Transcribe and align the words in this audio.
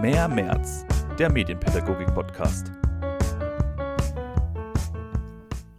Mehr 0.00 0.28
März, 0.28 0.86
der 1.18 1.30
Medienpädagogik-Podcast. 1.30 2.68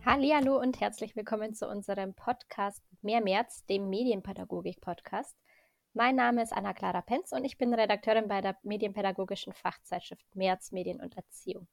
Hallo 0.06 0.60
und 0.60 0.80
herzlich 0.80 1.16
willkommen 1.16 1.56
zu 1.56 1.68
unserem 1.68 2.14
Podcast 2.14 2.84
Mehr 3.02 3.22
März, 3.22 3.66
dem 3.66 3.90
Medienpädagogik-Podcast. 3.90 5.36
Mein 5.94 6.18
Name 6.18 6.44
ist 6.44 6.54
Anna-Clara 6.54 7.02
Penz 7.02 7.32
und 7.32 7.46
ich 7.46 7.58
bin 7.58 7.74
Redakteurin 7.74 8.28
bei 8.28 8.42
der 8.42 8.58
medienpädagogischen 8.62 9.54
Fachzeitschrift 9.54 10.36
März 10.36 10.72
Medien 10.72 11.02
und 11.02 11.18
Erziehung. 11.18 11.68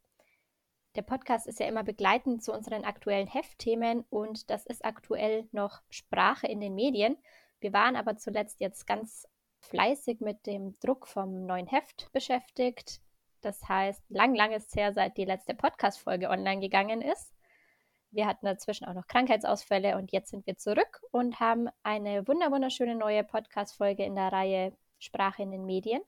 Der 0.95 1.03
Podcast 1.03 1.47
ist 1.47 1.61
ja 1.61 1.67
immer 1.67 1.85
begleitend 1.85 2.43
zu 2.43 2.55
unseren 2.55 2.87
aktuellen 2.87 3.27
Heftthemen 3.27 4.07
und 4.09 4.49
das 4.49 4.65
ist 4.65 4.87
aktuell 4.87 5.51
noch 5.53 5.83
Sprache 5.91 6.47
in 6.47 6.61
den 6.61 6.75
Medien. 6.75 7.19
Wir 7.61 7.75
waren 7.75 7.95
aber 7.95 8.17
zuletzt 8.17 8.61
jetzt 8.61 8.87
ganz 8.87 9.29
fleißig 9.61 10.21
mit 10.21 10.47
dem 10.47 10.79
Druck 10.81 11.07
vom 11.07 11.47
neuen 11.47 11.67
Heft 11.67 12.11
beschäftigt. 12.13 13.01
Das 13.41 13.69
heißt, 13.69 14.03
lang, 14.09 14.35
lang 14.35 14.53
ist 14.53 14.69
es 14.69 14.77
her, 14.77 14.93
seit 14.93 15.17
die 15.17 15.25
letzte 15.25 15.55
Podcast-Folge 15.55 16.29
online 16.29 16.61
gegangen 16.61 17.03
ist. 17.03 17.35
Wir 18.11 18.27
hatten 18.27 18.47
dazwischen 18.47 18.87
auch 18.87 18.95
noch 18.95 19.07
Krankheitsausfälle 19.07 19.97
und 19.97 20.13
jetzt 20.13 20.31
sind 20.31 20.47
wir 20.47 20.57
zurück 20.57 21.03
und 21.11 21.41
haben 21.41 21.69
eine 21.83 22.27
wunderschöne 22.27 22.95
neue 22.95 23.23
Podcast-Folge 23.23 24.05
in 24.05 24.15
der 24.15 24.33
Reihe 24.33 24.73
Sprache 24.99 25.43
in 25.43 25.51
den 25.51 25.67
Medien. 25.67 26.03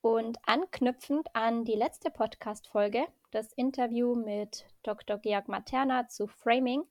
Und 0.00 0.38
anknüpfend 0.46 1.28
an 1.34 1.64
die 1.64 1.74
letzte 1.74 2.10
Podcast-Folge, 2.10 3.04
das 3.30 3.52
Interview 3.52 4.14
mit 4.14 4.66
Dr. 4.82 5.18
Georg 5.18 5.48
Materna 5.48 6.08
zu 6.08 6.28
Framing, 6.28 6.84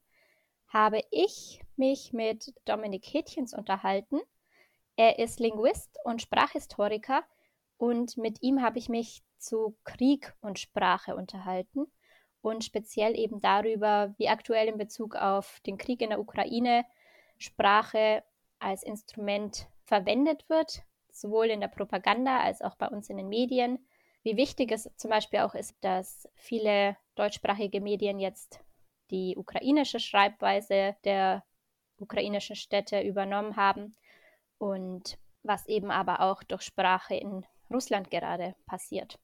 habe 0.67 1.01
ich 1.09 1.63
mich 1.77 2.13
mit 2.13 2.53
Dominik 2.65 3.05
Hätchens 3.05 3.53
unterhalten. 3.53 4.19
Er 4.97 5.19
ist 5.19 5.39
Linguist 5.39 5.95
und 6.03 6.23
Sprachhistoriker 6.23 7.23
und 7.77 8.17
mit 8.17 8.41
ihm 8.41 8.63
habe 8.63 8.79
ich 8.79 8.89
mich 8.89 9.21
zu 9.37 9.77
Krieg 9.83 10.33
und 10.41 10.57
Sprache 10.57 11.15
unterhalten 11.15 11.85
und 12.41 12.63
speziell 12.63 13.15
eben 13.15 13.39
darüber, 13.39 14.15
wie 14.17 14.27
aktuell 14.27 14.67
in 14.67 14.79
Bezug 14.79 15.15
auf 15.15 15.59
den 15.67 15.77
Krieg 15.77 16.01
in 16.01 16.09
der 16.09 16.19
Ukraine 16.19 16.83
Sprache 17.37 18.23
als 18.57 18.81
Instrument 18.81 19.67
verwendet 19.85 20.49
wird, 20.49 20.81
sowohl 21.11 21.51
in 21.51 21.61
der 21.61 21.67
Propaganda 21.67 22.39
als 22.39 22.63
auch 22.63 22.75
bei 22.75 22.87
uns 22.87 23.07
in 23.11 23.17
den 23.17 23.29
Medien. 23.29 23.77
Wie 24.23 24.35
wichtig 24.35 24.71
es 24.71 24.89
zum 24.97 25.11
Beispiel 25.11 25.41
auch 25.41 25.53
ist, 25.53 25.75
dass 25.81 26.27
viele 26.33 26.97
deutschsprachige 27.13 27.81
Medien 27.81 28.17
jetzt 28.17 28.61
die 29.11 29.37
ukrainische 29.37 29.99
Schreibweise 29.99 30.95
der 31.03 31.43
ukrainischen 31.99 32.55
Städte 32.55 33.01
übernommen 33.01 33.57
haben 33.57 33.95
und 34.57 35.17
was 35.43 35.65
eben 35.67 35.91
aber 35.91 36.21
auch 36.21 36.43
durch 36.43 36.61
Sprache 36.61 37.15
in 37.15 37.45
Russland 37.71 38.09
gerade 38.09 38.55
passiert. 38.65 39.19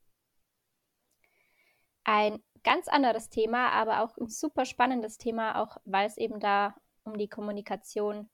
Ein 2.04 2.44
ganz 2.64 2.88
anderes 2.88 3.30
Thema, 3.30 3.72
aber 3.72 4.04
auch 4.04 4.18
ein 4.18 4.30
super 4.30 4.66
spannendes 4.66 5.18
Thema, 5.18 5.62
auch 5.62 5.78
weil 5.86 6.08
es 6.08 6.18
eben 6.18 6.40
da 6.40 6.76
um 7.04 7.18
die 7.18 7.30
Kommunikation 7.30 8.30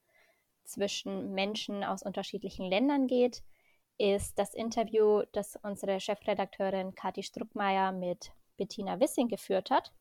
zwischen 0.63 1.33
Menschen 1.33 1.83
aus 1.83 2.03
unterschiedlichen 2.03 2.65
Ländern 2.65 3.07
geht, 3.07 3.43
ist 3.97 4.39
das 4.39 4.53
Interview, 4.53 5.23
das 5.33 5.57
unsere 5.61 5.99
Chefredakteurin 5.99 6.95
Kathi 6.95 7.23
Struckmeier 7.23 7.91
mit 7.91 8.31
Bettina 8.57 8.99
Wissing 8.99 9.27
geführt 9.27 9.71
hat. 9.71 9.91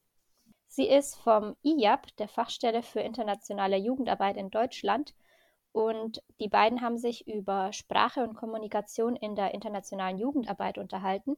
Sie 0.69 0.87
ist 0.87 1.17
vom 1.17 1.57
IAP, 1.63 2.15
der 2.19 2.29
Fachstelle 2.29 2.83
für 2.83 3.01
internationale 3.01 3.77
Jugendarbeit 3.77 4.37
in 4.37 4.51
Deutschland, 4.51 5.15
und 5.79 6.25
die 6.41 6.49
beiden 6.49 6.83
haben 6.83 6.99
sich 6.99 7.29
über 7.29 7.73
Sprache 7.73 8.25
und 8.25 8.35
Kommunikation 8.35 9.15
in 9.15 9.37
der 9.37 9.55
internationalen 9.55 10.19
Jugendarbeit 10.19 10.77
unterhalten 10.77 11.37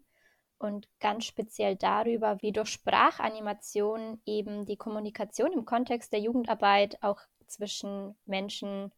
und 0.57 0.89
ganz 0.99 1.27
speziell 1.27 1.77
darüber, 1.77 2.41
wie 2.41 2.51
durch 2.51 2.69
Sprachanimation 2.69 4.23
eben 4.25 4.65
die 4.65 4.79
Kommunikation 4.79 5.53
im 5.53 5.67
Kontext 5.67 6.11
der 6.15 6.21
Jugendarbeit 6.21 7.03
auch 7.03 7.21
zwischen 7.49 8.17
Menschen 8.25 8.93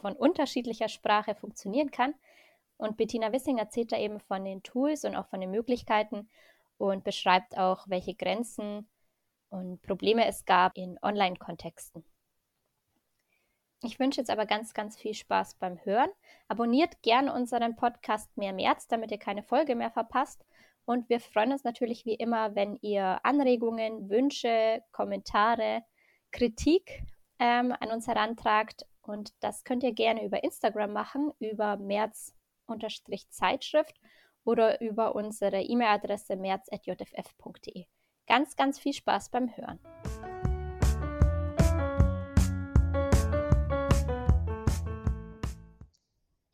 von 0.00 0.16
unterschiedlicher 0.16 0.88
Sprache 0.88 1.36
funktionieren 1.36 1.92
kann. 1.92 2.14
Und 2.76 2.96
Bettina 2.96 3.32
Wissing 3.32 3.58
erzählt 3.58 3.92
da 3.92 3.98
eben 3.98 4.18
von 4.18 4.44
den 4.44 4.64
Tools 4.64 5.04
und 5.04 5.14
auch 5.14 5.28
von 5.28 5.40
den 5.40 5.52
Möglichkeiten 5.52 6.28
und 6.76 7.04
beschreibt 7.04 7.56
auch, 7.56 7.86
welche 7.86 8.16
Grenzen 8.16 8.88
und 9.48 9.80
Probleme 9.82 10.26
es 10.26 10.44
gab 10.44 10.76
in 10.76 10.98
Online-Kontexten. 11.02 12.04
Ich 13.82 13.98
wünsche 13.98 14.20
jetzt 14.20 14.30
aber 14.30 14.46
ganz, 14.46 14.74
ganz 14.74 14.96
viel 14.96 15.14
Spaß 15.14 15.56
beim 15.56 15.84
Hören. 15.84 16.10
Abonniert 16.48 17.02
gerne 17.02 17.32
unseren 17.32 17.76
Podcast 17.76 18.36
Mehr 18.36 18.52
März, 18.52 18.88
damit 18.88 19.10
ihr 19.10 19.18
keine 19.18 19.42
Folge 19.42 19.74
mehr 19.74 19.90
verpasst. 19.90 20.44
Und 20.86 21.08
wir 21.08 21.20
freuen 21.20 21.52
uns 21.52 21.64
natürlich 21.64 22.06
wie 22.06 22.14
immer, 22.14 22.54
wenn 22.54 22.78
ihr 22.80 23.18
Anregungen, 23.24 24.08
Wünsche, 24.08 24.82
Kommentare, 24.92 25.82
Kritik 26.30 27.02
ähm, 27.38 27.74
an 27.78 27.90
uns 27.90 28.06
herantragt. 28.06 28.86
Und 29.02 29.34
das 29.40 29.64
könnt 29.64 29.82
ihr 29.82 29.92
gerne 29.92 30.24
über 30.24 30.42
Instagram 30.42 30.92
machen, 30.92 31.32
über 31.38 31.76
März-Zeitschrift 31.76 34.00
oder 34.44 34.80
über 34.80 35.14
unsere 35.14 35.60
E-Mail-Adresse 35.60 36.36
märz.jff.de. 36.36 37.84
Ganz, 38.26 38.56
ganz 38.56 38.78
viel 38.78 38.92
Spaß 38.92 39.30
beim 39.30 39.56
Hören. 39.56 39.78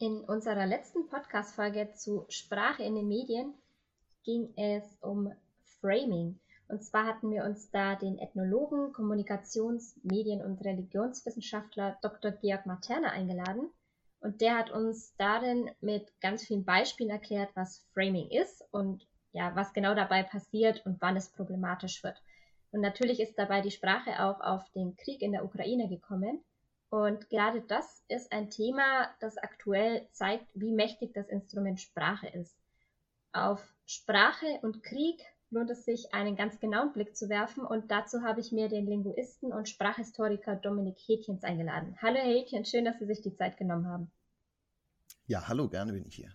In 0.03 0.25
unserer 0.25 0.67
letzten 0.67 1.07
Podcast-Folge 1.07 1.93
zu 1.93 2.27
Sprache 2.29 2.83
in 2.83 2.97
den 2.97 3.07
Medien 3.07 3.55
ging 4.25 4.53
es 4.57 4.83
um 5.01 5.33
Framing. 5.81 6.41
Und 6.67 6.83
zwar 6.83 7.07
hatten 7.07 7.31
wir 7.31 7.45
uns 7.45 7.71
da 7.71 7.95
den 7.95 8.19
Ethnologen, 8.19 8.93
Kommunikations-, 8.93 9.95
Medien- 10.03 10.43
und 10.43 10.61
Religionswissenschaftler 10.65 11.99
Dr. 12.03 12.33
Georg 12.33 12.67
Materna 12.67 13.11
eingeladen. 13.11 13.71
Und 14.19 14.41
der 14.41 14.59
hat 14.59 14.73
uns 14.73 15.15
darin 15.19 15.71
mit 15.81 16.09
ganz 16.21 16.45
vielen 16.45 16.65
Beispielen 16.65 17.11
erklärt, 17.11 17.51
was 17.55 17.87
Framing 17.95 18.29
ist 18.29 18.65
und 18.73 19.07
ja, 19.31 19.55
was 19.55 19.73
genau 19.73 19.95
dabei 19.95 20.25
passiert 20.25 20.85
und 20.85 21.01
wann 21.01 21.17
es 21.17 21.29
problematisch 21.29 22.03
wird. 22.03 22.21
Und 22.73 22.81
natürlich 22.81 23.21
ist 23.21 23.39
dabei 23.39 23.61
die 23.61 23.71
Sprache 23.71 24.21
auch 24.25 24.41
auf 24.41 24.69
den 24.71 24.97
Krieg 24.97 25.23
in 25.23 25.31
der 25.31 25.45
Ukraine 25.45 25.89
gekommen. 25.89 26.43
Und 26.93 27.31
gerade 27.31 27.63
das 27.63 28.05
ist 28.09 28.33
ein 28.33 28.51
Thema, 28.51 29.09
das 29.19 29.39
aktuell 29.39 30.07
zeigt, 30.13 30.51
wie 30.53 30.75
mächtig 30.75 31.15
das 31.15 31.27
Instrument 31.31 31.81
Sprache 31.81 32.29
ist. 32.29 32.55
Auf 33.33 33.67
Sprache 33.87 34.59
und 34.61 34.83
Krieg 34.83 35.23
lohnt 35.49 35.71
es 35.71 35.87
sich, 35.87 36.13
einen 36.13 36.37
ganz 36.37 36.61
genauen 36.61 36.93
Blick 36.93 37.17
zu 37.17 37.31
werfen 37.31 37.65
und 37.65 37.91
dazu 37.91 38.21
habe 38.21 38.41
ich 38.41 38.53
mir 38.53 38.69
den 38.69 38.85
Linguisten 38.85 39.55
und 39.55 39.71
Sprachhistoriker 39.71 40.57
Dominik 40.57 40.99
Hätchens 41.07 41.45
eingeladen. 41.45 41.97
Hallo 42.03 42.17
Herr 42.17 42.29
Hätchens, 42.29 42.69
schön, 42.69 42.85
dass 42.85 42.99
Sie 42.99 43.07
sich 43.07 43.23
die 43.23 43.35
Zeit 43.35 43.57
genommen 43.57 43.89
haben. 43.89 44.11
Ja, 45.25 45.49
hallo, 45.49 45.71
gerne 45.71 45.95
bin 45.95 46.05
ich 46.05 46.17
hier. 46.17 46.31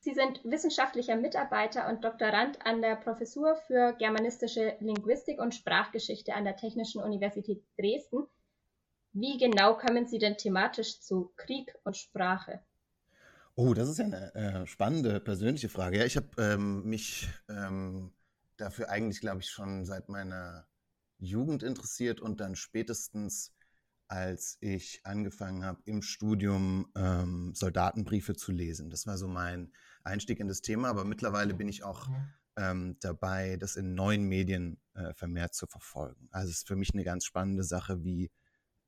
Sie 0.00 0.12
sind 0.12 0.44
wissenschaftlicher 0.44 1.16
Mitarbeiter 1.16 1.88
und 1.88 2.04
Doktorand 2.04 2.66
an 2.66 2.82
der 2.82 2.96
Professur 2.96 3.56
für 3.66 3.94
germanistische 3.94 4.76
Linguistik 4.80 5.40
und 5.40 5.54
Sprachgeschichte 5.54 6.34
an 6.34 6.44
der 6.44 6.56
Technischen 6.56 7.02
Universität 7.02 7.64
Dresden. 7.78 8.26
Wie 9.12 9.38
genau 9.38 9.76
kommen 9.76 10.06
Sie 10.06 10.18
denn 10.18 10.36
thematisch 10.36 11.00
zu 11.00 11.32
Krieg 11.36 11.74
und 11.84 11.96
Sprache? 11.96 12.60
Oh, 13.56 13.74
das 13.74 13.88
ist 13.88 13.98
ja 13.98 14.04
eine 14.04 14.34
äh, 14.34 14.66
spannende 14.66 15.20
persönliche 15.20 15.68
Frage. 15.68 15.98
Ja, 15.98 16.04
ich 16.04 16.16
habe 16.16 16.28
ähm, 16.38 16.84
mich 16.84 17.28
ähm, 17.48 18.12
dafür 18.56 18.88
eigentlich, 18.88 19.20
glaube 19.20 19.40
ich, 19.40 19.50
schon 19.50 19.84
seit 19.84 20.08
meiner 20.08 20.66
Jugend 21.18 21.62
interessiert 21.62 22.20
und 22.20 22.40
dann 22.40 22.54
spätestens, 22.54 23.52
als 24.06 24.56
ich 24.60 25.00
angefangen 25.04 25.64
habe, 25.64 25.82
im 25.84 26.02
Studium 26.02 26.90
ähm, 26.96 27.52
Soldatenbriefe 27.54 28.36
zu 28.36 28.52
lesen. 28.52 28.90
Das 28.90 29.06
war 29.06 29.18
so 29.18 29.26
mein 29.28 29.72
Einstieg 30.04 30.38
in 30.38 30.48
das 30.48 30.62
Thema, 30.62 30.88
aber 30.88 31.04
mittlerweile 31.04 31.52
bin 31.52 31.68
ich 31.68 31.82
auch 31.82 32.08
ähm, 32.56 32.96
dabei, 33.00 33.56
das 33.56 33.76
in 33.76 33.94
neuen 33.94 34.24
Medien 34.24 34.80
äh, 34.94 35.12
vermehrt 35.14 35.54
zu 35.54 35.66
verfolgen. 35.66 36.28
Also 36.30 36.50
es 36.50 36.58
ist 36.58 36.68
für 36.68 36.76
mich 36.76 36.94
eine 36.94 37.04
ganz 37.04 37.24
spannende 37.24 37.64
Sache, 37.64 38.04
wie 38.04 38.30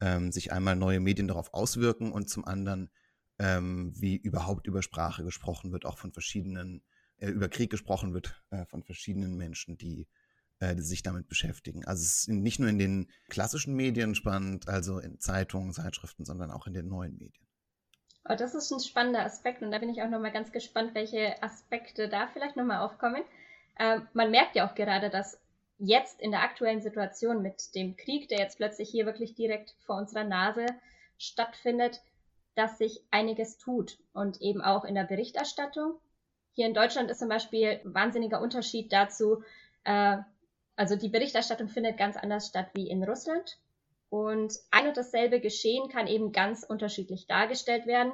ähm, 0.02 0.32
sich 0.32 0.52
einmal 0.52 0.75
neue 0.75 1.00
Medien 1.00 1.28
darauf 1.28 1.54
auswirken 1.54 2.12
und 2.12 2.28
zum 2.28 2.44
anderen 2.44 2.90
ähm, 3.38 3.93
wie 3.96 4.16
überhaupt 4.16 4.66
über 4.66 4.82
Sprache 4.82 5.25
gesprochen 5.25 5.72
wird, 5.72 5.87
auch 5.87 5.96
von 5.96 6.12
verschiedenen, 6.12 6.82
äh, 7.19 7.28
über 7.28 7.49
Krieg 7.49 7.70
gesprochen 7.70 8.12
wird 8.12 8.43
äh, 8.50 8.66
von 8.66 8.82
verschiedenen 8.82 9.37
Menschen, 9.37 9.78
die, 9.78 10.08
äh, 10.58 10.75
die 10.75 10.82
sich 10.82 11.02
damit 11.02 11.28
beschäftigen. 11.28 11.84
Also 11.87 12.02
es 12.02 12.19
ist 12.19 12.28
nicht 12.28 12.58
nur 12.58 12.69
in 12.69 12.78
den 12.78 13.10
klassischen 13.28 13.75
Medien 13.75 14.14
spannend, 14.14 14.69
also 14.69 14.99
in 14.99 15.20
Zeitungen, 15.20 15.72
Zeitschriften, 15.72 16.25
sondern 16.25 16.50
auch 16.50 16.66
in 16.66 16.75
den 16.75 16.88
neuen 16.88 17.16
Medien. 17.16 17.46
Oh, 18.28 18.34
das 18.37 18.54
ist 18.54 18.70
ein 18.70 18.81
spannender 18.81 19.25
Aspekt 19.25 19.62
und 19.62 19.70
da 19.70 19.78
bin 19.78 19.88
ich 19.88 20.02
auch 20.02 20.10
nochmal 20.10 20.32
ganz 20.32 20.52
gespannt, 20.52 20.94
welche 20.94 21.40
Aspekte 21.43 22.08
da 22.08 22.28
vielleicht 22.28 22.56
nochmal 22.56 22.81
aufkommen. 22.81 23.22
Ähm, 23.78 24.06
man 24.14 24.31
merkt 24.31 24.56
ja 24.56 24.69
auch 24.69 24.75
gerade, 24.75 25.10
dass 25.10 25.38
jetzt 25.84 26.20
in 26.20 26.31
der 26.31 26.43
aktuellen 26.43 26.81
Situation 26.81 27.43
mit 27.43 27.75
dem 27.75 27.96
Krieg, 27.96 28.29
der 28.29 28.38
jetzt 28.38 28.56
plötzlich 28.56 28.88
hier 28.88 29.05
wirklich 29.05 29.34
direkt 29.34 29.75
vor 29.84 29.96
unserer 29.96 30.23
Nase 30.23 30.67
stattfindet, 31.19 32.00
dass 32.55 32.79
sich 32.79 33.02
einiges 33.11 33.58
tut 33.58 33.99
und 34.12 34.40
eben 34.40 34.62
auch 34.62 34.84
in 34.84 34.94
der 34.94 35.05
Berichterstattung 35.05 35.99
Hier 36.52 36.67
in 36.67 36.75
Deutschland 36.75 37.11
ist 37.11 37.19
zum 37.19 37.29
Beispiel 37.29 37.81
ein 37.84 37.94
wahnsinniger 37.94 38.40
Unterschied 38.40 38.93
dazu, 38.93 39.43
äh, 39.84 40.19
also 40.76 40.96
die 40.96 41.08
Berichterstattung 41.08 41.69
findet 41.69 41.96
ganz 41.96 42.17
anders 42.17 42.49
statt 42.49 42.69
wie 42.75 42.88
in 42.88 43.02
Russland. 43.02 43.58
Und 44.08 44.55
ein 44.70 44.87
und 44.88 44.96
dasselbe 44.96 45.40
Geschehen 45.40 45.88
kann 45.88 46.06
eben 46.06 46.32
ganz 46.32 46.62
unterschiedlich 46.62 47.26
dargestellt 47.26 47.87
werden. 47.87 48.12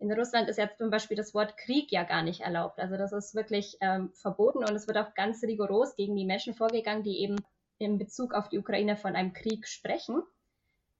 In 0.00 0.12
Russland 0.12 0.48
ist 0.48 0.58
jetzt 0.58 0.78
zum 0.78 0.90
Beispiel 0.90 1.16
das 1.16 1.34
Wort 1.34 1.56
Krieg 1.56 1.90
ja 1.90 2.04
gar 2.04 2.22
nicht 2.22 2.40
erlaubt. 2.40 2.78
Also 2.78 2.96
das 2.96 3.12
ist 3.12 3.34
wirklich 3.34 3.76
ähm, 3.80 4.12
verboten 4.14 4.58
und 4.58 4.74
es 4.74 4.86
wird 4.86 4.96
auch 4.96 5.14
ganz 5.14 5.42
rigoros 5.42 5.96
gegen 5.96 6.14
die 6.14 6.24
Menschen 6.24 6.54
vorgegangen, 6.54 7.02
die 7.02 7.18
eben 7.20 7.36
in 7.78 7.98
Bezug 7.98 8.32
auf 8.32 8.48
die 8.48 8.58
Ukraine 8.58 8.96
von 8.96 9.16
einem 9.16 9.32
Krieg 9.32 9.66
sprechen. 9.66 10.22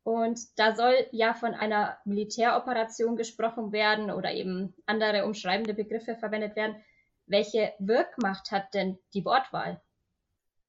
Und 0.03 0.41
da 0.59 0.75
soll 0.75 0.95
ja 1.13 1.35
von 1.35 1.55
einer 1.55 1.99
Militäroperation 2.05 3.17
gesprochen 3.17 3.73
werden 3.73 4.11
oder 4.11 4.33
eben 4.33 4.75
andere 4.87 5.25
umschreibende 5.27 5.75
Begriffe 5.75 6.17
verwendet 6.17 6.57
werden. 6.57 6.77
Welche 7.27 7.75
Wirkmacht 7.79 8.51
hat 8.51 8.73
denn 8.75 8.99
die 9.13 9.25
Wortwahl? 9.25 9.81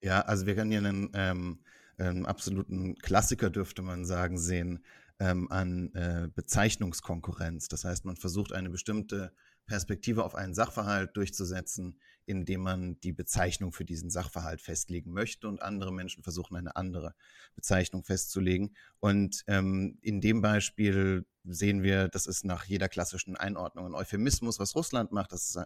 Ja, 0.01 0.21
also 0.21 0.45
wir 0.45 0.55
können 0.55 0.71
hier 0.71 0.79
einen 0.79 1.11
ähm, 1.15 1.63
ähm, 1.97 2.25
absoluten 2.25 2.95
Klassiker, 2.95 3.49
dürfte 3.49 3.81
man 3.81 4.05
sagen, 4.05 4.37
sehen 4.37 4.83
ähm, 5.19 5.51
an 5.51 5.93
äh, 5.93 6.29
Bezeichnungskonkurrenz. 6.33 7.67
Das 7.67 7.83
heißt, 7.83 8.05
man 8.05 8.15
versucht 8.15 8.53
eine 8.53 8.69
bestimmte 8.69 9.33
Perspektive 9.65 10.23
auf 10.23 10.33
einen 10.33 10.53
Sachverhalt 10.53 11.15
durchzusetzen, 11.15 11.99
indem 12.25 12.61
man 12.61 12.99
die 13.01 13.11
Bezeichnung 13.11 13.71
für 13.71 13.85
diesen 13.85 14.09
Sachverhalt 14.09 14.61
festlegen 14.61 15.11
möchte 15.11 15.47
und 15.47 15.61
andere 15.61 15.93
Menschen 15.93 16.23
versuchen 16.23 16.55
eine 16.55 16.75
andere 16.75 17.13
Bezeichnung 17.55 18.03
festzulegen. 18.03 18.75
Und 18.99 19.43
ähm, 19.47 19.99
in 20.01 20.21
dem 20.21 20.41
Beispiel 20.41 21.25
sehen 21.43 21.83
wir, 21.83 22.07
das 22.07 22.25
ist 22.25 22.45
nach 22.45 22.65
jeder 22.65 22.89
klassischen 22.89 23.35
Einordnung 23.35 23.85
ein 23.85 23.95
Euphemismus, 23.95 24.59
was 24.59 24.75
Russland 24.75 25.11
macht. 25.11 25.31
Das 25.31 25.49
ist, 25.49 25.59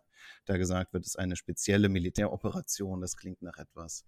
da 0.45 0.57
gesagt 0.57 0.93
wird, 0.93 1.05
ist 1.05 1.19
eine 1.19 1.35
spezielle 1.35 1.89
Militäroperation. 1.89 3.01
Das 3.01 3.15
klingt 3.15 3.41
nach 3.41 3.57
etwas 3.57 4.03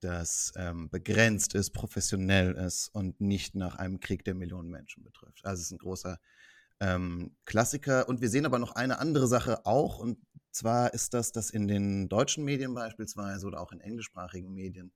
das 0.00 0.52
ähm, 0.56 0.90
begrenzt 0.90 1.54
ist, 1.54 1.70
professionell 1.70 2.52
ist 2.52 2.88
und 2.88 3.20
nicht 3.20 3.54
nach 3.54 3.76
einem 3.76 4.00
Krieg, 4.00 4.24
der 4.24 4.34
Millionen 4.34 4.70
Menschen 4.70 5.02
betrifft. 5.02 5.44
Also 5.44 5.60
es 5.60 5.66
ist 5.66 5.72
ein 5.72 5.78
großer 5.78 6.18
ähm, 6.80 7.36
Klassiker. 7.44 8.08
Und 8.08 8.20
wir 8.20 8.30
sehen 8.30 8.46
aber 8.46 8.58
noch 8.58 8.74
eine 8.74 8.98
andere 8.98 9.28
Sache 9.28 9.66
auch, 9.66 9.98
und 9.98 10.18
zwar 10.50 10.92
ist 10.94 11.14
das, 11.14 11.32
dass 11.32 11.50
in 11.50 11.68
den 11.68 12.08
deutschen 12.08 12.44
Medien 12.44 12.74
beispielsweise 12.74 13.46
oder 13.46 13.60
auch 13.60 13.72
in 13.72 13.80
englischsprachigen 13.80 14.52
Medien 14.52 14.92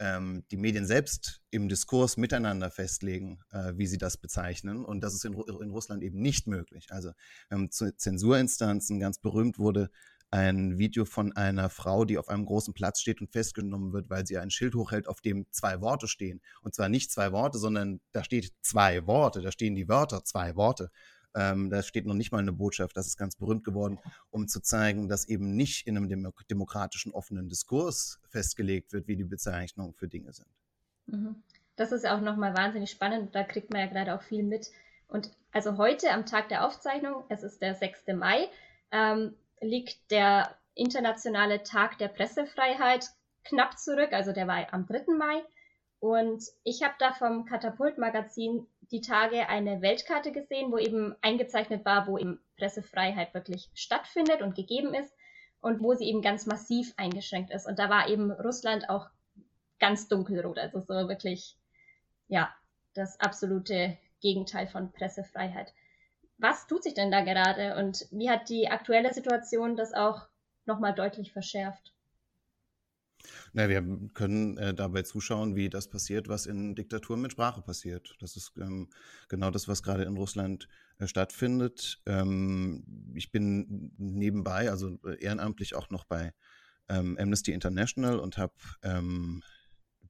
ähm, 0.00 0.44
die 0.50 0.56
Medien 0.56 0.86
selbst 0.86 1.42
im 1.50 1.68
Diskurs 1.68 2.16
miteinander 2.16 2.70
festlegen, 2.70 3.40
äh, 3.50 3.72
wie 3.76 3.86
sie 3.86 3.98
das 3.98 4.16
bezeichnen. 4.16 4.84
Und 4.84 5.00
das 5.00 5.14
ist 5.14 5.24
in, 5.24 5.34
in 5.34 5.70
Russland 5.70 6.02
eben 6.02 6.20
nicht 6.20 6.46
möglich. 6.46 6.86
Also 6.90 7.12
ähm, 7.50 7.70
Zensurinstanzen 7.70 9.00
ganz 9.00 9.18
berühmt 9.18 9.58
wurde 9.58 9.90
ein 10.30 10.78
Video 10.78 11.04
von 11.04 11.32
einer 11.32 11.70
Frau, 11.70 12.04
die 12.04 12.18
auf 12.18 12.28
einem 12.28 12.44
großen 12.44 12.74
Platz 12.74 13.00
steht 13.00 13.20
und 13.20 13.32
festgenommen 13.32 13.92
wird, 13.92 14.10
weil 14.10 14.26
sie 14.26 14.38
ein 14.38 14.50
Schild 14.50 14.74
hochhält, 14.74 15.08
auf 15.08 15.20
dem 15.20 15.46
zwei 15.50 15.80
Worte 15.80 16.06
stehen. 16.06 16.42
Und 16.62 16.74
zwar 16.74 16.88
nicht 16.88 17.10
zwei 17.10 17.32
Worte, 17.32 17.58
sondern 17.58 18.00
da 18.12 18.22
steht 18.22 18.52
zwei 18.60 19.06
Worte, 19.06 19.40
da 19.40 19.50
stehen 19.52 19.74
die 19.74 19.88
Wörter 19.88 20.24
zwei 20.24 20.54
Worte. 20.56 20.90
Ähm, 21.34 21.70
da 21.70 21.82
steht 21.82 22.06
noch 22.06 22.14
nicht 22.14 22.32
mal 22.32 22.38
eine 22.38 22.52
Botschaft, 22.52 22.96
das 22.96 23.06
ist 23.06 23.16
ganz 23.16 23.36
berühmt 23.36 23.64
geworden, 23.64 23.98
um 24.30 24.48
zu 24.48 24.60
zeigen, 24.60 25.08
dass 25.08 25.28
eben 25.28 25.54
nicht 25.54 25.86
in 25.86 25.96
einem 25.96 26.08
dem 26.08 26.32
demokratischen 26.50 27.12
offenen 27.12 27.48
Diskurs 27.48 28.18
festgelegt 28.28 28.92
wird, 28.92 29.08
wie 29.08 29.16
die 29.16 29.24
Bezeichnungen 29.24 29.94
für 29.94 30.08
Dinge 30.08 30.32
sind. 30.32 30.48
Mhm. 31.06 31.42
Das 31.76 31.92
ist 31.92 32.06
auch 32.06 32.20
nochmal 32.20 32.56
wahnsinnig 32.56 32.90
spannend, 32.90 33.34
da 33.34 33.44
kriegt 33.44 33.70
man 33.70 33.80
ja 33.80 33.86
gerade 33.86 34.14
auch 34.14 34.22
viel 34.22 34.42
mit. 34.42 34.70
Und 35.06 35.30
also 35.52 35.76
heute 35.76 36.10
am 36.10 36.26
Tag 36.26 36.48
der 36.48 36.66
Aufzeichnung, 36.66 37.22
es 37.28 37.42
ist 37.42 37.62
der 37.62 37.74
6. 37.74 38.14
Mai, 38.16 38.48
ähm, 38.90 39.34
liegt 39.60 40.10
der 40.10 40.56
internationale 40.74 41.62
Tag 41.62 41.98
der 41.98 42.08
Pressefreiheit 42.08 43.06
knapp 43.44 43.78
zurück, 43.78 44.12
also 44.12 44.32
der 44.32 44.46
war 44.46 44.72
am 44.72 44.86
3. 44.86 45.04
Mai. 45.16 45.42
Und 46.00 46.44
ich 46.62 46.82
habe 46.82 46.94
da 46.98 47.12
vom 47.12 47.44
Katapult-Magazin 47.44 48.66
die 48.92 49.00
Tage 49.00 49.48
eine 49.48 49.82
Weltkarte 49.82 50.30
gesehen, 50.32 50.70
wo 50.70 50.78
eben 50.78 51.16
eingezeichnet 51.22 51.84
war, 51.84 52.06
wo 52.06 52.18
eben 52.18 52.40
Pressefreiheit 52.56 53.34
wirklich 53.34 53.68
stattfindet 53.74 54.42
und 54.42 54.54
gegeben 54.54 54.94
ist 54.94 55.12
und 55.60 55.82
wo 55.82 55.94
sie 55.94 56.08
eben 56.08 56.22
ganz 56.22 56.46
massiv 56.46 56.94
eingeschränkt 56.96 57.52
ist. 57.52 57.66
Und 57.66 57.78
da 57.78 57.90
war 57.90 58.08
eben 58.08 58.30
Russland 58.30 58.88
auch 58.88 59.08
ganz 59.80 60.08
dunkelrot, 60.08 60.58
also 60.58 60.80
so 60.80 60.94
wirklich, 61.08 61.56
ja, 62.28 62.52
das 62.94 63.18
absolute 63.20 63.96
Gegenteil 64.20 64.66
von 64.66 64.92
Pressefreiheit 64.92 65.72
was 66.38 66.66
tut 66.66 66.84
sich 66.84 66.94
denn 66.94 67.10
da 67.10 67.22
gerade 67.22 67.76
und 67.76 68.06
wie 68.10 68.30
hat 68.30 68.48
die 68.48 68.68
aktuelle 68.68 69.12
Situation 69.12 69.76
das 69.76 69.92
auch 69.92 70.28
nochmal 70.66 70.94
deutlich 70.94 71.32
verschärft? 71.32 71.92
Na, 73.52 73.68
wir 73.68 73.82
können 74.14 74.56
äh, 74.58 74.74
dabei 74.74 75.02
zuschauen, 75.02 75.56
wie 75.56 75.68
das 75.68 75.88
passiert, 75.88 76.28
was 76.28 76.46
in 76.46 76.74
Diktaturen 76.74 77.20
mit 77.20 77.32
Sprache 77.32 77.62
passiert. 77.62 78.14
Das 78.20 78.36
ist 78.36 78.52
ähm, 78.58 78.88
genau 79.28 79.50
das, 79.50 79.66
was 79.68 79.82
gerade 79.82 80.04
in 80.04 80.16
Russland 80.16 80.68
äh, 80.98 81.06
stattfindet. 81.06 82.00
Ähm, 82.06 83.12
ich 83.14 83.32
bin 83.32 83.92
nebenbei, 83.98 84.70
also 84.70 84.98
äh, 85.04 85.20
ehrenamtlich 85.20 85.74
auch 85.74 85.90
noch 85.90 86.04
bei 86.04 86.32
ähm, 86.88 87.18
Amnesty 87.18 87.52
International 87.52 88.18
und 88.18 88.38
habe 88.38 88.54
ähm, 88.82 89.42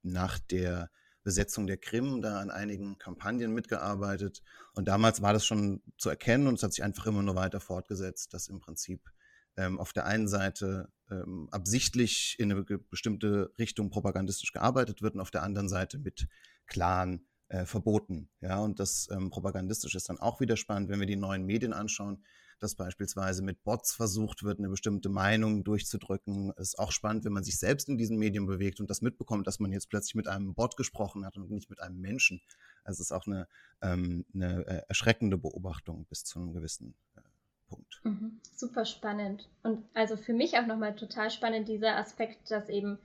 nach 0.03 0.39
der 0.39 0.91
Besetzung 1.29 1.67
der 1.67 1.77
Krim 1.77 2.23
da 2.23 2.41
an 2.41 2.51
einigen 2.51 2.97
Kampagnen 2.97 3.53
mitgearbeitet. 3.53 4.43
Und 4.73 4.89
damals 4.89 5.21
war 5.21 5.35
das 5.35 5.45
schon 5.45 5.83
zu 5.99 6.09
erkennen 6.09 6.47
und 6.47 6.55
es 6.55 6.63
hat 6.63 6.73
sich 6.73 6.83
einfach 6.83 7.05
immer 7.05 7.23
nur 7.23 7.35
weiter 7.35 7.61
fortgesetzt, 7.61 8.33
dass 8.33 8.49
im 8.49 8.61
Prinzip 8.61 9.11
ähm, 9.59 9.79
auf 9.79 9.93
der 9.93 10.07
einen 10.07 10.27
Seite 10.27 10.91
ähm, 11.11 11.51
absichtlich 11.51 12.37
in 12.39 12.51
eine 12.51 12.63
bestimmte 12.65 13.53
Richtung 13.59 13.91
propagandistisch 13.91 14.53
gearbeitet 14.53 15.03
wird 15.03 15.17
und 15.17 15.21
auf 15.21 15.31
der 15.31 15.43
anderen 15.43 15.69
Seite 15.69 15.99
mit 15.99 16.29
klaren 16.67 17.27
äh, 17.49 17.67
Verboten. 17.67 18.31
Ja, 18.41 18.61
und 18.61 18.81
das 18.81 19.11
ähm, 19.11 19.29
propagandistisch 19.29 19.95
ist 19.97 20.09
dann 20.09 20.19
auch 20.19 20.41
wieder 20.41 20.57
spannend, 20.57 20.89
wenn 20.89 21.01
wir 21.01 21.07
die 21.07 21.17
neuen 21.17 21.45
Medien 21.45 21.75
anschauen 21.75 22.25
dass 22.63 22.75
beispielsweise 22.75 23.43
mit 23.43 23.63
Bots 23.65 23.95
versucht 23.95 24.43
wird, 24.43 24.59
eine 24.59 24.69
bestimmte 24.69 25.09
Meinung 25.09 25.65
durchzudrücken. 25.65 26.53
Ist 26.57 26.79
auch 26.79 26.93
spannend, 26.93 27.25
wenn 27.25 27.33
man 27.33 27.45
sich 27.45 27.59
selbst 27.59 27.89
in 27.89 27.99
diesen 27.99 28.19
Medien 28.19 28.47
bewegt 28.47 28.81
und 28.81 28.91
das 28.91 29.03
mitbekommt, 29.03 29.47
dass 29.47 29.61
man 29.61 29.73
jetzt 29.73 29.91
plötzlich 29.91 30.15
mit 30.15 30.29
einem 30.29 30.55
Bot 30.55 30.77
gesprochen 30.77 31.25
hat 31.25 31.37
und 31.37 31.51
nicht 31.51 31.71
mit 31.71 31.81
einem 31.81 32.01
Menschen. 32.01 32.41
Also 32.85 33.03
es 33.03 33.11
ist 33.11 33.13
auch 33.13 33.27
eine, 33.27 33.49
ähm, 33.83 34.25
eine 34.35 34.67
äh, 34.67 34.83
erschreckende 34.89 35.39
Beobachtung 35.39 36.07
bis 36.07 36.25
zu 36.25 36.39
einem 36.39 36.53
gewissen 36.53 36.95
äh, 37.17 37.21
Punkt. 37.69 38.01
Mhm. 38.05 38.41
Super 38.55 38.85
spannend. 38.85 39.49
Und 39.63 39.85
also 39.95 40.17
für 40.17 40.33
mich 40.33 40.59
auch 40.59 40.67
nochmal 40.67 40.97
total 40.97 41.31
spannend 41.31 41.69
dieser 41.69 41.97
Aspekt, 41.97 42.51
dass 42.51 42.69
eben 42.69 42.99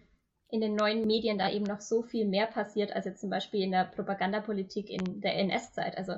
in 0.50 0.62
den 0.62 0.76
neuen 0.76 1.08
Medien 1.08 1.40
da 1.40 1.50
eben 1.50 1.66
noch 1.66 1.82
so 1.82 2.04
viel 2.04 2.28
mehr 2.28 2.46
passiert, 2.46 2.94
als 2.94 3.06
jetzt 3.06 3.22
zum 3.22 3.32
Beispiel 3.32 3.62
in 3.62 3.72
der 3.72 3.86
Propagandapolitik 3.86 4.90
in 4.90 5.20
der 5.20 5.36
NS-Zeit. 5.40 5.98
Also 5.98 6.14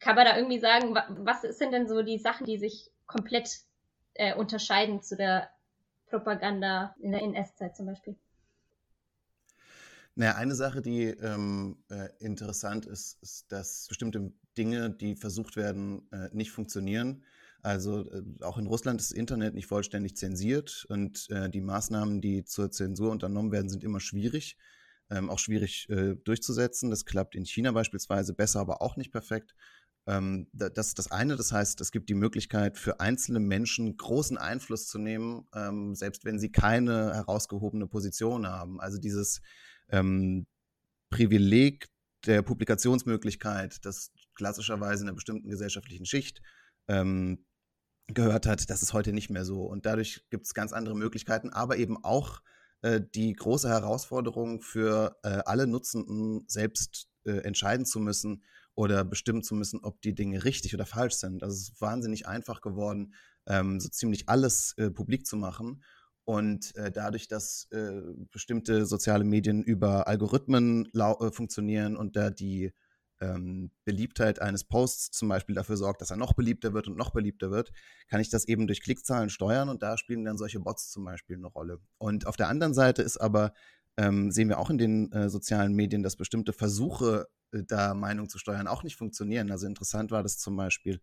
kann 0.00 0.16
man 0.16 0.24
da 0.24 0.36
irgendwie 0.36 0.58
sagen, 0.58 0.94
was 1.24 1.42
sind 1.42 1.72
denn 1.72 1.86
so 1.86 2.02
die 2.02 2.18
Sachen, 2.18 2.46
die 2.46 2.58
sich 2.58 2.90
komplett 3.06 3.60
äh, 4.14 4.34
unterscheiden 4.34 5.02
zu 5.02 5.16
der 5.16 5.50
Propaganda 6.08 6.94
in 7.00 7.12
der 7.12 7.22
NS-Zeit 7.22 7.76
zum 7.76 7.86
Beispiel? 7.86 8.16
Naja, 10.16 10.34
eine 10.34 10.54
Sache, 10.54 10.82
die 10.82 11.04
ähm, 11.04 11.78
äh, 11.88 12.08
interessant 12.18 12.84
ist, 12.86 13.22
ist, 13.22 13.52
dass 13.52 13.86
bestimmte 13.88 14.32
Dinge, 14.58 14.90
die 14.90 15.14
versucht 15.14 15.56
werden, 15.56 16.10
äh, 16.10 16.28
nicht 16.32 16.50
funktionieren. 16.50 17.24
Also 17.62 18.10
äh, 18.10 18.22
auch 18.40 18.58
in 18.58 18.66
Russland 18.66 19.00
ist 19.00 19.10
das 19.10 19.16
Internet 19.16 19.54
nicht 19.54 19.66
vollständig 19.66 20.16
zensiert 20.16 20.84
und 20.88 21.28
äh, 21.30 21.48
die 21.48 21.60
Maßnahmen, 21.60 22.20
die 22.20 22.44
zur 22.44 22.70
Zensur 22.70 23.10
unternommen 23.10 23.52
werden, 23.52 23.68
sind 23.68 23.84
immer 23.84 24.00
schwierig, 24.00 24.56
ähm, 25.10 25.30
auch 25.30 25.38
schwierig 25.38 25.88
äh, 25.90 26.16
durchzusetzen. 26.16 26.90
Das 26.90 27.04
klappt 27.04 27.34
in 27.34 27.44
China 27.44 27.72
beispielsweise 27.72 28.34
besser, 28.34 28.60
aber 28.60 28.82
auch 28.82 28.96
nicht 28.96 29.12
perfekt. 29.12 29.54
Ähm, 30.10 30.48
das 30.52 30.88
ist 30.88 30.98
das 30.98 31.12
eine. 31.12 31.36
Das 31.36 31.52
heißt, 31.52 31.80
es 31.80 31.92
gibt 31.92 32.08
die 32.08 32.14
Möglichkeit 32.14 32.78
für 32.78 32.98
einzelne 32.98 33.38
Menschen 33.38 33.96
großen 33.96 34.36
Einfluss 34.38 34.88
zu 34.88 34.98
nehmen, 34.98 35.46
ähm, 35.54 35.94
selbst 35.94 36.24
wenn 36.24 36.40
sie 36.40 36.50
keine 36.50 37.14
herausgehobene 37.14 37.86
Position 37.86 38.48
haben. 38.48 38.80
Also 38.80 38.98
dieses 38.98 39.40
ähm, 39.88 40.46
Privileg 41.10 41.88
der 42.26 42.42
Publikationsmöglichkeit, 42.42 43.84
das 43.84 44.10
klassischerweise 44.34 45.04
in 45.04 45.08
einer 45.08 45.14
bestimmten 45.14 45.48
gesellschaftlichen 45.48 46.06
Schicht 46.06 46.42
ähm, 46.88 47.46
gehört 48.08 48.46
hat, 48.46 48.68
das 48.68 48.82
ist 48.82 48.92
heute 48.92 49.12
nicht 49.12 49.30
mehr 49.30 49.44
so. 49.44 49.62
Und 49.62 49.86
dadurch 49.86 50.26
gibt 50.30 50.44
es 50.44 50.54
ganz 50.54 50.72
andere 50.72 50.96
Möglichkeiten, 50.96 51.50
aber 51.50 51.76
eben 51.76 52.02
auch 52.02 52.42
äh, 52.82 53.00
die 53.14 53.32
große 53.32 53.68
Herausforderung 53.68 54.60
für 54.60 55.16
äh, 55.22 55.40
alle 55.46 55.68
Nutzenden 55.68 56.44
selbst 56.48 57.08
äh, 57.24 57.38
entscheiden 57.42 57.86
zu 57.86 58.00
müssen, 58.00 58.42
oder 58.80 59.04
bestimmen 59.04 59.42
zu 59.42 59.54
müssen, 59.54 59.80
ob 59.82 60.00
die 60.00 60.14
Dinge 60.14 60.42
richtig 60.44 60.72
oder 60.72 60.86
falsch 60.86 61.16
sind. 61.16 61.42
Also 61.42 61.54
es 61.54 61.68
ist 61.68 61.80
wahnsinnig 61.82 62.26
einfach 62.26 62.62
geworden, 62.62 63.12
ähm, 63.46 63.78
so 63.78 63.90
ziemlich 63.90 64.30
alles 64.30 64.72
äh, 64.78 64.90
publik 64.90 65.26
zu 65.26 65.36
machen. 65.36 65.82
Und 66.24 66.74
äh, 66.76 66.90
dadurch, 66.90 67.28
dass 67.28 67.68
äh, 67.72 68.00
bestimmte 68.30 68.86
soziale 68.86 69.24
Medien 69.24 69.62
über 69.62 70.08
Algorithmen 70.08 70.88
äh, 70.94 71.30
funktionieren 71.30 71.94
und 71.94 72.16
da 72.16 72.30
die 72.30 72.72
ähm, 73.20 73.70
Beliebtheit 73.84 74.40
eines 74.40 74.64
Posts 74.64 75.10
zum 75.10 75.28
Beispiel 75.28 75.54
dafür 75.54 75.76
sorgt, 75.76 76.00
dass 76.00 76.10
er 76.10 76.16
noch 76.16 76.32
beliebter 76.32 76.72
wird 76.72 76.88
und 76.88 76.96
noch 76.96 77.10
beliebter 77.10 77.50
wird, 77.50 77.72
kann 78.08 78.22
ich 78.22 78.30
das 78.30 78.48
eben 78.48 78.66
durch 78.66 78.80
Klickzahlen 78.80 79.28
steuern 79.28 79.68
und 79.68 79.82
da 79.82 79.98
spielen 79.98 80.24
dann 80.24 80.38
solche 80.38 80.58
Bots 80.58 80.90
zum 80.90 81.04
Beispiel 81.04 81.36
eine 81.36 81.48
Rolle. 81.48 81.80
Und 81.98 82.26
auf 82.26 82.36
der 82.36 82.48
anderen 82.48 82.72
Seite 82.72 83.02
ist 83.02 83.18
aber, 83.18 83.52
ähm, 83.96 84.30
sehen 84.30 84.48
wir 84.48 84.58
auch 84.58 84.70
in 84.70 84.78
den 84.78 85.12
äh, 85.12 85.28
sozialen 85.28 85.74
Medien, 85.74 86.02
dass 86.02 86.16
bestimmte 86.16 86.52
Versuche, 86.52 87.28
äh, 87.52 87.62
da 87.66 87.94
Meinung 87.94 88.28
zu 88.28 88.38
steuern, 88.38 88.66
auch 88.66 88.82
nicht 88.82 88.96
funktionieren. 88.96 89.50
Also 89.50 89.66
interessant 89.66 90.10
war 90.10 90.22
das 90.22 90.38
zum 90.38 90.56
Beispiel 90.56 91.00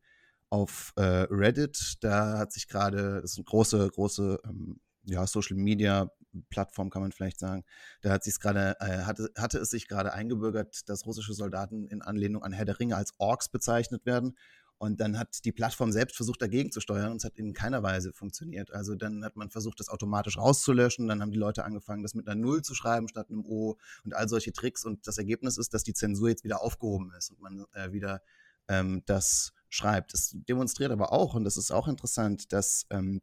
auf 0.49 0.93
äh, 0.95 1.27
Reddit, 1.29 1.97
da 2.01 2.37
hat 2.37 2.53
sich 2.53 2.67
gerade, 2.67 3.21
das 3.21 3.31
ist 3.31 3.37
eine 3.37 3.45
große, 3.45 3.89
große 3.89 4.39
ähm, 4.45 4.79
ja, 5.03 5.25
Social 5.27 5.57
Media 5.57 6.09
Plattform, 6.49 6.89
kann 6.89 7.01
man 7.01 7.11
vielleicht 7.11 7.39
sagen. 7.39 7.63
Da 8.01 8.11
hat 8.11 8.23
sich 8.23 8.39
gerade, 8.39 8.75
äh, 8.79 9.03
hatte, 9.03 9.29
hatte 9.37 9.57
es 9.59 9.69
sich 9.69 9.87
gerade 9.87 10.13
eingebürgert, 10.13 10.87
dass 10.89 11.05
russische 11.05 11.33
Soldaten 11.33 11.87
in 11.87 12.01
Anlehnung 12.01 12.43
an 12.43 12.51
Herr 12.51 12.65
der 12.65 12.79
Ringe 12.79 12.95
als 12.95 13.13
Orks 13.17 13.49
bezeichnet 13.49 14.05
werden. 14.05 14.37
Und 14.79 15.01
dann 15.01 15.17
hat 15.17 15.43
die 15.43 15.51
Plattform 15.51 15.91
selbst 15.91 16.15
versucht, 16.15 16.41
dagegen 16.41 16.71
zu 16.71 16.81
steuern 16.81 17.11
und 17.11 17.17
es 17.17 17.23
hat 17.23 17.35
in 17.35 17.53
keiner 17.53 17.81
Weise 17.81 18.13
funktioniert. 18.13 18.71
Also 18.71 18.95
dann 18.95 19.23
hat 19.25 19.35
man 19.35 19.49
versucht, 19.49 19.79
das 19.79 19.89
automatisch 19.89 20.37
rauszulöschen. 20.37 21.07
Dann 21.07 21.21
haben 21.21 21.31
die 21.31 21.37
Leute 21.37 21.65
angefangen, 21.65 22.03
das 22.03 22.13
mit 22.13 22.27
einer 22.27 22.39
Null 22.39 22.61
zu 22.61 22.75
schreiben 22.75 23.07
statt 23.07 23.29
einem 23.29 23.43
O 23.45 23.77
und 24.05 24.15
all 24.15 24.29
solche 24.29 24.53
Tricks. 24.53 24.85
Und 24.85 25.07
das 25.07 25.17
Ergebnis 25.17 25.57
ist, 25.57 25.73
dass 25.73 25.83
die 25.83 25.93
Zensur 25.93 26.29
jetzt 26.29 26.43
wieder 26.43 26.61
aufgehoben 26.61 27.11
ist 27.17 27.31
und 27.31 27.41
man 27.41 27.65
äh, 27.73 27.91
wieder 27.91 28.21
ähm, 28.67 29.01
das 29.05 29.53
schreibt. 29.69 30.13
Das 30.13 30.31
demonstriert 30.33 30.91
aber 30.91 31.11
auch, 31.11 31.33
und 31.33 31.43
das 31.43 31.57
ist 31.57 31.71
auch 31.71 31.87
interessant, 31.87 32.53
dass 32.53 32.85
ähm, 32.89 33.21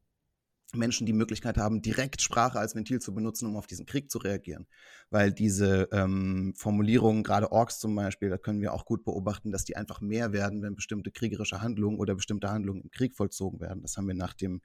Menschen 0.74 1.06
die 1.06 1.12
Möglichkeit 1.12 1.56
haben, 1.56 1.82
direkt 1.82 2.22
Sprache 2.22 2.58
als 2.58 2.74
Ventil 2.74 3.00
zu 3.00 3.14
benutzen, 3.14 3.46
um 3.46 3.56
auf 3.56 3.66
diesen 3.66 3.86
Krieg 3.86 4.10
zu 4.10 4.18
reagieren. 4.18 4.66
Weil 5.10 5.32
diese 5.32 5.88
ähm, 5.92 6.54
Formulierungen, 6.56 7.22
gerade 7.22 7.52
Orks 7.52 7.78
zum 7.78 7.94
Beispiel, 7.94 8.30
da 8.30 8.38
können 8.38 8.60
wir 8.60 8.72
auch 8.72 8.84
gut 8.84 9.04
beobachten, 9.04 9.50
dass 9.50 9.64
die 9.64 9.76
einfach 9.76 10.00
mehr 10.00 10.32
werden, 10.32 10.62
wenn 10.62 10.74
bestimmte 10.74 11.10
kriegerische 11.10 11.60
Handlungen 11.62 11.98
oder 11.98 12.14
bestimmte 12.14 12.50
Handlungen 12.50 12.82
im 12.82 12.90
Krieg 12.90 13.14
vollzogen 13.14 13.60
werden. 13.60 13.82
Das 13.82 13.96
haben 13.96 14.06
wir 14.06 14.14
nach 14.14 14.34
dem 14.34 14.62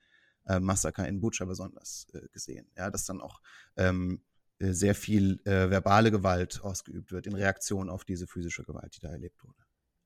äh, 0.48 0.60
Massaker 0.60 1.08
in 1.08 1.22
Butscha 1.22 1.46
besonders 1.46 2.08
äh, 2.14 2.28
gesehen. 2.32 2.68
Ja, 2.78 2.90
dass 2.90 3.06
dann 3.06 3.22
auch 3.22 3.42
ähm, 3.78 4.22
äh, 4.60 4.74
sehr 4.74 4.96
viel 4.96 5.40
äh, 5.46 5.70
verbale 5.70 6.12
Gewalt 6.12 6.62
ausgeübt 6.64 7.12
wird 7.12 7.28
in 7.28 7.36
Reaktion 7.36 7.90
auf 7.90 8.04
diese 8.04 8.28
physische 8.28 8.64
Gewalt, 8.64 8.96
die 8.96 9.02
da 9.02 9.10
erlebt 9.10 9.44
wurde. 9.44 9.60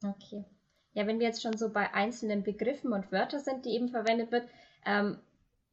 Okay. 0.03 0.45
Ja, 0.93 1.07
wenn 1.07 1.19
wir 1.19 1.27
jetzt 1.27 1.41
schon 1.41 1.57
so 1.57 1.69
bei 1.69 1.91
einzelnen 1.93 2.43
Begriffen 2.43 2.93
und 2.93 3.11
Wörtern 3.11 3.43
sind, 3.43 3.65
die 3.65 3.71
eben 3.71 3.89
verwendet 3.89 4.31
wird, 4.31 4.47
ähm, 4.85 5.17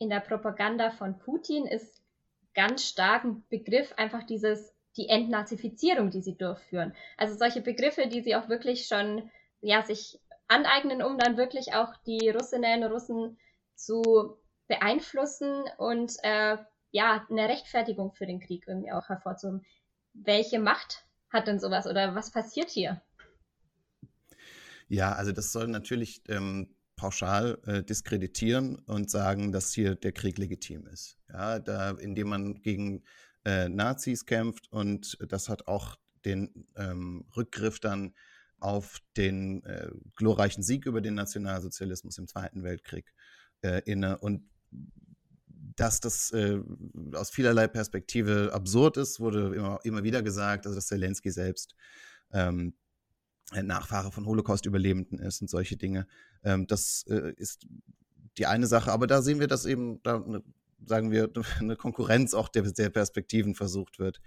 in 0.01 0.09
der 0.09 0.21
Propaganda 0.21 0.91
von 0.91 1.19
Putin 1.19 1.67
ist 1.67 2.03
ganz 2.55 2.85
stark 2.89 3.23
ein 3.23 3.45
Begriff 3.51 3.93
einfach 3.97 4.25
dieses, 4.25 4.75
die 4.97 5.09
Entnazifizierung, 5.09 6.11
die 6.11 6.23
sie 6.23 6.37
durchführen. 6.37 6.95
Also 7.19 7.37
solche 7.37 7.61
Begriffe, 7.61 8.09
die 8.09 8.23
sie 8.23 8.35
auch 8.35 8.49
wirklich 8.49 8.87
schon, 8.87 9.31
ja, 9.61 9.85
sich 9.85 10.19
aneignen, 10.49 11.03
um 11.03 11.19
dann 11.19 11.37
wirklich 11.37 11.75
auch 11.75 11.95
die 12.07 12.31
Russinnen 12.31 12.83
und 12.83 12.91
Russen 12.91 13.39
zu 13.75 14.39
beeinflussen 14.69 15.65
und 15.77 16.17
äh, 16.23 16.57
ja, 16.93 17.27
eine 17.29 17.49
Rechtfertigung 17.49 18.13
für 18.13 18.27
den 18.27 18.41
Krieg 18.41 18.65
irgendwie 18.67 18.93
auch 18.93 19.09
hervorzuheben. 19.11 19.67
Welche 20.15 20.59
Macht 20.59 21.05
hat 21.31 21.47
denn 21.47 21.61
sowas 21.61 21.87
oder 21.87 22.15
was 22.15 22.33
passiert 22.33 22.71
hier? 22.71 23.03
Ja, 24.89 25.13
also 25.13 25.31
das 25.31 25.53
soll 25.53 25.69
natürlich 25.69 26.23
ähm, 26.29 26.75
pauschal 27.01 27.59
äh, 27.65 27.83
diskreditieren 27.83 28.77
und 28.81 29.11
sagen, 29.11 29.53
dass 29.53 29.73
hier 29.73 29.95
der 29.95 30.13
Krieg 30.13 30.37
legitim 30.37 30.87
ist. 30.87 31.17
Ja, 31.31 31.59
da, 31.59 31.93
indem 31.93 32.29
man 32.29 32.61
gegen 32.61 33.03
äh, 33.47 33.71
Nazis 33.71 34.27
kämpft 34.27 34.71
und 34.71 35.17
das 35.27 35.49
hat 35.49 35.67
auch 35.67 35.97
den 36.27 36.67
ähm, 36.77 37.25
Rückgriff 37.35 37.81
dann 37.81 38.13
auf 38.59 38.99
den 39.17 39.65
äh, 39.65 39.89
glorreichen 40.15 40.63
Sieg 40.63 40.85
über 40.85 41.01
den 41.01 41.15
Nationalsozialismus 41.15 42.19
im 42.19 42.29
Zweiten 42.29 42.63
Weltkrieg 42.63 43.15
äh, 43.63 43.81
inne. 43.87 44.19
Und 44.19 44.47
dass 45.77 46.01
das 46.01 46.31
äh, 46.33 46.61
aus 47.15 47.31
vielerlei 47.31 47.67
Perspektive 47.67 48.51
absurd 48.53 48.99
ist, 48.99 49.21
wurde 49.21 49.55
immer, 49.55 49.81
immer 49.85 50.05
wieder 50.05 50.23
gesagt, 50.23 50.67
also 50.67 50.77
dass 50.77 50.89
Zelensky 50.89 51.31
selbst 51.31 51.75
ähm, 52.35 52.75
Nachfahre 53.55 54.13
von 54.13 54.27
Holocaust-Überlebenden 54.27 55.19
ist 55.19 55.41
und 55.41 55.49
solche 55.49 55.79
Dinge. 55.79 56.07
Ähm, 56.43 56.67
das 56.67 57.05
äh, 57.09 57.33
ist 57.37 57.67
die 58.39 58.47
eine 58.47 58.67
Sache, 58.67 58.93
aber 58.93 59.07
da 59.07 59.23
sehen 59.23 59.41
wir, 59.41 59.47
dass 59.47 59.67
eben, 59.67 60.03
da, 60.03 60.19
ne, 60.19 60.43
sagen 60.85 61.11
wir, 61.11 61.31
eine 61.59 61.77
Konkurrenz 61.77 62.35
auch 62.35 62.49
der, 62.49 62.63
der 62.63 62.91
Perspektiven 62.91 63.55
versucht 63.55 63.99
wird 63.99 64.21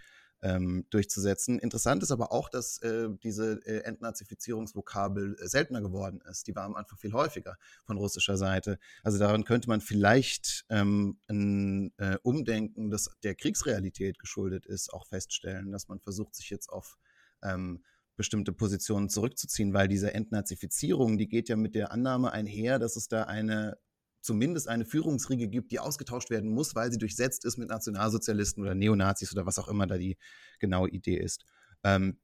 ähm, 0.44 0.86
durchzusetzen. 0.90 1.58
Interessant 1.58 2.04
ist 2.04 2.12
aber 2.12 2.32
auch, 2.32 2.50
dass 2.50 2.78
äh, 2.80 3.08
diese 3.24 3.66
äh, 3.66 3.80
Entnazifizierungsvokabel 3.86 5.38
äh, 5.40 5.48
seltener 5.48 5.82
geworden 5.82 6.22
ist. 6.30 6.48
Die 6.48 6.56
war 6.56 6.66
am 6.66 6.76
Anfang 6.76 6.98
viel 6.98 7.14
häufiger 7.14 7.58
von 7.86 7.98
russischer 7.98 8.38
Seite. 8.38 8.78
Also 9.04 9.18
daran 9.18 9.46
könnte 9.46 9.70
man 9.70 9.80
vielleicht 9.80 10.66
ähm, 10.70 11.18
ein 11.30 11.94
äh, 11.98 12.18
Umdenken, 12.24 12.92
das 12.92 13.10
der 13.24 13.36
Kriegsrealität 13.36 14.20
geschuldet 14.20 14.66
ist, 14.66 14.94
auch 14.94 15.08
feststellen, 15.08 15.72
dass 15.72 15.88
man 15.88 16.02
versucht, 16.02 16.36
sich 16.36 16.50
jetzt 16.50 16.70
auf 16.70 16.98
ähm, 17.42 17.84
bestimmte 18.16 18.54
Positionen 18.54 19.10
zurückzuziehen, 19.10 19.74
weil 19.74 19.88
diese 19.88 20.14
Entnazifizierung, 20.14 21.18
die 21.18 21.28
geht 21.28 21.50
ja 21.50 21.56
mit 21.56 21.76
der 21.76 21.92
Annahme 21.92 22.32
einher, 22.32 22.80
dass 22.80 22.96
es 22.96 23.08
da 23.08 23.24
eine 23.24 23.78
zumindest 24.24 24.70
eine 24.70 24.86
Führungsriege 24.86 25.50
gibt, 25.50 25.72
die 25.72 25.80
ausgetauscht 25.80 26.30
werden 26.30 26.50
muss, 26.50 26.76
weil 26.76 26.92
sie 26.92 26.98
durchsetzt 26.98 27.46
ist 27.46 27.58
mit 27.58 27.70
Nationalsozialisten 27.70 28.64
oder 28.64 28.74
Neonazis 28.74 29.34
oder 29.34 29.46
was 29.46 29.60
auch 29.60 29.68
immer 29.68 29.86
da 29.86 29.98
die 29.98 30.18
genaue 30.60 30.90
Idee 30.90 31.18
ist. 31.18 31.44
Ähm, 31.84 32.18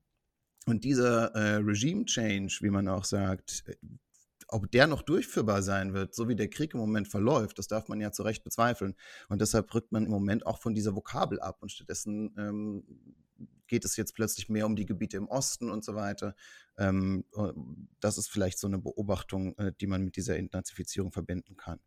und 0.65 0.83
dieser 0.83 1.35
äh, 1.35 1.55
Regime-Change, 1.55 2.59
wie 2.61 2.69
man 2.69 2.87
auch 2.87 3.03
sagt, 3.03 3.63
äh, 3.67 3.75
ob 4.47 4.71
der 4.71 4.87
noch 4.87 5.03
durchführbar 5.03 5.61
sein 5.61 5.93
wird, 5.93 6.15
so 6.15 6.27
wie 6.27 6.35
der 6.35 6.49
Krieg 6.49 6.73
im 6.73 6.79
Moment 6.79 7.07
verläuft, 7.07 7.59
das 7.59 7.67
darf 7.67 7.87
man 7.87 7.99
ja 8.01 8.11
zu 8.11 8.23
Recht 8.23 8.43
bezweifeln. 8.43 8.95
Und 9.27 9.41
deshalb 9.41 9.71
rückt 9.73 9.91
man 9.91 10.05
im 10.05 10.11
Moment 10.11 10.45
auch 10.47 10.59
von 10.59 10.73
dieser 10.73 10.95
Vokabel 10.95 11.39
ab 11.39 11.57
und 11.61 11.71
stattdessen 11.71 12.33
ähm, 12.37 12.83
geht 13.69 13.85
es 13.85 13.95
jetzt 13.95 14.13
plötzlich 14.15 14.49
mehr 14.49 14.65
um 14.65 14.75
die 14.75 14.85
Gebiete 14.85 15.15
im 15.15 15.29
Osten 15.29 15.71
und 15.71 15.85
so 15.85 15.95
weiter. 15.95 16.35
Ähm, 16.77 17.23
äh, 17.35 17.53
das 18.01 18.17
ist 18.17 18.29
vielleicht 18.29 18.59
so 18.59 18.67
eine 18.67 18.79
Beobachtung, 18.79 19.57
äh, 19.57 19.71
die 19.79 19.87
man 19.87 20.03
mit 20.03 20.17
dieser 20.17 20.37
Entnazifizierung 20.37 21.13
verbinden 21.13 21.55
kann. 21.55 21.79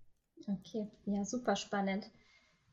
Okay, 0.49 0.89
ja, 1.05 1.25
super 1.25 1.57
spannend. 1.57 2.11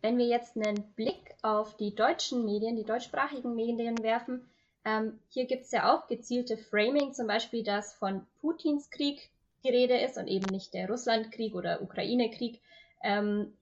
Wenn 0.01 0.17
wir 0.17 0.27
jetzt 0.27 0.55
einen 0.55 0.93
Blick 0.95 1.35
auf 1.41 1.75
die 1.75 1.93
deutschen 1.93 2.45
Medien, 2.45 2.77
die 2.77 2.85
deutschsprachigen 2.85 3.53
Medien 3.55 4.01
werfen, 4.01 4.45
ähm, 4.85 5.19
hier 5.27 5.45
gibt 5.45 5.65
es 5.65 5.71
ja 5.71 5.93
auch 5.93 6.07
gezielte 6.07 6.57
Framing, 6.57 7.13
zum 7.13 7.27
Beispiel, 7.27 7.63
dass 7.63 7.93
von 7.93 8.25
Putins 8.39 8.89
Krieg 8.89 9.29
die 9.63 9.69
Rede 9.69 9.99
ist 9.99 10.17
und 10.17 10.27
eben 10.27 10.45
nicht 10.51 10.73
der 10.73 10.87
Russlandkrieg 10.87 11.53
oder 11.53 11.81
Ukraine-Krieg. 11.81 12.61
Ähm, 13.03 13.53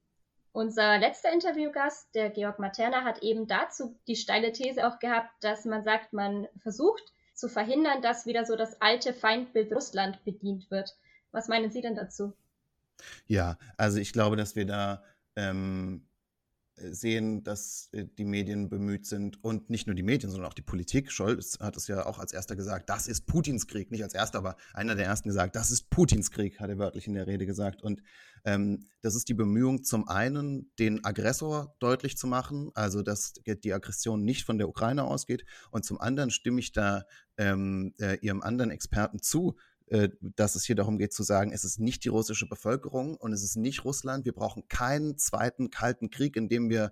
unser 0.57 0.97
letzter 0.97 1.31
Interviewgast, 1.31 2.15
der 2.15 2.31
Georg 2.31 2.57
Materna, 2.57 3.03
hat 3.03 3.21
eben 3.21 3.45
dazu 3.45 3.95
die 4.07 4.15
steile 4.15 4.51
These 4.51 4.87
auch 4.87 4.97
gehabt, 4.97 5.29
dass 5.41 5.65
man 5.65 5.83
sagt, 5.83 6.13
man 6.13 6.47
versucht 6.57 7.13
zu 7.35 7.47
verhindern, 7.47 8.01
dass 8.01 8.25
wieder 8.25 8.43
so 8.43 8.55
das 8.55 8.81
alte 8.81 9.13
Feindbild 9.13 9.71
Russland 9.71 10.25
bedient 10.25 10.71
wird. 10.71 10.97
Was 11.31 11.47
meinen 11.47 11.69
Sie 11.69 11.81
denn 11.81 11.93
dazu? 11.93 12.33
Ja, 13.27 13.59
also 13.77 13.99
ich 13.99 14.11
glaube, 14.13 14.35
dass 14.35 14.55
wir 14.55 14.65
da 14.65 15.03
ähm, 15.35 16.06
sehen, 16.77 17.43
dass 17.43 17.89
äh, 17.91 18.05
die 18.17 18.25
Medien 18.25 18.69
bemüht 18.69 19.05
sind 19.05 19.43
und 19.43 19.69
nicht 19.69 19.87
nur 19.87 19.95
die 19.95 20.03
Medien, 20.03 20.29
sondern 20.29 20.49
auch 20.49 20.53
die 20.53 20.61
Politik. 20.61 21.11
Scholz 21.11 21.57
hat 21.59 21.75
es 21.75 21.87
ja 21.87 22.05
auch 22.05 22.19
als 22.19 22.33
erster 22.33 22.55
gesagt, 22.55 22.89
das 22.89 23.07
ist 23.07 23.25
Putins 23.25 23.67
Krieg. 23.67 23.91
Nicht 23.91 24.03
als 24.03 24.13
erster, 24.13 24.37
aber 24.39 24.57
einer 24.73 24.95
der 24.95 25.05
ersten 25.05 25.29
gesagt, 25.29 25.55
das 25.55 25.71
ist 25.71 25.89
Putins 25.89 26.31
Krieg, 26.31 26.59
hat 26.59 26.69
er 26.69 26.77
wörtlich 26.77 27.07
in 27.07 27.13
der 27.13 27.27
Rede 27.27 27.45
gesagt. 27.45 27.81
Und 27.81 28.01
ähm, 28.45 28.87
das 29.01 29.15
ist 29.15 29.27
die 29.29 29.33
Bemühung, 29.33 29.83
zum 29.83 30.07
einen 30.07 30.71
den 30.77 31.03
Aggressor 31.03 31.75
deutlich 31.79 32.17
zu 32.17 32.27
machen, 32.27 32.71
also 32.75 33.01
dass 33.01 33.33
die 33.45 33.73
Aggression 33.73 34.23
nicht 34.23 34.45
von 34.45 34.57
der 34.57 34.69
Ukraine 34.69 35.03
ausgeht. 35.03 35.45
Und 35.71 35.83
zum 35.83 35.99
anderen 35.99 36.29
stimme 36.29 36.59
ich 36.59 36.71
da 36.71 37.03
ähm, 37.37 37.93
äh, 37.99 38.17
Ihrem 38.21 38.41
anderen 38.41 38.71
Experten 38.71 39.21
zu, 39.21 39.57
dass 39.89 40.55
es 40.55 40.65
hier 40.65 40.75
darum 40.75 40.97
geht 40.97 41.13
zu 41.13 41.23
sagen, 41.23 41.51
es 41.53 41.63
ist 41.63 41.79
nicht 41.79 42.03
die 42.03 42.09
russische 42.09 42.47
Bevölkerung 42.47 43.15
und 43.15 43.31
es 43.31 43.43
ist 43.43 43.55
nicht 43.55 43.85
Russland. 43.85 44.25
Wir 44.25 44.33
brauchen 44.33 44.67
keinen 44.67 45.17
zweiten 45.17 45.69
kalten 45.69 46.09
Krieg, 46.09 46.35
in 46.35 46.49
dem 46.49 46.69
wir 46.69 46.91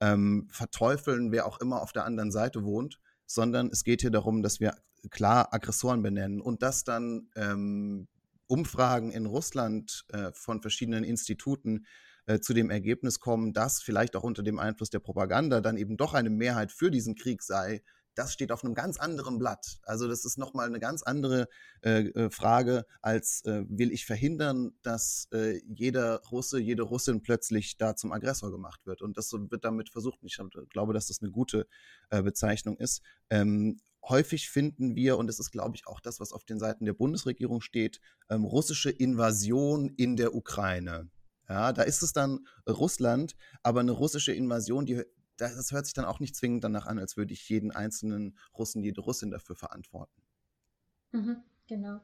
ähm, 0.00 0.46
verteufeln, 0.50 1.32
wer 1.32 1.46
auch 1.46 1.60
immer 1.60 1.82
auf 1.82 1.92
der 1.92 2.04
anderen 2.04 2.30
Seite 2.30 2.64
wohnt, 2.64 3.00
sondern 3.26 3.68
es 3.70 3.82
geht 3.82 4.02
hier 4.02 4.10
darum, 4.10 4.42
dass 4.42 4.60
wir 4.60 4.76
klar 5.10 5.52
Aggressoren 5.52 6.02
benennen 6.02 6.40
und 6.40 6.62
dass 6.62 6.84
dann 6.84 7.28
ähm, 7.36 8.08
Umfragen 8.46 9.10
in 9.10 9.26
Russland 9.26 10.04
äh, 10.08 10.30
von 10.32 10.62
verschiedenen 10.62 11.04
Instituten 11.04 11.86
äh, 12.26 12.40
zu 12.40 12.54
dem 12.54 12.70
Ergebnis 12.70 13.20
kommen, 13.20 13.52
dass 13.52 13.82
vielleicht 13.82 14.16
auch 14.16 14.22
unter 14.22 14.42
dem 14.42 14.58
Einfluss 14.58 14.90
der 14.90 15.00
Propaganda 15.00 15.60
dann 15.60 15.76
eben 15.76 15.96
doch 15.96 16.14
eine 16.14 16.30
Mehrheit 16.30 16.72
für 16.72 16.90
diesen 16.90 17.14
Krieg 17.14 17.42
sei, 17.42 17.82
das 18.16 18.32
steht 18.32 18.50
auf 18.50 18.64
einem 18.64 18.74
ganz 18.74 18.96
anderen 18.98 19.38
Blatt. 19.38 19.78
Also 19.84 20.08
das 20.08 20.24
ist 20.24 20.38
nochmal 20.38 20.66
eine 20.66 20.80
ganz 20.80 21.02
andere 21.02 21.48
äh, 21.82 22.08
äh, 22.08 22.30
Frage, 22.30 22.86
als 23.02 23.44
äh, 23.44 23.64
will 23.68 23.92
ich 23.92 24.06
verhindern, 24.06 24.72
dass 24.82 25.28
äh, 25.32 25.60
jeder 25.68 26.22
Russe, 26.30 26.58
jede 26.58 26.82
Russin 26.82 27.22
plötzlich 27.22 27.76
da 27.76 27.94
zum 27.94 28.12
Aggressor 28.12 28.50
gemacht 28.50 28.86
wird. 28.86 29.02
Und 29.02 29.16
das 29.16 29.32
wird 29.32 29.64
damit 29.64 29.90
versucht. 29.90 30.18
Ich 30.22 30.38
glaube, 30.70 30.94
dass 30.94 31.06
das 31.08 31.20
eine 31.20 31.30
gute 31.30 31.68
äh, 32.10 32.22
Bezeichnung 32.22 32.78
ist. 32.78 33.02
Ähm, 33.28 33.78
häufig 34.02 34.48
finden 34.48 34.96
wir, 34.96 35.18
und 35.18 35.26
das 35.26 35.38
ist, 35.38 35.50
glaube 35.50 35.76
ich, 35.76 35.86
auch 35.86 36.00
das, 36.00 36.18
was 36.18 36.32
auf 36.32 36.44
den 36.44 36.58
Seiten 36.58 36.86
der 36.86 36.94
Bundesregierung 36.94 37.60
steht, 37.60 38.00
ähm, 38.30 38.44
russische 38.44 38.90
Invasion 38.90 39.90
in 39.90 40.16
der 40.16 40.34
Ukraine. 40.34 41.10
Ja, 41.48 41.72
da 41.72 41.82
ist 41.82 42.02
es 42.02 42.12
dann 42.12 42.46
Russland, 42.68 43.36
aber 43.62 43.80
eine 43.80 43.92
russische 43.92 44.32
Invasion, 44.32 44.84
die 44.84 45.04
das 45.36 45.72
hört 45.72 45.86
sich 45.86 45.94
dann 45.94 46.04
auch 46.04 46.20
nicht 46.20 46.36
zwingend 46.36 46.64
danach 46.64 46.86
an, 46.86 46.98
als 46.98 47.16
würde 47.16 47.32
ich 47.32 47.48
jeden 47.48 47.70
einzelnen 47.70 48.38
Russen, 48.56 48.82
jede 48.82 49.00
Russin 49.00 49.30
dafür 49.30 49.56
verantworten. 49.56 50.22
Mhm, 51.12 51.42
genau. 51.66 52.00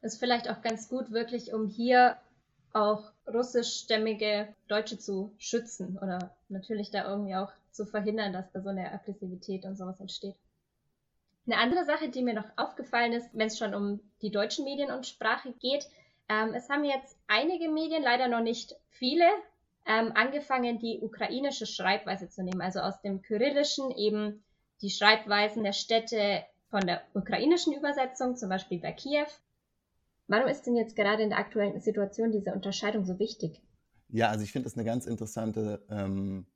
Das 0.00 0.14
ist 0.14 0.18
vielleicht 0.18 0.48
auch 0.48 0.62
ganz 0.62 0.88
gut, 0.88 1.10
wirklich, 1.10 1.52
um 1.52 1.68
hier 1.68 2.16
auch 2.72 3.12
russischstämmige 3.26 4.48
Deutsche 4.68 4.98
zu 4.98 5.34
schützen 5.38 5.98
oder 5.98 6.34
natürlich 6.48 6.90
da 6.90 7.08
irgendwie 7.08 7.34
auch 7.34 7.52
zu 7.72 7.84
verhindern, 7.84 8.32
dass 8.32 8.50
da 8.52 8.62
so 8.62 8.68
eine 8.68 8.92
Aggressivität 8.92 9.64
und 9.64 9.76
sowas 9.76 10.00
entsteht. 10.00 10.36
Eine 11.46 11.58
andere 11.58 11.84
Sache, 11.84 12.10
die 12.10 12.22
mir 12.22 12.34
noch 12.34 12.48
aufgefallen 12.56 13.12
ist, 13.12 13.28
wenn 13.32 13.48
es 13.48 13.58
schon 13.58 13.74
um 13.74 14.00
die 14.22 14.30
deutschen 14.30 14.64
Medien 14.64 14.90
und 14.90 15.06
Sprache 15.06 15.52
geht, 15.58 15.88
ähm, 16.28 16.54
es 16.54 16.68
haben 16.68 16.84
jetzt 16.84 17.16
einige 17.26 17.68
Medien, 17.68 18.02
leider 18.02 18.28
noch 18.28 18.42
nicht 18.42 18.76
viele, 18.88 19.24
ähm, 19.90 20.12
angefangen, 20.14 20.78
die 20.78 21.00
ukrainische 21.00 21.66
Schreibweise 21.66 22.28
zu 22.28 22.44
nehmen, 22.44 22.60
also 22.60 22.78
aus 22.78 23.00
dem 23.00 23.22
Kyrillischen 23.22 23.90
eben 23.90 24.44
die 24.82 24.90
Schreibweisen 24.90 25.64
der 25.64 25.72
Städte 25.72 26.44
von 26.70 26.86
der 26.86 27.02
ukrainischen 27.12 27.72
Übersetzung, 27.72 28.36
zum 28.36 28.48
Beispiel 28.48 28.78
bei 28.78 28.92
Kiew. 28.92 29.26
Warum 30.28 30.48
ist 30.48 30.62
denn 30.62 30.76
jetzt 30.76 30.94
gerade 30.94 31.24
in 31.24 31.30
der 31.30 31.40
aktuellen 31.40 31.80
Situation 31.80 32.30
diese 32.30 32.52
Unterscheidung 32.52 33.04
so 33.04 33.18
wichtig? 33.18 33.60
Ja, 34.08 34.28
also 34.28 34.44
ich 34.44 34.52
finde 34.52 34.64
das 34.66 34.74
eine 34.74 34.84
ganz 34.84 35.06
interessante 35.06 35.84
ähm, 35.90 36.46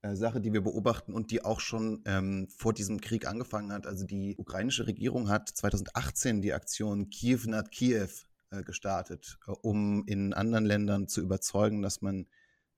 äh, 0.00 0.14
Sache, 0.14 0.40
die 0.40 0.54
wir 0.54 0.62
beobachten 0.62 1.12
und 1.12 1.30
die 1.30 1.44
auch 1.44 1.60
schon 1.60 2.02
ähm, 2.06 2.48
vor 2.48 2.72
diesem 2.72 3.02
Krieg 3.02 3.26
angefangen 3.26 3.72
hat. 3.72 3.86
Also 3.86 4.06
die 4.06 4.36
ukrainische 4.38 4.86
Regierung 4.86 5.28
hat 5.28 5.50
2018 5.50 6.40
die 6.40 6.54
Aktion 6.54 7.10
Kiew 7.10 7.40
nad 7.44 7.70
Kiew 7.70 8.08
äh, 8.50 8.62
gestartet, 8.62 9.38
äh, 9.46 9.50
um 9.50 10.06
in 10.06 10.32
anderen 10.32 10.64
Ländern 10.64 11.08
zu 11.08 11.20
überzeugen, 11.20 11.82
dass 11.82 12.00
man 12.00 12.26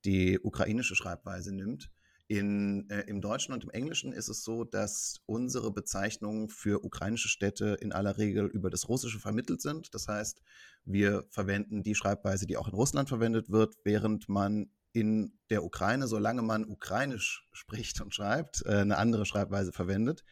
die 0.05 0.39
ukrainische 0.41 0.95
Schreibweise 0.95 1.55
nimmt. 1.55 1.91
In, 2.29 2.89
äh, 2.89 3.03
Im 3.03 3.21
Deutschen 3.21 3.53
und 3.53 3.65
im 3.65 3.71
Englischen 3.71 4.13
ist 4.13 4.29
es 4.29 4.43
so, 4.43 4.65
dass 4.65 5.21
unsere 5.27 5.71
Bezeichnungen 5.71 6.49
für 6.49 6.83
ukrainische 6.85 7.29
Städte 7.29 7.77
in 7.81 7.93
aller 7.93 8.17
Regel 8.17 8.47
über 8.47 8.71
das 8.71 8.89
Russische 8.89 9.19
vermittelt 9.19 9.61
sind. 9.61 9.95
Das 9.95 10.09
heißt, 10.09 10.41
wir 10.85 11.25
verwenden 11.29 11.83
die 11.83 11.95
Schreibweise, 11.95 12.47
die 12.47 12.57
auch 12.57 12.69
in 12.69 12.75
Russland 12.75 13.09
verwendet 13.09 13.51
wird, 13.51 13.77
während 13.85 14.29
man 14.29 14.71
in 14.93 15.39
der 15.51 15.65
Ukraine, 15.65 16.07
solange 16.07 16.43
man 16.43 16.65
ukrainisch 16.65 17.49
spricht 17.53 18.01
und 18.01 18.15
schreibt, 18.15 18.63
äh, 18.67 18.77
eine 18.77 18.99
andere 18.99 19.27
Schreibweise 19.27 19.73
verwendet. 19.73 20.25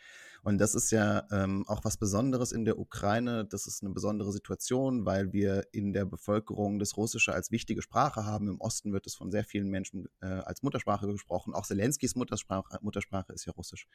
Und 0.42 0.59
das 0.59 0.75
ist 0.75 0.90
ja 0.90 1.26
ähm, 1.30 1.64
auch 1.66 1.85
was 1.85 1.97
Besonderes 1.97 2.52
in 2.52 2.64
der 2.64 2.78
Ukraine. 2.78 3.44
Das 3.44 3.66
ist 3.66 3.82
eine 3.82 3.92
besondere 3.92 4.32
Situation, 4.32 5.04
weil 5.04 5.32
wir 5.32 5.66
in 5.73 5.92
der 5.92 6.04
Bevölkerung 6.04 6.78
das 6.78 6.97
Russische 6.97 7.32
als 7.32 7.50
wichtige 7.50 7.82
Sprache 7.82 8.25
haben. 8.25 8.49
Im 8.49 8.61
Osten 8.61 8.92
wird 8.92 9.06
es 9.06 9.14
von 9.14 9.30
sehr 9.30 9.44
vielen 9.44 9.68
Menschen 9.68 10.09
äh, 10.20 10.26
als 10.26 10.62
Muttersprache 10.62 11.06
gesprochen. 11.06 11.54
Auch 11.54 11.66
Zelenskis 11.66 12.14
Muttersprache, 12.14 12.78
Muttersprache 12.80 13.32
ist 13.32 13.47
ja 13.47 13.52
Russisch. 13.52 13.87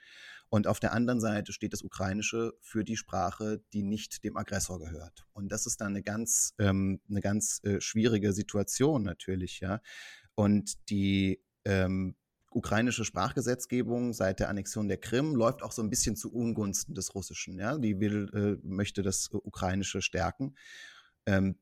Und 0.49 0.67
auf 0.67 0.79
der 0.79 0.93
anderen 0.93 1.19
Seite 1.19 1.51
steht 1.51 1.73
das 1.73 1.81
Ukrainische 1.81 2.53
für 2.61 2.83
die 2.83 2.97
Sprache, 2.97 3.61
die 3.73 3.83
nicht 3.83 4.23
dem 4.23 4.37
Aggressor 4.37 4.79
gehört. 4.79 5.25
Und 5.33 5.51
das 5.51 5.65
ist 5.65 5.81
dann 5.81 5.89
eine 5.89 6.03
ganz, 6.03 6.53
ähm, 6.59 7.01
eine 7.09 7.21
ganz 7.21 7.59
äh, 7.63 7.81
schwierige 7.81 8.33
Situation 8.33 9.03
natürlich, 9.03 9.59
ja. 9.59 9.81
Und 10.35 10.89
die 10.89 11.41
ähm, 11.63 12.15
ukrainische 12.55 13.05
Sprachgesetzgebung 13.05 14.13
seit 14.13 14.39
der 14.39 14.49
Annexion 14.49 14.87
der 14.87 14.97
Krim 14.97 15.35
läuft 15.35 15.61
auch 15.61 15.71
so 15.71 15.81
ein 15.81 15.89
bisschen 15.89 16.15
zu 16.15 16.33
Ungunsten 16.33 16.95
des 16.95 17.13
Russischen. 17.13 17.59
Ja? 17.59 17.77
Die 17.77 17.99
will, 17.99 18.29
äh, 18.33 18.67
möchte 18.67 19.01
das 19.01 19.29
Ukrainische 19.31 20.01
stärken. 20.01 20.55
Ähm, 21.25 21.57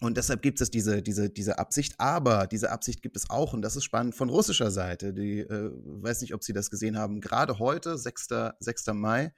und 0.00 0.16
deshalb 0.16 0.42
gibt 0.42 0.60
es 0.60 0.70
diese, 0.70 1.02
diese, 1.02 1.30
diese 1.30 1.58
Absicht, 1.58 1.94
aber 1.98 2.46
diese 2.46 2.70
Absicht 2.72 3.02
gibt 3.02 3.16
es 3.16 3.30
auch, 3.30 3.52
und 3.52 3.62
das 3.62 3.76
ist 3.76 3.84
spannend, 3.84 4.14
von 4.14 4.30
russischer 4.30 4.70
Seite. 4.70 5.12
Die, 5.12 5.40
äh, 5.40 5.70
weiß 5.72 6.22
nicht, 6.22 6.34
ob 6.34 6.42
Sie 6.42 6.52
das 6.52 6.70
gesehen 6.70 6.96
haben, 6.96 7.20
gerade 7.20 7.58
heute, 7.58 7.98
6. 7.98 8.28
6. 8.58 8.86
Mai, 8.94 9.32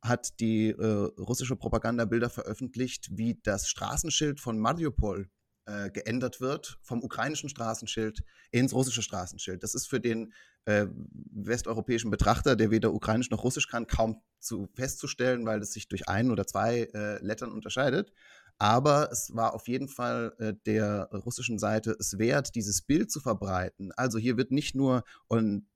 hat 0.00 0.38
die 0.40 0.70
äh, 0.70 1.10
russische 1.18 1.56
Propaganda 1.56 2.04
Bilder 2.04 2.30
veröffentlicht, 2.30 3.08
wie 3.12 3.40
das 3.42 3.68
Straßenschild 3.68 4.40
von 4.40 4.58
Mariupol 4.58 5.28
äh, 5.66 5.90
geändert 5.90 6.40
wird 6.40 6.78
vom 6.82 7.02
ukrainischen 7.02 7.48
Straßenschild 7.48 8.22
ins 8.50 8.72
russische 8.72 9.02
Straßenschild. 9.02 9.62
Das 9.62 9.74
ist 9.74 9.86
für 9.86 10.00
den 10.00 10.32
äh, 10.64 10.86
westeuropäischen 11.32 12.10
Betrachter, 12.10 12.56
der 12.56 12.70
weder 12.70 12.92
ukrainisch 12.92 13.30
noch 13.30 13.44
russisch 13.44 13.68
kann, 13.68 13.86
kaum 13.86 14.22
zu 14.38 14.68
festzustellen, 14.74 15.46
weil 15.46 15.60
es 15.60 15.72
sich 15.72 15.88
durch 15.88 16.08
ein 16.08 16.30
oder 16.30 16.46
zwei 16.46 16.88
äh, 16.94 17.24
Lettern 17.24 17.52
unterscheidet. 17.52 18.12
Aber 18.58 19.10
es 19.12 19.34
war 19.34 19.54
auf 19.54 19.68
jeden 19.68 19.88
Fall 19.88 20.34
äh, 20.38 20.54
der 20.64 21.10
russischen 21.12 21.58
Seite 21.58 21.94
es 21.98 22.18
wert, 22.18 22.54
dieses 22.54 22.80
Bild 22.80 23.10
zu 23.10 23.20
verbreiten. 23.20 23.92
Also 23.96 24.18
hier 24.18 24.38
wird 24.38 24.50
nicht 24.50 24.74
nur, 24.74 25.04
und 25.28 25.66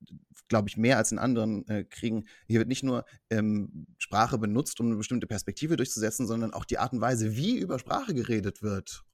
glaube 0.48 0.68
ich 0.68 0.78
mehr 0.78 0.96
als 0.96 1.12
in 1.12 1.18
anderen 1.18 1.68
äh, 1.68 1.84
Kriegen, 1.84 2.24
hier 2.46 2.60
wird 2.60 2.68
nicht 2.68 2.82
nur 2.82 3.04
ähm, 3.28 3.86
Sprache 3.98 4.38
benutzt, 4.38 4.80
um 4.80 4.86
eine 4.86 4.96
bestimmte 4.96 5.26
Perspektive 5.26 5.76
durchzusetzen, 5.76 6.26
sondern 6.26 6.54
auch 6.54 6.64
die 6.64 6.78
Art 6.78 6.92
und 6.92 7.02
Weise, 7.02 7.36
wie 7.36 7.58
über 7.58 7.78
Sprache 7.78 8.14
geredet 8.14 8.62
wird 8.62 9.04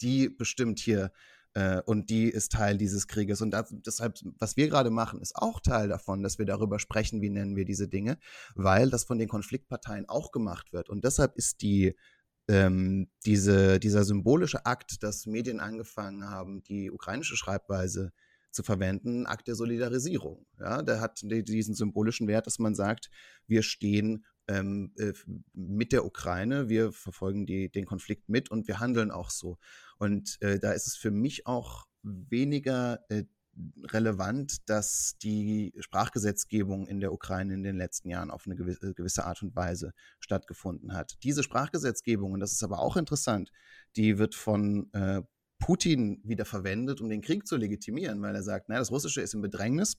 die 0.00 0.28
bestimmt 0.28 0.78
hier 0.78 1.12
äh, 1.54 1.80
und 1.82 2.10
die 2.10 2.28
ist 2.28 2.52
Teil 2.52 2.76
dieses 2.76 3.06
Krieges. 3.06 3.40
Und 3.40 3.50
das, 3.50 3.68
deshalb, 3.70 4.18
was 4.38 4.56
wir 4.56 4.68
gerade 4.68 4.90
machen, 4.90 5.20
ist 5.20 5.36
auch 5.36 5.60
Teil 5.60 5.88
davon, 5.88 6.22
dass 6.22 6.38
wir 6.38 6.46
darüber 6.46 6.78
sprechen, 6.78 7.22
wie 7.22 7.30
nennen 7.30 7.56
wir 7.56 7.64
diese 7.64 7.88
Dinge, 7.88 8.18
weil 8.54 8.90
das 8.90 9.04
von 9.04 9.18
den 9.18 9.28
Konfliktparteien 9.28 10.08
auch 10.08 10.32
gemacht 10.32 10.72
wird. 10.72 10.90
Und 10.90 11.04
deshalb 11.04 11.36
ist 11.36 11.62
die 11.62 11.96
ähm, 12.48 13.08
diese, 13.24 13.80
dieser 13.80 14.04
symbolische 14.04 14.66
Akt, 14.66 15.02
dass 15.02 15.26
Medien 15.26 15.58
angefangen 15.58 16.30
haben, 16.30 16.62
die 16.62 16.90
ukrainische 16.90 17.36
Schreibweise 17.36 18.12
zu 18.56 18.64
verwenden, 18.64 19.22
ein 19.22 19.26
Akt 19.26 19.46
der 19.46 19.54
Solidarisierung. 19.54 20.46
Ja, 20.58 20.82
der 20.82 21.00
hat 21.00 21.20
diesen 21.22 21.74
symbolischen 21.74 22.26
Wert, 22.26 22.46
dass 22.46 22.58
man 22.58 22.74
sagt, 22.74 23.10
wir 23.46 23.62
stehen 23.62 24.24
ähm, 24.48 24.92
äh, 24.96 25.12
mit 25.52 25.92
der 25.92 26.04
Ukraine. 26.04 26.68
Wir 26.68 26.92
verfolgen 26.92 27.46
die, 27.46 27.70
den 27.70 27.86
Konflikt 27.86 28.28
mit 28.28 28.50
und 28.50 28.66
wir 28.66 28.80
handeln 28.80 29.10
auch 29.10 29.30
so. 29.30 29.58
Und 29.98 30.38
äh, 30.40 30.58
da 30.58 30.72
ist 30.72 30.86
es 30.86 30.96
für 30.96 31.10
mich 31.10 31.46
auch 31.46 31.86
weniger 32.02 33.00
äh, 33.08 33.24
relevant, 33.84 34.68
dass 34.68 35.16
die 35.22 35.72
Sprachgesetzgebung 35.78 36.86
in 36.86 37.00
der 37.00 37.12
Ukraine 37.12 37.54
in 37.54 37.62
den 37.62 37.76
letzten 37.76 38.10
Jahren 38.10 38.30
auf 38.30 38.46
eine 38.46 38.54
gewisse, 38.54 38.94
gewisse 38.94 39.24
Art 39.24 39.42
und 39.42 39.56
Weise 39.56 39.92
stattgefunden 40.20 40.92
hat. 40.92 41.16
Diese 41.22 41.42
Sprachgesetzgebung, 41.42 42.32
und 42.32 42.40
das 42.40 42.52
ist 42.52 42.62
aber 42.62 42.80
auch 42.80 42.96
interessant, 42.96 43.50
die 43.96 44.18
wird 44.18 44.34
von 44.34 44.92
äh, 44.92 45.22
Putin 45.58 46.20
wieder 46.24 46.44
verwendet, 46.44 47.00
um 47.00 47.08
den 47.08 47.22
Krieg 47.22 47.46
zu 47.46 47.56
legitimieren, 47.56 48.20
weil 48.22 48.34
er 48.34 48.42
sagt, 48.42 48.68
naja, 48.68 48.80
das 48.80 48.90
Russische 48.90 49.20
ist 49.20 49.34
im 49.34 49.40
Bedrängnis 49.40 49.96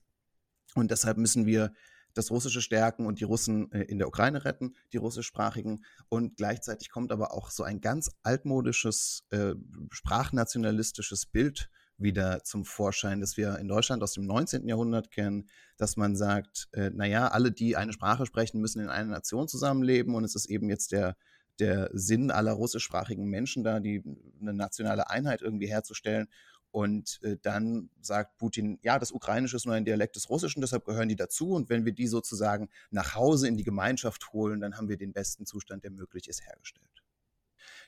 und 0.76 0.91
deshalb 0.91 1.17
müssen 1.17 1.46
wir 1.46 1.74
das 2.13 2.32
Russische 2.32 2.62
stärken 2.62 3.06
und 3.06 3.20
die 3.20 3.24
Russen 3.24 3.72
äh, 3.72 3.84
in 3.84 4.00
der 4.00 4.08
Ukraine 4.08 4.43
retten, 4.43 4.76
die 4.91 4.98
russischsprachigen. 4.98 5.86
Und 6.10 6.36
gleichzeitig 6.36 6.89
kommt 6.89 7.12
aber 7.12 7.34
auch 7.34 7.52
so 7.52 7.63
ein 7.63 7.80
ganz 7.80 8.10
altmodisches, 8.24 9.24
äh, 9.30 9.54
sprachnationalistisches 9.91 11.28
Bild 11.28 11.70
wieder 11.98 12.43
zum 12.43 12.65
Vorschein, 12.65 13.22
das 13.22 13.38
wir 13.38 13.58
in 13.58 13.67
Deutschland 13.67 14.04
aus 14.04 14.13
dem 14.13 14.26
19. 14.26 14.67
Jahrhundert 14.67 15.12
kennen, 15.12 15.50
dass 15.78 15.98
man 15.98 16.15
sagt, 16.15 16.70
äh, 16.74 16.91
naja, 16.91 17.28
alle, 17.30 17.52
die 17.52 17.76
eine 17.76 17.93
Sprache 17.93 18.26
sprechen, 18.26 18.62
müssen 18.62 18.82
in 18.82 18.89
einer 18.89 19.10
Nation 19.10 19.48
zusammenleben 19.48 20.13
und 20.13 20.24
es 20.24 20.36
ist 20.36 20.48
eben 20.48 20.70
jetzt 20.70 20.91
der, 20.91 21.17
der 21.60 21.89
Sinn 21.93 22.32
aller 22.32 22.54
russischsprachigen 22.54 23.26
Menschen 23.26 23.63
da, 23.63 23.80
die 23.80 24.04
eine 24.39 24.54
nationale 24.54 25.10
Einheit 25.10 25.41
irgendwie 25.41 25.67
herzustellen. 25.67 26.28
Und 26.72 27.20
äh, 27.24 27.38
dann 27.41 27.89
sagt 28.02 28.38
Putin, 28.38 28.78
ja, 28.82 29.00
das 29.00 29.12
Ukrainische 29.12 29.56
ist 29.56 29.65
nur 29.65 29.76
ein 29.76 29.86
Dialekt 29.86 30.15
des 30.15 30.30
Russischen, 30.30 30.62
deshalb 30.62 30.86
gehören 30.86 31.10
die 31.10 31.15
dazu. 31.15 31.52
Und 31.52 31.70
wenn 31.70 31.86
wir 31.86 31.93
die 31.93 32.08
sozusagen 32.08 32.70
nach 32.91 33.15
Hause 33.15 33.48
in 33.48 33.58
die 33.58 33.63
Gemeinschaft 33.63 34.34
holen, 34.34 34.60
dann 34.60 34.78
haben 34.78 34.89
wir 34.89 34.98
den 34.98 35.13
besten 35.13 35.46
Zustand, 35.46 35.84
der 35.84 35.91
möglich 35.91 36.28
ist, 36.28 36.46
hergestellt. 36.46 37.04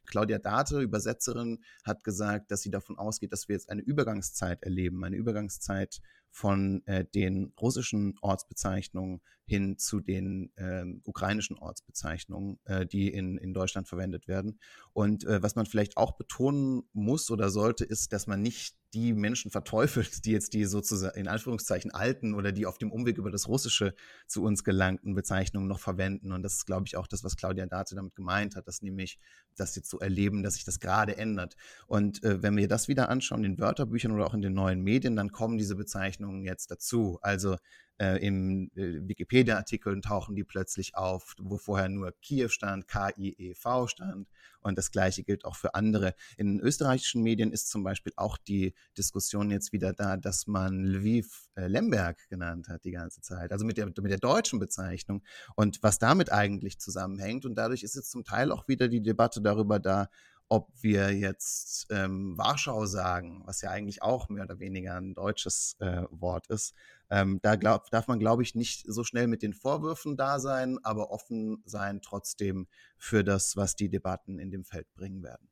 Claudia 0.05 0.39
Date, 0.39 0.71
Übersetzerin, 0.81 1.59
hat 1.83 2.03
gesagt, 2.03 2.51
dass 2.51 2.61
sie 2.61 2.71
davon 2.71 2.97
ausgeht, 2.97 3.31
dass 3.31 3.47
wir 3.47 3.55
jetzt 3.55 3.69
eine 3.69 3.81
Übergangszeit 3.81 4.63
erleben, 4.63 5.03
eine 5.03 5.15
Übergangszeit 5.15 6.01
von 6.31 6.85
äh, 6.85 7.05
den 7.05 7.53
russischen 7.59 8.15
Ortsbezeichnungen 8.21 9.21
hin 9.45 9.77
zu 9.79 9.99
den 9.99 10.51
äh, 10.57 10.85
ukrainischen 11.03 11.57
Ortsbezeichnungen, 11.57 12.59
äh, 12.65 12.85
die 12.85 13.09
in, 13.09 13.37
in 13.37 13.53
Deutschland 13.53 13.87
verwendet 13.87 14.27
werden. 14.27 14.59
Und 14.93 15.25
äh, 15.25 15.41
was 15.41 15.55
man 15.55 15.65
vielleicht 15.65 15.97
auch 15.97 16.17
betonen 16.17 16.83
muss 16.93 17.31
oder 17.31 17.49
sollte, 17.49 17.83
ist, 17.83 18.13
dass 18.13 18.27
man 18.27 18.41
nicht 18.41 18.75
die 18.93 19.13
Menschen 19.13 19.51
verteufelt, 19.51 20.25
die 20.25 20.31
jetzt 20.31 20.53
die 20.53 20.65
sozusagen 20.65 21.19
in 21.19 21.27
Anführungszeichen 21.27 21.91
alten 21.91 22.33
oder 22.33 22.51
die 22.51 22.65
auf 22.65 22.77
dem 22.77 22.91
Umweg 22.91 23.17
über 23.17 23.31
das 23.31 23.47
Russische 23.47 23.95
zu 24.27 24.43
uns 24.43 24.63
gelangten 24.63 25.15
Bezeichnungen 25.15 25.67
noch 25.67 25.79
verwenden. 25.79 26.31
Und 26.31 26.43
das 26.43 26.55
ist, 26.55 26.65
glaube 26.65 26.85
ich, 26.85 26.95
auch 26.95 27.07
das, 27.07 27.23
was 27.23 27.35
Claudia 27.35 27.65
Date 27.65 27.93
damit 27.95 28.15
gemeint 28.15 28.55
hat, 28.55 28.67
dass 28.67 28.81
nämlich 28.81 29.19
das 29.55 29.75
jetzt 29.75 29.88
so 29.89 29.99
erleben, 29.99 30.43
dass 30.43 30.55
sich 30.55 30.65
das 30.65 30.79
gerade 30.79 31.17
ändert. 31.17 31.55
Und 31.87 32.23
äh, 32.23 32.41
wenn 32.41 32.55
wir 32.57 32.67
das 32.67 32.87
wieder 32.87 33.09
anschauen, 33.09 33.43
in 33.43 33.59
Wörterbüchern 33.59 34.11
oder 34.11 34.25
auch 34.25 34.33
in 34.33 34.41
den 34.41 34.53
neuen 34.53 34.81
Medien, 34.81 35.15
dann 35.15 35.31
kommen 35.31 35.57
diese 35.57 35.75
Bezeichnungen 35.75 36.43
jetzt 36.43 36.71
dazu. 36.71 37.19
Also 37.21 37.57
äh, 37.99 38.25
Im 38.25 38.71
äh, 38.75 39.07
Wikipedia-Artikeln 39.07 40.01
tauchen 40.01 40.35
die 40.35 40.43
plötzlich 40.43 40.95
auf, 40.95 41.35
wo 41.37 41.57
vorher 41.57 41.89
nur 41.89 42.13
Kiew 42.21 42.47
stand, 42.47 42.87
K-I-E-V 42.87 43.87
stand. 43.87 44.29
Und 44.61 44.77
das 44.77 44.91
Gleiche 44.91 45.23
gilt 45.23 45.45
auch 45.45 45.55
für 45.55 45.75
andere. 45.75 46.15
In 46.37 46.59
österreichischen 46.59 47.21
Medien 47.23 47.51
ist 47.51 47.69
zum 47.69 47.83
Beispiel 47.83 48.13
auch 48.15 48.37
die 48.37 48.73
Diskussion 48.97 49.51
jetzt 49.51 49.73
wieder 49.73 49.93
da, 49.93 50.17
dass 50.17 50.47
man 50.47 50.85
Lviv 50.85 51.49
äh, 51.55 51.67
Lemberg 51.67 52.27
genannt 52.29 52.69
hat 52.69 52.85
die 52.85 52.91
ganze 52.91 53.21
Zeit. 53.21 53.51
Also 53.51 53.65
mit 53.65 53.77
der, 53.77 53.87
mit 53.87 53.97
der 53.97 54.17
deutschen 54.17 54.59
Bezeichnung. 54.59 55.23
Und 55.55 55.83
was 55.83 55.99
damit 55.99 56.31
eigentlich 56.31 56.79
zusammenhängt. 56.79 57.45
Und 57.45 57.55
dadurch 57.55 57.83
ist 57.83 57.95
jetzt 57.95 58.11
zum 58.11 58.23
Teil 58.23 58.51
auch 58.51 58.67
wieder 58.67 58.87
die 58.87 59.01
Debatte 59.01 59.41
darüber 59.41 59.79
da, 59.79 60.09
ob 60.49 60.69
wir 60.81 61.11
jetzt 61.15 61.87
ähm, 61.91 62.37
Warschau 62.37 62.87
sagen, 62.87 63.43
was 63.45 63.61
ja 63.61 63.69
eigentlich 63.69 64.01
auch 64.01 64.29
mehr 64.29 64.43
oder 64.43 64.59
weniger 64.59 64.95
ein 64.95 65.13
deutsches 65.13 65.77
äh, 65.79 66.03
Wort 66.09 66.47
ist, 66.47 66.73
ähm, 67.11 67.39
da 67.41 67.55
glaub, 67.55 67.89
darf 67.91 68.07
man, 68.07 68.19
glaube 68.19 68.41
ich, 68.41 68.55
nicht 68.55 68.83
so 68.87 69.03
schnell 69.03 69.27
mit 69.27 69.43
den 69.43 69.53
Vorwürfen 69.53 70.17
da 70.17 70.39
sein, 70.39 70.79
aber 70.83 71.11
offen 71.11 71.61
sein 71.65 72.01
trotzdem 72.01 72.67
für 72.97 73.23
das, 73.23 73.55
was 73.55 73.75
die 73.75 73.89
Debatten 73.89 74.39
in 74.39 74.49
dem 74.49 74.65
Feld 74.65 74.91
bringen 74.95 75.23
werden. 75.23 75.49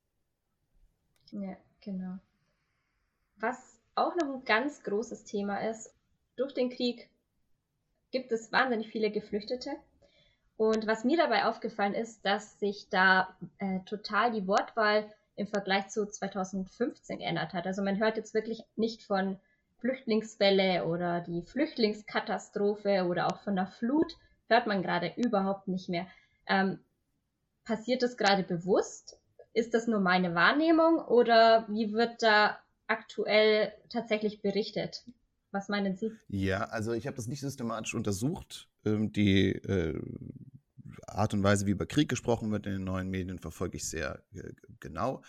Ja, 1.32 1.58
genau. 1.82 2.18
Was 3.38 3.80
auch 3.96 4.16
noch 4.16 4.36
ein 4.36 4.46
ganz 4.46 4.84
großes 4.84 5.26
Thema 5.26 5.70
ist, 5.70 5.94
durch 6.36 6.54
den 6.54 6.70
Krieg 6.70 7.10
gibt 8.12 8.32
es 8.32 8.52
wahnsinnig 8.52 8.90
viele 8.90 9.12
Geflüchtete. 9.12 9.72
Und 10.58 10.88
was 10.88 11.04
mir 11.04 11.18
dabei 11.18 11.46
aufgefallen 11.46 11.94
ist, 11.94 12.26
dass 12.26 12.60
sich 12.60 12.90
da 12.90 13.36
äh, 13.60 13.80
total 13.82 14.32
die 14.32 14.48
Wortwahl 14.48 15.12
im 15.36 15.48
Vergleich 15.48 15.90
zu 15.90 16.08
2015 16.08 17.20
geändert 17.20 17.54
hat. 17.54 17.68
Also 17.68 17.84
man 17.84 18.00
hört 18.00 18.18
jetzt 18.18 18.34
wirklich 18.34 18.64
nicht 18.76 19.04
von 19.04 19.40
Flüchtlingswelle 19.78 20.86
oder 20.86 21.22
die 21.22 21.44
Flüchtlingskatastrophe 21.44 23.06
oder 23.08 23.28
auch 23.28 23.40
von 23.42 23.56
der 23.56 23.68
Flut 23.68 24.18
hört 24.48 24.66
man 24.66 24.82
gerade 24.82 25.14
überhaupt 25.16 25.68
nicht 25.68 25.90
mehr. 25.90 26.08
Ähm, 26.48 26.80
passiert 27.64 28.02
das 28.02 28.18
gerade 28.18 28.42
bewusst? 28.42 29.20
Ist 29.54 29.76
das 29.76 29.88
nur 29.88 30.00
meine 30.00 30.34
Wahrnehmung 30.34 31.00
oder 31.00 31.68
wie 31.70 31.94
wird 31.94 32.24
da 32.24 32.58
aktuell 32.88 33.74
tatsächlich 33.90 34.42
berichtet? 34.42 35.04
Was 35.52 35.70
meinen 35.70 35.96
Sie? 35.96 36.12
Ja, 36.28 36.66
also 36.66 36.94
ich 36.94 37.08
habe 37.08 37.16
das 37.16 37.28
nicht 37.28 37.42
systematisch 37.42 37.94
untersucht. 37.94 38.70
Ähm, 38.86 39.12
die 39.12 39.52
äh, 39.52 40.00
Art 41.06 41.34
und 41.34 41.44
Weise, 41.44 41.66
wie 41.66 41.72
über 41.72 41.86
Krieg 41.86 42.10
gesprochen 42.10 42.52
wird 42.52 42.66
in 42.66 42.74
den 42.74 42.84
neuen 42.84 43.10
Medien, 43.10 43.40
verfolge 43.40 43.78
ich 43.78 43.90
sehr 43.90 44.24
äh, 44.34 44.54
genau. 44.80 45.22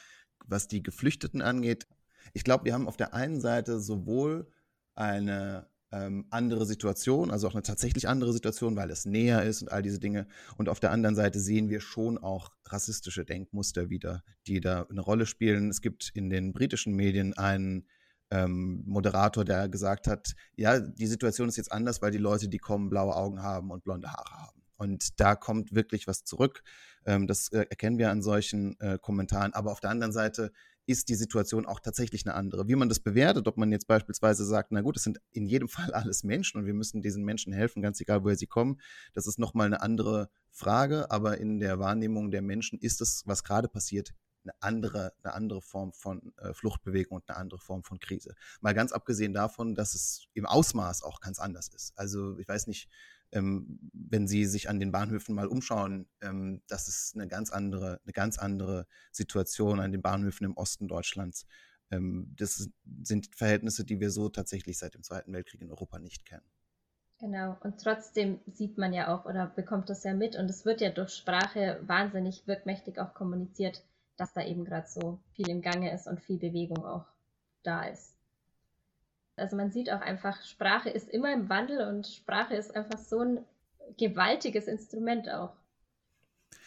Was 0.46 0.68
die 0.68 0.82
Geflüchteten 0.82 1.42
angeht, 1.42 1.86
ich 2.32 2.44
glaube, 2.44 2.64
wir 2.64 2.74
haben 2.74 2.88
auf 2.88 2.96
der 2.96 3.14
einen 3.14 3.40
Seite 3.40 3.80
sowohl 3.80 4.50
eine 4.94 5.68
ähm, 5.90 6.26
andere 6.30 6.66
Situation, 6.66 7.30
also 7.30 7.48
auch 7.48 7.54
eine 7.54 7.62
tatsächlich 7.62 8.08
andere 8.08 8.32
Situation, 8.32 8.76
weil 8.76 8.90
es 8.90 9.06
näher 9.06 9.42
ist 9.44 9.62
und 9.62 9.72
all 9.72 9.82
diese 9.82 9.98
Dinge. 9.98 10.26
Und 10.56 10.68
auf 10.68 10.80
der 10.80 10.90
anderen 10.90 11.14
Seite 11.14 11.40
sehen 11.40 11.70
wir 11.70 11.80
schon 11.80 12.18
auch 12.18 12.50
rassistische 12.66 13.24
Denkmuster 13.24 13.88
wieder, 13.88 14.22
die 14.46 14.60
da 14.60 14.86
eine 14.90 15.00
Rolle 15.00 15.26
spielen. 15.26 15.70
Es 15.70 15.80
gibt 15.80 16.10
in 16.14 16.28
den 16.30 16.52
britischen 16.52 16.94
Medien 16.94 17.32
einen 17.34 17.86
ähm, 18.30 18.82
Moderator, 18.86 19.44
der 19.44 19.68
gesagt 19.68 20.06
hat, 20.06 20.34
ja, 20.56 20.78
die 20.80 21.06
Situation 21.06 21.48
ist 21.48 21.56
jetzt 21.56 21.72
anders, 21.72 22.02
weil 22.02 22.10
die 22.10 22.18
Leute, 22.18 22.48
die 22.48 22.58
kommen, 22.58 22.90
blaue 22.90 23.16
Augen 23.16 23.42
haben 23.42 23.70
und 23.70 23.84
blonde 23.84 24.12
Haare 24.12 24.46
haben. 24.46 24.57
Und 24.78 25.20
da 25.20 25.34
kommt 25.34 25.74
wirklich 25.74 26.06
was 26.06 26.24
zurück. 26.24 26.62
Ähm, 27.04 27.26
das 27.26 27.48
äh, 27.48 27.66
erkennen 27.68 27.98
wir 27.98 28.10
an 28.10 28.22
solchen 28.22 28.78
äh, 28.80 28.98
Kommentaren. 28.98 29.52
Aber 29.52 29.72
auf 29.72 29.80
der 29.80 29.90
anderen 29.90 30.12
Seite 30.12 30.52
ist 30.86 31.10
die 31.10 31.16
Situation 31.16 31.66
auch 31.66 31.80
tatsächlich 31.80 32.24
eine 32.24 32.34
andere. 32.34 32.66
Wie 32.66 32.74
man 32.74 32.88
das 32.88 33.00
bewertet, 33.00 33.46
ob 33.46 33.58
man 33.58 33.70
jetzt 33.70 33.86
beispielsweise 33.86 34.46
sagt, 34.46 34.72
na 34.72 34.80
gut, 34.80 34.96
es 34.96 35.02
sind 35.02 35.20
in 35.32 35.46
jedem 35.46 35.68
Fall 35.68 35.92
alles 35.92 36.24
Menschen 36.24 36.58
und 36.58 36.66
wir 36.66 36.72
müssen 36.72 37.02
diesen 37.02 37.24
Menschen 37.24 37.52
helfen, 37.52 37.82
ganz 37.82 38.00
egal, 38.00 38.24
woher 38.24 38.36
sie 38.36 38.46
kommen, 38.46 38.80
das 39.12 39.26
ist 39.26 39.38
nochmal 39.38 39.66
eine 39.66 39.82
andere 39.82 40.30
Frage, 40.50 41.10
aber 41.10 41.38
in 41.38 41.60
der 41.60 41.78
Wahrnehmung 41.78 42.30
der 42.30 42.40
Menschen 42.40 42.78
ist 42.78 43.02
es, 43.02 43.22
was 43.26 43.44
gerade 43.44 43.68
passiert, 43.68 44.14
eine 44.44 44.54
andere, 44.60 45.12
eine 45.22 45.34
andere 45.34 45.60
Form 45.60 45.92
von 45.92 46.32
äh, 46.38 46.54
Fluchtbewegung 46.54 47.16
und 47.16 47.28
eine 47.28 47.36
andere 47.36 47.60
Form 47.60 47.82
von 47.82 47.98
Krise. 48.00 48.34
Mal 48.62 48.72
ganz 48.72 48.92
abgesehen 48.92 49.34
davon, 49.34 49.74
dass 49.74 49.94
es 49.94 50.26
im 50.32 50.46
Ausmaß 50.46 51.02
auch 51.02 51.20
ganz 51.20 51.38
anders 51.38 51.68
ist. 51.68 51.92
Also 51.96 52.38
ich 52.38 52.48
weiß 52.48 52.66
nicht, 52.66 52.88
ähm, 53.32 53.78
wenn 53.92 54.26
Sie 54.26 54.44
sich 54.46 54.68
an 54.68 54.80
den 54.80 54.92
Bahnhöfen 54.92 55.34
mal 55.34 55.46
umschauen, 55.46 56.08
ähm, 56.20 56.62
das 56.68 56.88
ist 56.88 57.14
eine 57.14 57.28
ganz 57.28 57.50
andere, 57.50 58.00
eine 58.04 58.12
ganz 58.12 58.38
andere 58.38 58.86
Situation 59.12 59.80
an 59.80 59.92
den 59.92 60.02
Bahnhöfen 60.02 60.46
im 60.46 60.56
Osten 60.56 60.88
Deutschlands. 60.88 61.46
Ähm, 61.90 62.34
das 62.36 62.70
sind 63.02 63.34
Verhältnisse, 63.34 63.84
die 63.84 64.00
wir 64.00 64.10
so 64.10 64.28
tatsächlich 64.28 64.78
seit 64.78 64.94
dem 64.94 65.02
Zweiten 65.02 65.32
Weltkrieg 65.32 65.60
in 65.60 65.70
Europa 65.70 65.98
nicht 65.98 66.24
kennen. 66.24 66.44
Genau, 67.20 67.56
und 67.64 67.80
trotzdem 67.80 68.40
sieht 68.46 68.78
man 68.78 68.92
ja 68.92 69.12
auch 69.12 69.24
oder 69.24 69.46
bekommt 69.46 69.90
das 69.90 70.04
ja 70.04 70.14
mit 70.14 70.36
und 70.36 70.48
es 70.48 70.64
wird 70.64 70.80
ja 70.80 70.90
durch 70.90 71.10
Sprache 71.10 71.80
wahnsinnig 71.82 72.46
wirkmächtig 72.46 73.00
auch 73.00 73.12
kommuniziert, 73.12 73.82
dass 74.16 74.32
da 74.34 74.44
eben 74.44 74.64
gerade 74.64 74.86
so 74.88 75.18
viel 75.32 75.48
im 75.48 75.60
Gange 75.60 75.92
ist 75.92 76.06
und 76.06 76.20
viel 76.20 76.38
Bewegung 76.38 76.84
auch 76.84 77.06
da 77.64 77.84
ist. 77.84 78.17
Also 79.38 79.56
man 79.56 79.70
sieht 79.70 79.90
auch 79.90 80.00
einfach, 80.00 80.42
Sprache 80.44 80.90
ist 80.90 81.08
immer 81.08 81.32
im 81.32 81.48
Wandel 81.48 81.86
und 81.86 82.06
Sprache 82.06 82.54
ist 82.54 82.74
einfach 82.74 82.98
so 82.98 83.20
ein 83.20 83.44
gewaltiges 83.96 84.66
Instrument 84.66 85.28
auch. 85.30 85.54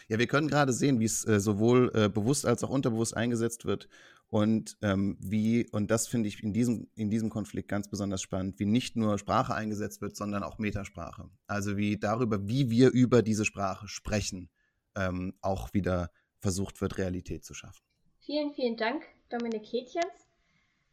Ja, 0.08 0.20
wir 0.20 0.28
können 0.28 0.48
gerade 0.48 0.74
sehen, 0.74 1.00
wie 1.00 1.06
es 1.06 1.26
äh, 1.26 1.40
sowohl 1.40 1.92
äh, 1.96 2.10
bewusst 2.10 2.46
als 2.46 2.64
auch 2.64 2.70
unterbewusst 2.70 3.16
eingesetzt 3.16 3.66
wird 3.66 3.88
und 4.32 4.78
ähm, 4.82 5.18
wie, 5.20 5.68
und 5.72 5.92
das 5.92 6.08
finde 6.08 6.30
ich 6.30 6.42
in 6.42 6.54
diesem, 6.54 6.88
in 6.96 7.10
diesem 7.10 7.30
Konflikt 7.30 7.68
ganz 7.68 7.90
besonders 7.90 8.22
spannend, 8.22 8.60
wie 8.60 8.66
nicht 8.66 8.96
nur 8.96 9.18
Sprache 9.20 9.54
eingesetzt 9.54 10.02
wird, 10.02 10.16
sondern 10.16 10.44
auch 10.44 10.58
Metasprache. 10.58 11.30
Also 11.48 11.76
wie 11.76 11.98
darüber, 11.98 12.48
wie 12.48 12.70
wir 12.70 12.92
über 12.92 13.24
diese 13.24 13.44
Sprache 13.44 13.90
sprechen, 13.90 14.50
ähm, 14.96 15.34
auch 15.42 15.74
wieder 15.74 16.12
versucht 16.40 16.80
wird, 16.80 16.98
Realität 16.98 17.44
zu 17.44 17.54
schaffen. 17.54 17.84
Vielen, 18.20 18.54
vielen 18.54 18.78
Dank, 18.78 19.04
Dominik 19.30 19.66
Hätjens. 19.66 20.21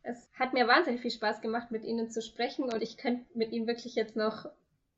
Es 0.08 0.30
hat 0.38 0.54
mir 0.54 0.66
wahnsinnig 0.66 1.02
viel 1.02 1.10
Spaß 1.10 1.42
gemacht, 1.42 1.70
mit 1.70 1.84
Ihnen 1.84 2.10
zu 2.10 2.22
sprechen 2.22 2.64
und 2.72 2.82
ich 2.82 2.96
könnte 2.96 3.26
mit 3.34 3.52
Ihnen 3.52 3.66
wirklich 3.66 3.94
jetzt 3.94 4.16
noch 4.16 4.46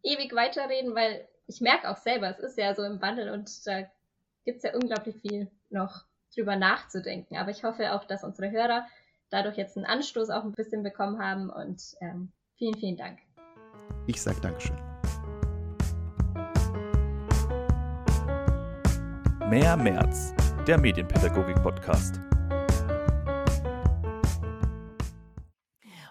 ewig 0.05 0.33
weiterreden, 0.37 0.95
weil 0.95 1.27
ich 1.49 1.61
merke 1.61 1.91
auch 1.91 1.97
selber, 1.97 2.31
es 2.31 2.39
ist 2.39 2.57
ja 2.57 2.73
so 2.77 2.85
im 2.85 3.03
Wandel 3.03 3.31
und 3.31 3.67
da 3.67 3.83
gibt 4.45 4.59
es 4.59 4.63
ja 4.63 4.73
unglaublich 4.73 5.17
viel 5.17 5.51
noch 5.69 6.05
drüber 6.33 6.55
nachzudenken. 6.55 7.37
Aber 7.39 7.51
ich 7.51 7.65
hoffe 7.65 7.93
auch, 7.93 8.05
dass 8.05 8.23
unsere 8.23 8.53
Hörer 8.53 8.87
dadurch 9.31 9.57
jetzt 9.57 9.77
einen 9.77 9.85
Anstoß 9.85 10.31
auch 10.31 10.45
ein 10.45 10.53
bisschen 10.53 10.85
bekommen 10.85 11.21
haben 11.21 11.51
und 11.51 11.83
ähm, 12.01 12.31
vielen, 12.57 12.77
vielen 12.77 12.97
Dank. 12.97 13.19
Ich 14.07 14.23
sage 14.23 14.41
Dankeschön. 14.41 14.77
Mehr 19.49 19.77
März, 19.77 20.33
der 20.69 20.79
Medienpädagogik-Podcast. 20.79 22.21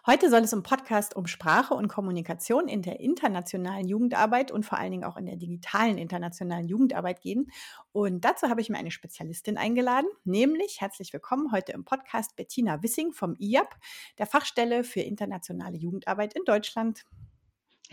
Heute 0.10 0.32
soll 0.32 0.40
es 0.40 0.54
im 0.54 0.64
Podcast 0.64 1.16
um 1.16 1.28
Sprache 1.28 1.76
und 1.76 1.88
Kommunikation 1.88 2.68
in 2.68 2.82
der 2.82 3.00
internationalen 3.00 3.88
Jugendarbeit 3.88 4.50
und 4.52 4.66
vor 4.66 4.80
allen 4.80 4.90
Dingen 4.90 5.04
auch 5.04 5.18
in 5.18 5.28
der 5.28 5.36
digitalen 5.36 6.00
internationalen 6.00 6.68
Jugendarbeit 6.68 7.22
gehen. 7.22 7.52
Und 7.92 8.26
dazu 8.26 8.50
habe 8.50 8.60
ich 8.60 8.70
mir 8.70 8.80
eine 8.80 8.90
Spezialistin 8.90 9.56
eingeladen, 9.56 10.08
nämlich 10.24 10.82
herzlich 10.82 11.14
willkommen 11.14 11.52
heute 11.52 11.74
im 11.74 11.86
Podcast 11.86 12.36
Bettina 12.36 12.82
Wissing 12.82 13.14
vom 13.14 13.36
IAP, 13.38 13.76
der 14.18 14.26
Fachstelle 14.26 14.84
für 14.84 15.02
internationale 15.02 15.78
Jugendarbeit 15.78 16.34
in 16.34 16.44
Deutschland. 16.44 17.06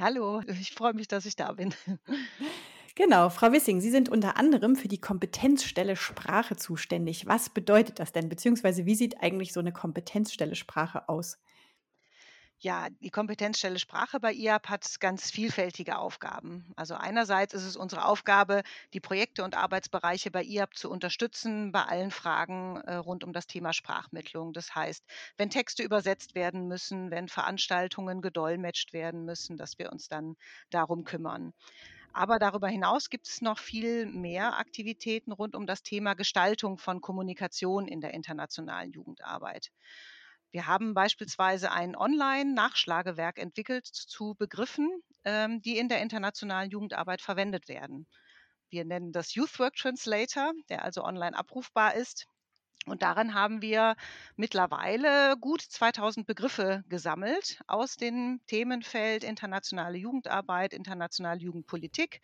Hallo, 0.01 0.41
ich 0.59 0.73
freue 0.73 0.95
mich, 0.95 1.09
dass 1.09 1.27
ich 1.27 1.37
da 1.37 1.53
bin. 1.53 1.75
Genau, 2.95 3.29
Frau 3.29 3.53
Wissing, 3.53 3.83
Sie 3.83 3.91
sind 3.91 4.09
unter 4.09 4.39
anderem 4.39 4.75
für 4.75 4.89
die 4.89 5.03
Kompetenzstelle 5.03 5.97
Sprache 5.97 6.57
zuständig. 6.57 7.27
Was 7.27 7.51
bedeutet 7.51 7.99
das 7.99 8.13
denn? 8.13 8.31
Beziehungsweise 8.31 8.87
wie 8.87 8.95
sieht 8.95 9.23
eigentlich 9.23 9.53
so 9.53 9.61
eine 9.61 9.71
Kompetenzstelle 9.71 10.55
Sprache 10.55 11.11
aus? 11.11 11.37
Ja, 12.59 12.89
die 13.01 13.11
Kompetenzstelle 13.11 13.79
Sprache 13.79 14.19
bei 14.19 14.33
IAP 14.33 14.69
hat 14.71 14.99
ganz 14.99 15.31
vielfältige 15.31 15.99
Aufgaben. 15.99 16.73
Also 16.75 16.95
einerseits 16.95 17.53
ist 17.53 17.65
es 17.65 17.77
unsere 17.77 18.07
Aufgabe, 18.07 18.63
die 18.95 19.01
Projekte 19.01 19.45
und 19.45 19.55
Arbeitsbereiche 19.55 20.31
bei 20.31 20.43
IAP 20.43 20.75
zu 20.75 20.91
unterstützen 20.91 21.71
bei 21.71 21.83
allen 21.83 22.11
Fragen 22.11 22.77
äh, 22.79 22.95
rund 22.95 23.25
um 23.25 23.35
das 23.35 23.47
Thema 23.47 23.75
Sprachmittlung. 23.75 24.55
Das 24.55 24.75
heißt, 24.75 25.05
wenn 25.37 25.51
Texte 25.51 25.83
übersetzt 25.83 26.35
werden 26.35 26.67
müssen, 26.67 27.11
wenn 27.11 27.29
Veranstaltungen 27.29 28.23
gedolmetscht 28.23 28.95
werden 28.95 29.27
müssen, 29.27 29.59
dass 29.59 29.79
wir 29.79 29.93
uns 29.93 30.09
dann 30.09 30.35
darum 30.71 31.05
kümmern. 31.05 31.53
Aber 32.15 32.39
darüber 32.39 32.69
hinaus 32.69 33.11
gibt 33.11 33.29
es 33.29 33.43
noch 33.43 33.59
viel 33.59 34.07
mehr 34.07 34.59
Aktivitäten 34.59 35.33
rund 35.33 35.55
um 35.55 35.67
das 35.67 35.83
Thema 35.83 36.15
Gestaltung 36.15 36.79
von 36.79 37.03
Kommunikation 37.03 37.87
in 37.87 38.01
der 38.01 38.15
internationalen 38.15 38.93
Jugendarbeit. 38.93 39.71
Wir 40.57 40.67
haben 40.67 40.95
beispielsweise 40.95 41.71
ein 41.71 41.95
Online-Nachschlagewerk 41.95 43.39
entwickelt 43.39 43.85
zu 43.85 44.35
Begriffen, 44.39 44.89
ähm, 45.25 45.61
die 45.61 45.77
in 45.77 45.91
der 45.91 46.01
internationalen 46.01 46.71
Jugendarbeit 46.71 47.21
verwendet 47.21 47.69
werden. 47.69 48.07
Wir 48.71 48.87
nennen 48.87 49.13
das 49.13 49.35
Youth 49.35 49.59
Work 49.59 49.75
Translator, 49.77 50.55
der 50.71 50.83
also 50.83 51.05
online 51.05 51.37
abrufbar 51.37 51.93
ist. 51.93 52.27
Und 52.87 53.03
darin 53.03 53.35
haben 53.35 53.61
wir 53.61 53.97
mittlerweile 54.37 55.37
gut 55.39 55.61
2000 55.61 56.27
Begriffe 56.27 56.83
gesammelt 56.89 57.61
aus 57.67 57.97
dem 57.97 58.41
Themenfeld 58.47 59.25
internationale 59.25 59.99
Jugendarbeit, 59.99 60.73
internationale 60.73 61.41
Jugendpolitik, 61.41 62.23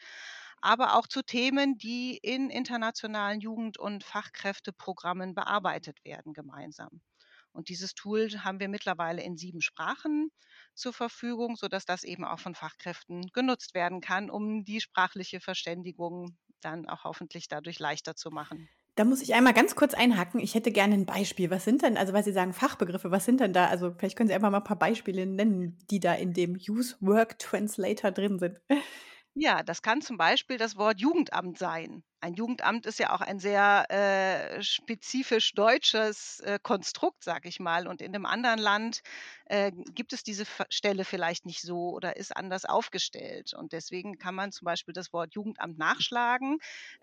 aber 0.62 0.96
auch 0.96 1.06
zu 1.06 1.20
Themen, 1.20 1.76
die 1.76 2.16
in 2.16 2.48
internationalen 2.48 3.40
Jugend- 3.40 3.76
und 3.78 4.04
Fachkräfteprogrammen 4.04 5.34
bearbeitet 5.34 6.02
werden 6.06 6.32
gemeinsam. 6.32 7.02
Und 7.52 7.68
dieses 7.68 7.94
Tool 7.94 8.28
haben 8.44 8.60
wir 8.60 8.68
mittlerweile 8.68 9.22
in 9.22 9.36
sieben 9.36 9.60
Sprachen 9.60 10.30
zur 10.74 10.92
Verfügung, 10.92 11.56
sodass 11.56 11.84
das 11.84 12.02
eben 12.04 12.24
auch 12.24 12.40
von 12.40 12.54
Fachkräften 12.54 13.26
genutzt 13.32 13.74
werden 13.74 14.00
kann, 14.00 14.30
um 14.30 14.64
die 14.64 14.80
sprachliche 14.80 15.40
Verständigung 15.40 16.36
dann 16.60 16.88
auch 16.88 17.04
hoffentlich 17.04 17.48
dadurch 17.48 17.78
leichter 17.78 18.14
zu 18.16 18.30
machen. 18.30 18.70
Da 18.94 19.04
muss 19.04 19.22
ich 19.22 19.32
einmal 19.34 19.54
ganz 19.54 19.74
kurz 19.74 19.94
einhaken. 19.94 20.38
Ich 20.38 20.54
hätte 20.54 20.70
gerne 20.70 20.94
ein 20.94 21.06
Beispiel. 21.06 21.50
Was 21.50 21.64
sind 21.64 21.80
denn, 21.82 21.96
also 21.96 22.12
weil 22.12 22.24
Sie 22.24 22.32
sagen 22.32 22.52
Fachbegriffe, 22.52 23.10
was 23.10 23.24
sind 23.24 23.40
denn 23.40 23.54
da? 23.54 23.66
Also 23.68 23.94
vielleicht 23.96 24.16
können 24.18 24.28
Sie 24.28 24.34
einfach 24.34 24.50
mal 24.50 24.58
ein 24.58 24.64
paar 24.64 24.78
Beispiele 24.78 25.24
nennen, 25.24 25.78
die 25.90 25.98
da 25.98 26.12
in 26.12 26.34
dem 26.34 26.52
Use 26.68 26.96
Work 27.00 27.38
Translator 27.38 28.10
drin 28.10 28.38
sind. 28.38 28.60
Ja, 29.34 29.62
das 29.62 29.82
kann 29.82 30.00
zum 30.00 30.16
Beispiel 30.16 30.56
das 30.56 30.76
Wort 30.76 30.98
Jugendamt 31.00 31.58
sein. 31.58 32.02
Ein 32.24 32.34
Jugendamt 32.34 32.86
ist 32.86 33.00
ja 33.00 33.10
auch 33.12 33.20
ein 33.20 33.40
sehr 33.40 33.90
äh, 33.90 34.62
spezifisch 34.62 35.54
deutsches 35.54 36.38
äh, 36.38 36.60
Konstrukt, 36.62 37.24
sag 37.24 37.46
ich 37.46 37.58
mal. 37.58 37.88
Und 37.88 38.00
in 38.00 38.14
einem 38.14 38.26
anderen 38.26 38.60
Land 38.60 39.02
äh, 39.46 39.72
gibt 39.72 40.12
es 40.12 40.22
diese 40.22 40.44
Stelle 40.68 41.04
vielleicht 41.04 41.46
nicht 41.46 41.62
so 41.62 41.90
oder 41.90 42.16
ist 42.16 42.36
anders 42.36 42.64
aufgestellt. 42.64 43.54
Und 43.54 43.72
deswegen 43.72 44.18
kann 44.18 44.36
man 44.36 44.52
zum 44.52 44.66
Beispiel 44.66 44.94
das 44.94 45.12
Wort 45.12 45.34
Jugendamt 45.34 45.78
nachschlagen. 45.78 46.58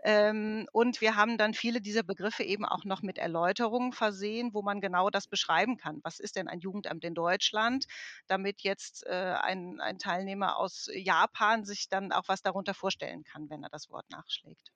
Ähm, 0.06 0.68
und 0.72 1.02
wir 1.02 1.18
haben 1.18 1.38
dann 1.38 1.54
viele 1.54 1.82
dieser 1.82 2.04
Begriffe 2.04 2.44
eben 2.44 2.64
auch 2.64 2.86
noch 2.86 3.02
mit 3.02 3.18
Erläuterungen 3.18 3.92
versehen, 3.92 4.54
wo 4.54 4.62
man 4.62 4.80
genau 4.80 5.10
das 5.10 5.28
beschreiben 5.28 5.76
kann. 5.76 6.00
Was 6.04 6.22
ist 6.22 6.38
denn 6.38 6.48
ein 6.48 6.62
Jugendamt 6.62 7.04
in 7.04 7.14
Deutschland? 7.14 7.88
Damit 8.28 8.62
jetzt 8.62 9.06
äh, 9.06 9.36
ein, 9.42 9.82
ein 9.82 10.00
Teilnehmer 10.00 10.56
aus 10.56 10.90
Japan 10.94 11.66
sich 11.66 11.90
dann 11.90 12.14
auch 12.14 12.30
was 12.30 12.42
darunter 12.42 12.74
vorstellen 12.74 13.26
kann, 13.26 13.50
wenn 13.50 13.64
er 13.64 13.70
das 13.70 13.90
Wort 13.90 14.10
nachschlägt. 14.12 14.72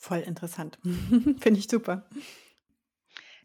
Voll 0.00 0.20
interessant. 0.20 0.78
Finde 0.82 1.60
ich 1.60 1.68
super. 1.68 2.08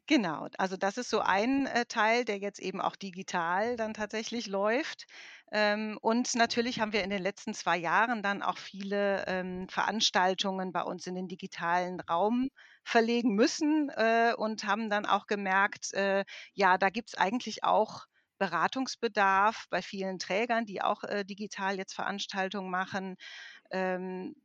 Genau, 0.07 0.47
also 0.57 0.77
das 0.77 0.97
ist 0.97 1.09
so 1.09 1.19
ein 1.19 1.65
äh, 1.65 1.85
Teil, 1.85 2.23
der 2.23 2.37
jetzt 2.37 2.59
eben 2.59 2.79
auch 2.79 2.95
digital 2.95 3.75
dann 3.75 3.93
tatsächlich 3.93 4.47
läuft. 4.47 5.05
Ähm, 5.51 5.97
und 6.01 6.33
natürlich 6.35 6.79
haben 6.79 6.93
wir 6.93 7.03
in 7.03 7.09
den 7.09 7.21
letzten 7.21 7.53
zwei 7.53 7.75
Jahren 7.75 8.23
dann 8.23 8.41
auch 8.41 8.57
viele 8.57 9.25
ähm, 9.27 9.67
Veranstaltungen 9.67 10.71
bei 10.71 10.83
uns 10.83 11.07
in 11.07 11.15
den 11.15 11.27
digitalen 11.27 11.99
Raum 11.99 12.49
verlegen 12.85 13.35
müssen 13.35 13.89
äh, 13.89 14.33
und 14.37 14.63
haben 14.63 14.89
dann 14.89 15.05
auch 15.05 15.27
gemerkt, 15.27 15.93
äh, 15.93 16.23
ja, 16.53 16.77
da 16.77 16.89
gibt 16.89 17.09
es 17.09 17.15
eigentlich 17.15 17.65
auch 17.65 18.05
Beratungsbedarf 18.37 19.65
bei 19.69 19.81
vielen 19.81 20.19
Trägern, 20.19 20.65
die 20.65 20.81
auch 20.81 21.03
äh, 21.03 21.25
digital 21.25 21.77
jetzt 21.77 21.95
Veranstaltungen 21.95 22.69
machen. 22.71 23.17
Ähm, 23.71 24.35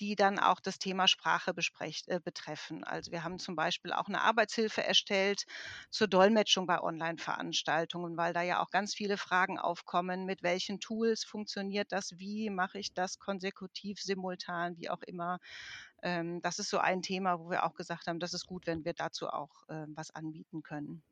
die 0.00 0.16
dann 0.16 0.38
auch 0.38 0.60
das 0.60 0.78
Thema 0.78 1.06
Sprache 1.08 1.54
besprecht, 1.54 2.08
äh, 2.08 2.20
betreffen. 2.22 2.84
Also 2.84 3.12
wir 3.12 3.22
haben 3.22 3.38
zum 3.38 3.54
Beispiel 3.56 3.92
auch 3.92 4.08
eine 4.08 4.22
Arbeitshilfe 4.22 4.82
erstellt 4.82 5.44
zur 5.90 6.08
Dolmetschung 6.08 6.66
bei 6.66 6.80
Online-Veranstaltungen, 6.80 8.16
weil 8.16 8.32
da 8.32 8.42
ja 8.42 8.62
auch 8.62 8.70
ganz 8.70 8.94
viele 8.94 9.16
Fragen 9.18 9.58
aufkommen, 9.58 10.24
mit 10.24 10.42
welchen 10.42 10.80
Tools 10.80 11.24
funktioniert 11.24 11.92
das, 11.92 12.18
wie 12.18 12.50
mache 12.50 12.78
ich 12.78 12.94
das 12.94 13.18
konsekutiv, 13.18 14.00
simultan, 14.00 14.76
wie 14.78 14.90
auch 14.90 15.02
immer. 15.02 15.38
Ähm, 16.02 16.40
das 16.42 16.58
ist 16.58 16.70
so 16.70 16.78
ein 16.78 17.02
Thema, 17.02 17.38
wo 17.38 17.50
wir 17.50 17.64
auch 17.64 17.74
gesagt 17.74 18.06
haben, 18.06 18.20
das 18.20 18.34
ist 18.34 18.46
gut, 18.46 18.66
wenn 18.66 18.84
wir 18.84 18.94
dazu 18.94 19.28
auch 19.28 19.68
äh, 19.68 19.86
was 19.88 20.10
anbieten 20.10 20.62
können. 20.62 21.02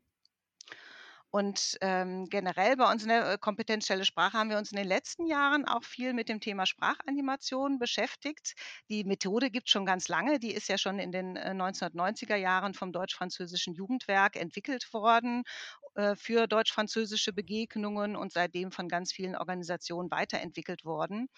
Und 1.31 1.77
ähm, 1.83 2.27
generell 2.31 2.77
bei 2.77 2.91
uns 2.91 3.03
in 3.03 3.11
der 3.11 3.33
äh, 3.33 3.39
Kompetenzstelle 3.39 4.07
Sprache 4.07 4.39
haben 4.39 4.49
wir 4.49 4.57
uns 4.57 4.73
in 4.73 4.79
den 4.79 4.87
letzten 4.87 5.27
Jahren 5.27 5.67
auch 5.67 5.85
viel 5.85 6.15
mit 6.15 6.29
dem 6.31 6.41
Thema 6.41 6.65
Sprachanimation 6.65 7.79
beschäftigt. 7.79 8.55
Die 8.89 9.05
Methode 9.05 9.51
gibt 9.51 9.69
es 9.69 9.73
schon 9.73 9.85
ganz 9.85 10.09
lange. 10.09 10.39
Die 10.39 10.53
ist 10.53 10.69
ja 10.69 10.79
schon 10.79 10.99
in 10.99 11.13
den 11.13 11.37
äh, 11.37 11.51
1990er 11.51 12.37
Jahren 12.37 12.73
vom 12.73 12.93
Deutsch-Französischen 12.93 13.75
Jugendwerk 13.75 14.37
entwickelt 14.37 14.93
worden 14.95 15.45
äh, 15.97 16.15
für 16.17 16.47
deutsch-französische 16.47 17.35
Begegnungen 17.35 18.17
und 18.17 18.33
seitdem 18.33 18.73
von 18.73 18.89
ganz 18.89 19.13
vielen 19.13 19.37
Organisationen 19.37 20.11
weiterentwickelt 20.11 20.87
worden. 20.87 21.29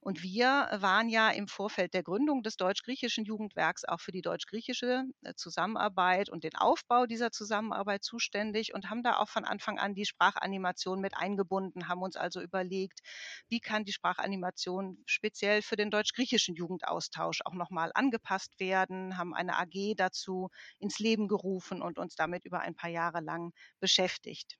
Und 0.00 0.22
wir 0.22 0.68
waren 0.80 1.08
ja 1.08 1.30
im 1.30 1.48
Vorfeld 1.48 1.94
der 1.94 2.02
Gründung 2.02 2.42
des 2.42 2.56
deutsch-griechischen 2.56 3.24
Jugendwerks 3.24 3.84
auch 3.84 4.00
für 4.00 4.12
die 4.12 4.22
deutsch-griechische 4.22 5.04
äh, 5.22 5.34
Zusammenarbeit 5.34 6.30
und 6.30 6.44
den 6.44 6.54
Aufbau 6.56 7.06
dieser 7.06 7.30
Zusammenarbeit 7.32 8.04
zuständig 8.04 8.74
und 8.74 8.90
haben 8.90 9.02
da 9.02 9.18
auch 9.18 9.28
von 9.28 9.44
Anfang 9.44 9.78
an 9.78 9.94
die 9.94 10.04
Sprachanimation 10.06 11.00
mit 11.00 11.16
eingebunden, 11.16 11.88
haben 11.88 12.02
uns 12.02 12.16
also 12.16 12.40
überlegt, 12.40 13.00
wie 13.48 13.60
kann 13.60 13.84
die 13.84 13.92
Sprachanimation 13.92 15.02
speziell 15.06 15.62
für 15.62 15.76
den 15.76 15.90
deutsch-griechischen 15.90 16.54
Jugendaustausch 16.54 17.40
auch 17.44 17.54
nochmal 17.54 17.90
angepasst 17.94 18.58
werden, 18.60 19.16
haben 19.18 19.34
eine 19.34 19.56
AG 19.58 19.94
dazu 19.96 20.48
ins 20.78 20.98
Leben 20.98 21.28
gerufen 21.28 21.82
und 21.82 21.98
uns 21.98 22.14
damit 22.14 22.44
über 22.44 22.60
ein 22.60 22.74
paar 22.76 22.90
Jahre 22.90 23.20
lang 23.20 23.52
beschäftigt. 23.80 24.56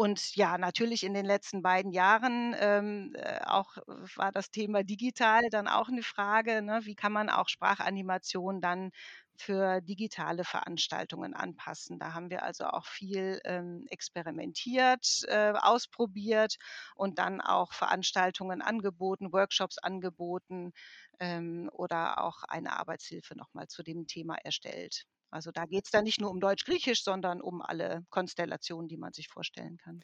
Und 0.00 0.36
ja, 0.36 0.58
natürlich 0.58 1.02
in 1.02 1.12
den 1.12 1.24
letzten 1.26 1.60
beiden 1.60 1.90
Jahren 1.90 2.54
ähm, 2.60 3.14
äh, 3.16 3.40
auch 3.44 3.76
war 4.14 4.30
das 4.30 4.50
Thema 4.52 4.84
digital 4.84 5.42
dann 5.50 5.66
auch 5.66 5.88
eine 5.88 6.04
Frage, 6.04 6.62
ne? 6.62 6.80
wie 6.84 6.94
kann 6.94 7.12
man 7.12 7.28
auch 7.28 7.48
Sprachanimation 7.48 8.60
dann 8.60 8.92
für 9.36 9.80
digitale 9.80 10.44
Veranstaltungen 10.44 11.34
anpassen. 11.34 11.98
Da 11.98 12.14
haben 12.14 12.30
wir 12.30 12.44
also 12.44 12.66
auch 12.66 12.86
viel 12.86 13.40
ähm, 13.44 13.86
experimentiert, 13.88 15.24
äh, 15.26 15.52
ausprobiert 15.56 16.58
und 16.94 17.18
dann 17.18 17.40
auch 17.40 17.72
Veranstaltungen 17.72 18.62
angeboten, 18.62 19.32
Workshops 19.32 19.78
angeboten 19.78 20.70
ähm, 21.18 21.68
oder 21.72 22.22
auch 22.22 22.44
eine 22.44 22.78
Arbeitshilfe 22.78 23.36
nochmal 23.36 23.66
zu 23.66 23.82
dem 23.82 24.06
Thema 24.06 24.36
erstellt. 24.36 25.06
Also 25.30 25.50
da 25.50 25.66
geht 25.66 25.84
es 25.84 25.90
dann 25.90 26.04
nicht 26.04 26.20
nur 26.20 26.30
um 26.30 26.40
Deutsch-Griechisch, 26.40 27.02
sondern 27.02 27.40
um 27.40 27.62
alle 27.62 28.04
Konstellationen, 28.10 28.88
die 28.88 28.96
man 28.96 29.12
sich 29.12 29.28
vorstellen 29.28 29.76
kann. 29.78 30.02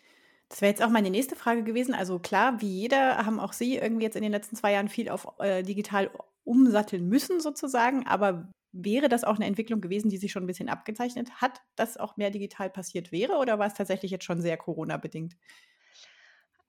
Das 0.48 0.60
wäre 0.60 0.70
jetzt 0.70 0.82
auch 0.82 0.90
meine 0.90 1.10
nächste 1.10 1.36
Frage 1.36 1.64
gewesen. 1.64 1.94
Also 1.94 2.18
klar, 2.18 2.60
wie 2.60 2.68
jeder 2.68 3.24
haben 3.24 3.40
auch 3.40 3.52
Sie 3.52 3.76
irgendwie 3.76 4.04
jetzt 4.04 4.16
in 4.16 4.22
den 4.22 4.32
letzten 4.32 4.56
zwei 4.56 4.72
Jahren 4.72 4.88
viel 4.88 5.08
auf 5.08 5.26
äh, 5.38 5.62
digital 5.62 6.10
umsatteln 6.44 7.08
müssen 7.08 7.40
sozusagen. 7.40 8.06
Aber 8.06 8.50
wäre 8.72 9.08
das 9.08 9.24
auch 9.24 9.36
eine 9.36 9.46
Entwicklung 9.46 9.80
gewesen, 9.80 10.10
die 10.10 10.18
sich 10.18 10.32
schon 10.32 10.44
ein 10.44 10.48
bisschen 10.48 10.68
abgezeichnet 10.68 11.30
hat, 11.40 11.60
dass 11.76 11.96
auch 11.96 12.16
mehr 12.16 12.30
digital 12.30 12.68
passiert 12.70 13.12
wäre? 13.12 13.38
Oder 13.38 13.58
war 13.58 13.66
es 13.66 13.74
tatsächlich 13.74 14.10
jetzt 14.10 14.24
schon 14.24 14.42
sehr 14.42 14.56
Corona-bedingt? 14.56 15.34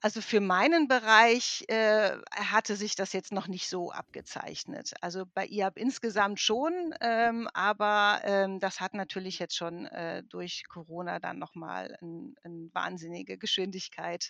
Also 0.01 0.21
für 0.21 0.39
meinen 0.39 0.87
Bereich 0.87 1.65
äh, 1.67 2.11
hatte 2.31 2.75
sich 2.75 2.95
das 2.95 3.11
jetzt 3.11 3.31
noch 3.31 3.47
nicht 3.47 3.67
so 3.67 3.91
abgezeichnet. 3.91 4.93
Also 5.01 5.25
bei 5.33 5.47
IAB 5.47 5.77
insgesamt 5.77 6.39
schon, 6.39 6.93
ähm, 7.01 7.49
aber 7.53 8.21
ähm, 8.23 8.59
das 8.59 8.79
hat 8.81 8.93
natürlich 8.93 9.39
jetzt 9.39 9.55
schon 9.55 9.87
äh, 9.87 10.21
durch 10.23 10.65
Corona 10.69 11.19
dann 11.19 11.39
nochmal 11.39 11.97
eine 12.01 12.33
ein 12.43 12.69
wahnsinnige 12.73 13.39
Geschwindigkeit 13.39 14.29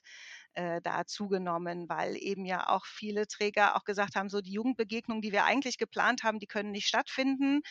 äh, 0.53 0.79
da 0.81 1.05
zugenommen, 1.05 1.89
weil 1.89 2.15
eben 2.15 2.45
ja 2.45 2.69
auch 2.69 2.85
viele 2.85 3.27
Träger 3.27 3.75
auch 3.75 3.83
gesagt 3.83 4.15
haben, 4.15 4.29
so 4.29 4.39
die 4.39 4.53
Jugendbegegnungen, 4.53 5.21
die 5.21 5.33
wir 5.33 5.43
eigentlich 5.43 5.77
geplant 5.77 6.23
haben, 6.23 6.39
die 6.39 6.47
können 6.47 6.71
nicht 6.71 6.87
stattfinden 6.87 7.61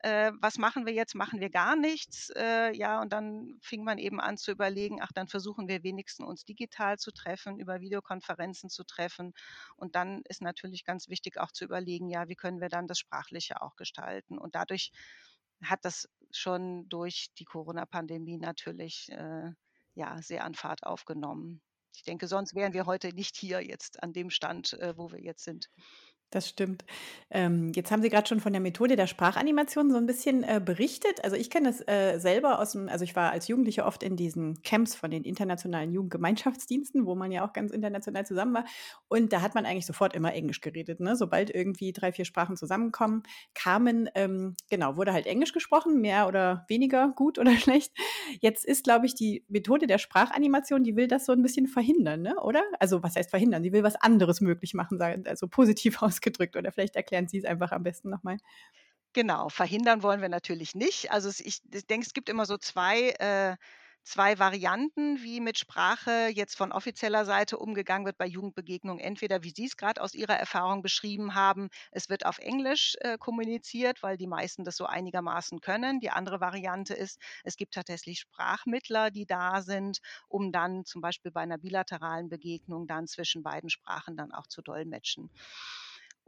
äh, 0.00 0.32
was 0.40 0.58
machen 0.58 0.86
wir 0.86 0.92
jetzt? 0.92 1.14
Machen 1.14 1.40
wir 1.40 1.50
gar 1.50 1.74
nichts? 1.76 2.30
Äh, 2.36 2.76
ja, 2.76 3.00
und 3.00 3.12
dann 3.12 3.58
fing 3.62 3.84
man 3.84 3.98
eben 3.98 4.20
an 4.20 4.36
zu 4.36 4.52
überlegen, 4.52 5.00
ach, 5.02 5.12
dann 5.12 5.28
versuchen 5.28 5.68
wir 5.68 5.82
wenigstens 5.82 6.26
uns 6.26 6.44
digital 6.44 6.98
zu 6.98 7.10
treffen, 7.10 7.58
über 7.58 7.80
Videokonferenzen 7.80 8.70
zu 8.70 8.84
treffen. 8.84 9.34
Und 9.76 9.96
dann 9.96 10.22
ist 10.28 10.40
natürlich 10.42 10.84
ganz 10.84 11.08
wichtig 11.08 11.38
auch 11.38 11.50
zu 11.50 11.64
überlegen, 11.64 12.08
ja, 12.08 12.28
wie 12.28 12.36
können 12.36 12.60
wir 12.60 12.68
dann 12.68 12.86
das 12.86 12.98
Sprachliche 12.98 13.60
auch 13.60 13.76
gestalten? 13.76 14.38
Und 14.38 14.54
dadurch 14.54 14.92
hat 15.62 15.84
das 15.84 16.08
schon 16.30 16.88
durch 16.88 17.30
die 17.38 17.44
Corona-Pandemie 17.44 18.38
natürlich 18.38 19.10
äh, 19.10 19.50
ja 19.94 20.22
sehr 20.22 20.44
an 20.44 20.54
Fahrt 20.54 20.84
aufgenommen. 20.84 21.60
Ich 21.94 22.04
denke, 22.04 22.28
sonst 22.28 22.54
wären 22.54 22.72
wir 22.72 22.86
heute 22.86 23.12
nicht 23.12 23.36
hier 23.36 23.60
jetzt 23.60 24.00
an 24.02 24.12
dem 24.12 24.30
Stand, 24.30 24.74
äh, 24.74 24.96
wo 24.96 25.10
wir 25.10 25.20
jetzt 25.20 25.42
sind. 25.42 25.68
Das 26.30 26.46
stimmt. 26.46 26.84
Ähm, 27.30 27.72
jetzt 27.74 27.90
haben 27.90 28.02
Sie 28.02 28.10
gerade 28.10 28.26
schon 28.28 28.40
von 28.40 28.52
der 28.52 28.60
Methode 28.60 28.96
der 28.96 29.06
Sprachanimation 29.06 29.90
so 29.90 29.96
ein 29.96 30.04
bisschen, 30.04 30.42
äh, 30.42 30.60
berichtet. 30.62 31.24
Also, 31.24 31.36
ich 31.36 31.48
kenne 31.48 31.68
das, 31.68 31.80
äh, 31.88 32.18
selber 32.18 32.58
aus 32.58 32.72
dem 32.72 32.88
also, 32.90 33.02
ich 33.04 33.16
war 33.16 33.30
als 33.30 33.48
Jugendliche 33.48 33.86
oft 33.86 34.02
in 34.02 34.16
diesen 34.16 34.62
Camps 34.62 34.94
von 34.94 35.10
den 35.10 35.24
internationalen 35.24 35.90
Jugendgemeinschaftsdiensten, 35.90 37.06
wo 37.06 37.14
man 37.14 37.32
ja 37.32 37.46
auch 37.46 37.54
ganz 37.54 37.70
international 37.70 38.26
zusammen 38.26 38.52
war. 38.54 38.64
Und 39.08 39.32
da 39.32 39.40
hat 39.40 39.54
man 39.54 39.64
eigentlich 39.64 39.86
sofort 39.86 40.14
immer 40.14 40.34
Englisch 40.34 40.60
geredet, 40.60 41.00
ne? 41.00 41.16
Sobald 41.16 41.48
irgendwie 41.48 41.92
drei, 41.92 42.12
vier 42.12 42.26
Sprachen 42.26 42.58
zusammenkommen 42.58 43.22
kamen, 43.54 44.10
ähm, 44.14 44.54
genau, 44.68 44.96
wurde 44.96 45.14
halt 45.14 45.26
Englisch 45.26 45.52
gesprochen, 45.52 46.00
mehr 46.02 46.28
oder 46.28 46.66
weniger 46.68 47.12
gut 47.16 47.38
oder 47.38 47.52
schlecht. 47.56 47.92
Jetzt 48.40 48.66
ist, 48.66 48.84
glaube 48.84 49.06
ich, 49.06 49.14
die 49.14 49.44
Methode 49.48 49.86
der 49.86 49.98
Sprachanimation, 49.98 50.84
die 50.84 50.94
will 50.94 51.08
das 51.08 51.24
so 51.24 51.32
ein 51.32 51.40
bisschen 51.42 51.68
verhindern, 51.68 52.20
ne, 52.20 52.34
oder? 52.42 52.62
Also, 52.80 53.02
was 53.02 53.16
heißt 53.16 53.30
verhindern? 53.30 53.62
Sie 53.62 53.72
will 53.72 53.82
was 53.82 53.96
anderes 53.96 54.42
möglich 54.42 54.74
machen, 54.74 55.00
also 55.26 55.48
positiv 55.48 56.02
aus 56.02 56.17
ausgedrückt 56.18 56.56
oder 56.56 56.72
vielleicht 56.72 56.96
erklären 56.96 57.28
Sie 57.28 57.38
es 57.38 57.44
einfach 57.44 57.72
am 57.72 57.82
besten 57.82 58.10
nochmal. 58.10 58.38
Genau, 59.14 59.48
verhindern 59.48 60.02
wollen 60.02 60.20
wir 60.20 60.28
natürlich 60.28 60.74
nicht. 60.74 61.10
Also 61.10 61.30
ich, 61.44 61.60
denke, 61.64 62.06
es 62.06 62.12
gibt 62.12 62.28
immer 62.28 62.44
so 62.46 62.58
zwei, 62.58 63.10
äh, 63.18 63.56
zwei 64.04 64.38
Varianten, 64.38 65.22
wie 65.22 65.40
mit 65.40 65.58
Sprache 65.58 66.28
jetzt 66.32 66.56
von 66.56 66.72
offizieller 66.72 67.24
Seite 67.24 67.58
umgegangen 67.58 68.06
wird 68.06 68.18
bei 68.18 68.26
Jugendbegegnungen. 68.26 69.02
Entweder, 69.02 69.42
wie 69.42 69.52
Sie 69.54 69.64
es 69.64 69.76
gerade 69.76 70.00
aus 70.02 70.14
Ihrer 70.14 70.34
Erfahrung 70.38 70.82
beschrieben 70.82 71.34
haben, 71.34 71.68
es 71.90 72.08
wird 72.10 72.26
auf 72.26 72.38
Englisch 72.38 72.96
äh, 73.00 73.18
kommuniziert, 73.18 74.02
weil 74.02 74.16
die 74.18 74.26
meisten 74.26 74.64
das 74.64 74.76
so 74.76 74.86
einigermaßen 74.86 75.60
können. 75.60 76.00
Die 76.00 76.10
andere 76.10 76.40
Variante 76.40 76.94
ist, 76.94 77.18
es 77.44 77.56
gibt 77.56 77.74
tatsächlich 77.74 78.20
Sprachmittler, 78.20 79.10
die 79.10 79.26
da 79.26 79.62
sind, 79.62 79.98
um 80.28 80.52
dann 80.52 80.84
zum 80.84 81.00
Beispiel 81.00 81.32
bei 81.32 81.40
einer 81.40 81.58
bilateralen 81.58 82.28
Begegnung 82.28 82.86
dann 82.86 83.06
zwischen 83.06 83.42
beiden 83.42 83.70
Sprachen 83.70 84.16
dann 84.16 84.32
auch 84.32 84.46
zu 84.46 84.62
dolmetschen. 84.62 85.30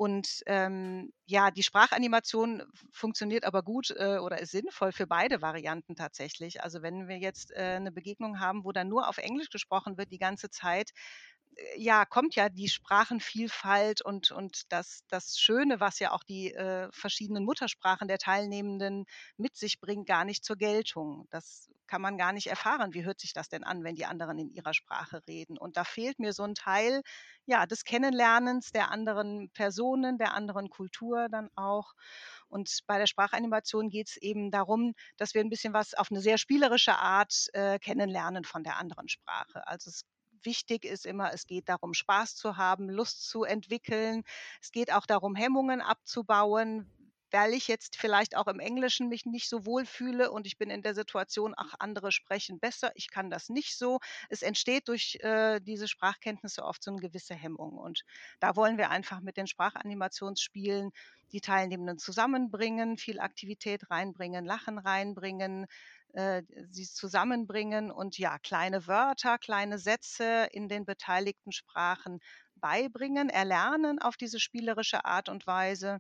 Und 0.01 0.43
ähm, 0.47 1.13
ja, 1.27 1.51
die 1.51 1.63
Sprachanimation 1.63 2.63
funktioniert 2.91 3.45
aber 3.45 3.63
gut 3.63 3.91
äh, 3.91 4.17
oder 4.17 4.41
ist 4.41 4.53
sinnvoll 4.53 4.93
für 4.93 5.07
beide 5.07 5.43
Varianten 5.43 5.95
tatsächlich. 5.95 6.63
Also 6.65 6.81
wenn 6.81 7.07
wir 7.07 7.19
jetzt 7.19 7.51
äh, 7.51 7.75
eine 7.77 7.93
Begegnung 7.93 8.41
haben, 8.41 8.65
wo 8.65 8.73
dann 8.73 8.89
nur 8.89 9.09
auf 9.11 9.19
Englisch 9.19 9.51
gesprochen 9.51 9.99
wird 9.99 10.11
die 10.11 10.17
ganze 10.19 10.49
Zeit, 10.49 10.93
äh, 11.57 11.79
ja, 11.79 12.07
kommt 12.07 12.35
ja 12.35 12.49
die 12.49 12.71
Sprachenvielfalt 12.71 14.01
und, 14.01 14.31
und 14.31 14.73
das, 14.73 15.03
das 15.09 15.39
Schöne, 15.39 15.81
was 15.81 15.99
ja 15.99 16.13
auch 16.13 16.25
die 16.25 16.55
äh, 16.55 16.89
verschiedenen 16.93 17.45
Muttersprachen 17.45 18.09
der 18.09 18.17
Teilnehmenden 18.17 19.05
mit 19.37 19.55
sich 19.59 19.81
bringt, 19.81 20.07
gar 20.07 20.25
nicht 20.25 20.47
zur 20.47 20.57
Geltung. 20.57 21.27
Das 21.31 21.69
kann 21.91 22.01
man 22.01 22.17
gar 22.17 22.33
nicht 22.33 22.47
erfahren. 22.47 22.95
Wie 22.95 23.05
hört 23.05 23.19
sich 23.19 23.33
das 23.33 23.49
denn 23.49 23.65
an, 23.65 23.83
wenn 23.83 23.97
die 23.97 24.07
anderen 24.07 24.39
in 24.39 24.49
ihrer 24.49 24.75
Sprache 24.75 25.23
reden? 25.27 25.59
Und 25.59 25.77
da 25.77 25.83
fehlt 25.83 26.21
mir 26.21 26.33
so 26.33 26.45
ein 26.45 26.55
Teil 26.55 27.03
ja, 27.47 27.67
des 27.67 27.83
Kennenlernens 27.83 28.71
der 28.71 28.93
anderen 28.93 29.51
Personen, 29.51 30.17
der 30.17 30.33
anderen 30.35 30.71
Kultur 30.71 31.29
dann 31.29 31.51
auch. 31.57 31.95
Und 32.49 32.71
bei 32.87 32.99
der 32.99 33.09
Sprachanimation 33.09 33.91
geht 33.91 34.09
es 34.09 34.17
eben 34.19 34.53
darum, 34.53 34.95
dass 35.17 35.35
wir 35.35 35.41
ein 35.41 35.51
bisschen 35.51 35.73
was 35.73 35.95
auf 35.95 36.13
eine 36.13 36.21
sehr 36.21 36.39
spielerische 36.39 36.97
Art 36.97 37.49
äh, 37.55 37.81
kennenlernen 37.81 38.45
von 38.45 38.63
der 38.63 38.77
anderen 38.77 39.09
Sprache. 39.09 39.67
Also 39.67 39.91
es 39.91 40.03
wichtig 40.45 40.85
ist 40.85 41.07
immer, 41.07 41.33
es 41.33 41.49
geht 41.49 41.69
darum, 41.69 41.93
Spaß 41.93 42.37
zu 42.37 42.57
haben, 42.57 42.89
Lust 42.89 43.29
zu 43.29 43.43
entwickeln. 43.43 44.23
Es 44.63 44.71
geht 44.71 44.93
auch 44.93 45.07
darum, 45.07 45.35
Hemmungen 45.35 45.81
abzubauen 45.81 46.89
weil 47.33 47.55
ich 47.55 47.69
jetzt 47.69 47.97
vielleicht 47.97 48.37
auch 48.37 48.47
im 48.47 48.61
Englischen 48.61 49.09
mich 49.09 49.27
nicht 49.27 49.49
so 49.49 49.67
wohl 49.67 49.87
fühle 49.87 50.31
und 50.31 50.47
ich 50.47 50.59
bin 50.59 50.71
in 50.71 50.83
der 50.83 50.95
Situation, 50.95 51.55
ach, 51.57 51.75
andere 51.79 52.13
sprechen 52.13 52.59
besser, 52.59 52.93
ich 52.95 53.11
kann 53.11 53.31
das 53.31 53.49
nicht 53.49 53.77
so. 53.77 53.99
Es 54.29 54.43
entsteht 54.43 54.89
durch 54.89 55.19
äh, 55.23 55.61
diese 55.61 55.89
Sprachkenntnisse 55.89 56.65
oft 56.65 56.83
so 56.83 56.91
eine 56.91 57.01
gewisse 57.01 57.35
Hemmung. 57.35 57.79
Und 57.79 58.03
da 58.41 58.57
wollen 58.57 58.79
wir 58.79 58.91
einfach 58.91 59.21
mit 59.21 59.37
den 59.37 59.47
Sprachanimationsspielen 59.47 60.91
die 61.33 61.41
Teilnehmenden 61.41 61.99
zusammenbringen, 61.99 62.97
viel 62.97 63.21
Aktivität 63.21 63.91
reinbringen, 63.91 64.45
Lachen 64.45 64.79
reinbringen, 64.79 65.67
äh, 66.13 66.43
sie 66.71 66.87
zusammenbringen 66.87 67.91
und 67.91 68.19
ja, 68.19 68.39
kleine 68.39 68.87
Wörter, 68.87 69.39
kleine 69.39 69.79
Sätze 69.79 70.49
in 70.53 70.69
den 70.69 70.85
beteiligten 70.85 71.53
Sprachen 71.53 72.21
beibringen, 72.61 73.29
erlernen 73.29 73.99
auf 73.99 74.17
diese 74.17 74.39
spielerische 74.39 75.05
Art 75.05 75.29
und 75.29 75.47
Weise, 75.47 75.99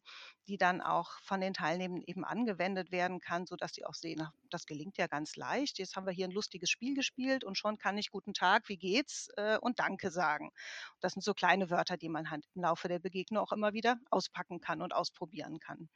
die 0.48 0.58
dann 0.58 0.80
auch 0.80 1.12
von 1.22 1.40
den 1.40 1.54
Teilnehmenden 1.54 2.04
eben 2.06 2.24
angewendet 2.24 2.90
werden 2.90 3.20
kann, 3.20 3.46
sodass 3.46 3.72
sie 3.74 3.84
auch 3.84 3.94
sehen, 3.94 4.26
das 4.50 4.66
gelingt 4.66 4.98
ja 4.98 5.06
ganz 5.06 5.36
leicht. 5.36 5.78
Jetzt 5.78 5.96
haben 5.96 6.06
wir 6.06 6.12
hier 6.12 6.28
ein 6.28 6.32
lustiges 6.32 6.70
Spiel 6.70 6.94
gespielt 6.94 7.44
und 7.44 7.56
schon 7.56 7.78
kann 7.78 7.98
ich 7.98 8.10
guten 8.10 8.34
Tag, 8.34 8.68
wie 8.68 8.76
geht's 8.76 9.28
äh, 9.36 9.58
und 9.58 9.78
Danke 9.78 10.10
sagen. 10.10 10.50
Das 11.00 11.14
sind 11.14 11.22
so 11.22 11.34
kleine 11.34 11.70
Wörter, 11.70 11.96
die 11.96 12.08
man 12.08 12.30
halt 12.30 12.44
im 12.54 12.62
Laufe 12.62 12.88
der 12.88 12.98
Begegnung 12.98 13.42
auch 13.42 13.52
immer 13.52 13.72
wieder 13.72 13.96
auspacken 14.10 14.60
kann 14.60 14.82
und 14.82 14.94
ausprobieren 14.94 15.60
kann. 15.60 15.88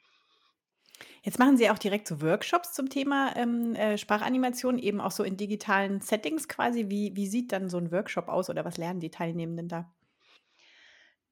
Jetzt 1.23 1.39
machen 1.39 1.57
Sie 1.57 1.71
auch 1.71 1.79
direkt 1.79 2.07
so 2.07 2.21
Workshops 2.21 2.73
zum 2.73 2.89
Thema 2.89 3.35
ähm, 3.37 3.75
äh, 3.75 3.99
Sprachanimation, 3.99 4.79
eben 4.79 5.01
auch 5.01 5.11
so 5.11 5.25
in 5.25 5.37
digitalen 5.37 6.01
Settings 6.01 6.49
quasi. 6.49 6.89
Wie, 6.89 7.17
wie 7.17 7.27
sieht 7.27 7.53
dann 7.53 7.69
so 7.69 7.79
ein 7.79 7.91
Workshop 7.91 8.29
aus 8.29 8.51
oder 8.51 8.65
was 8.65 8.77
lernen 8.77 9.01
die 9.01 9.11
Teilnehmenden 9.11 9.69
da? 9.69 9.93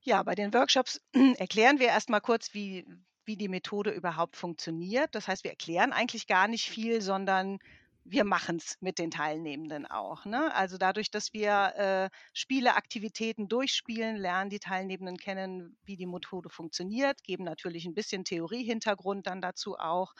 Ja, 0.02 0.22
bei 0.22 0.34
den 0.34 0.52
Workshops 0.52 1.00
erklären 1.38 1.78
wir 1.78 1.86
erst 1.88 2.10
mal 2.10 2.20
kurz, 2.20 2.54
wie 2.54 2.84
wie 3.24 3.36
die 3.36 3.48
Methode 3.48 3.90
überhaupt 3.90 4.36
funktioniert. 4.36 5.14
Das 5.14 5.28
heißt, 5.28 5.44
wir 5.44 5.52
erklären 5.52 5.92
eigentlich 5.92 6.26
gar 6.26 6.48
nicht 6.48 6.68
viel, 6.68 7.00
sondern 7.00 7.58
wir 8.04 8.24
machen 8.24 8.56
es 8.56 8.76
mit 8.80 8.98
den 8.98 9.12
Teilnehmenden 9.12 9.86
auch. 9.86 10.24
Ne? 10.24 10.52
Also 10.54 10.76
dadurch, 10.76 11.10
dass 11.10 11.32
wir 11.32 11.74
äh, 11.76 12.10
Spieleaktivitäten 12.32 13.48
durchspielen, 13.48 14.16
lernen 14.16 14.50
die 14.50 14.58
Teilnehmenden 14.58 15.18
kennen, 15.18 15.76
wie 15.84 15.96
die 15.96 16.06
Methode 16.06 16.48
funktioniert, 16.48 17.22
geben 17.22 17.44
natürlich 17.44 17.86
ein 17.86 17.94
bisschen 17.94 18.24
Theoriehintergrund 18.24 19.28
dann 19.28 19.40
dazu 19.40 19.76
auch, 19.78 20.14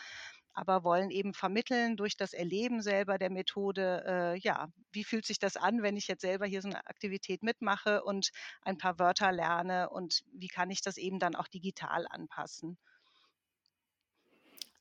aber 0.53 0.85
wollen 0.85 1.11
eben 1.11 1.35
vermitteln 1.35 1.97
durch 1.97 2.17
das 2.17 2.33
Erleben 2.33 2.83
selber 2.83 3.19
der 3.19 3.31
Methode, 3.31 4.05
äh, 4.07 4.39
ja, 4.39 4.69
wie 4.93 5.05
fühlt 5.05 5.27
sich 5.27 5.39
das 5.39 5.57
an, 5.57 5.83
wenn 5.83 5.97
ich 5.97 6.09
jetzt 6.09 6.23
selber 6.23 6.47
hier 6.47 6.63
so 6.63 6.69
eine 6.69 6.87
Aktivität 6.87 7.43
mitmache 7.43 8.03
und 8.05 8.31
ein 8.63 8.79
paar 8.79 8.99
Wörter 8.99 9.33
lerne 9.33 9.91
und 9.91 10.23
wie 10.33 10.49
kann 10.49 10.71
ich 10.71 10.83
das 10.83 10.97
eben 10.97 11.19
dann 11.19 11.35
auch 11.35 11.49
digital 11.49 12.07
anpassen. 12.09 12.79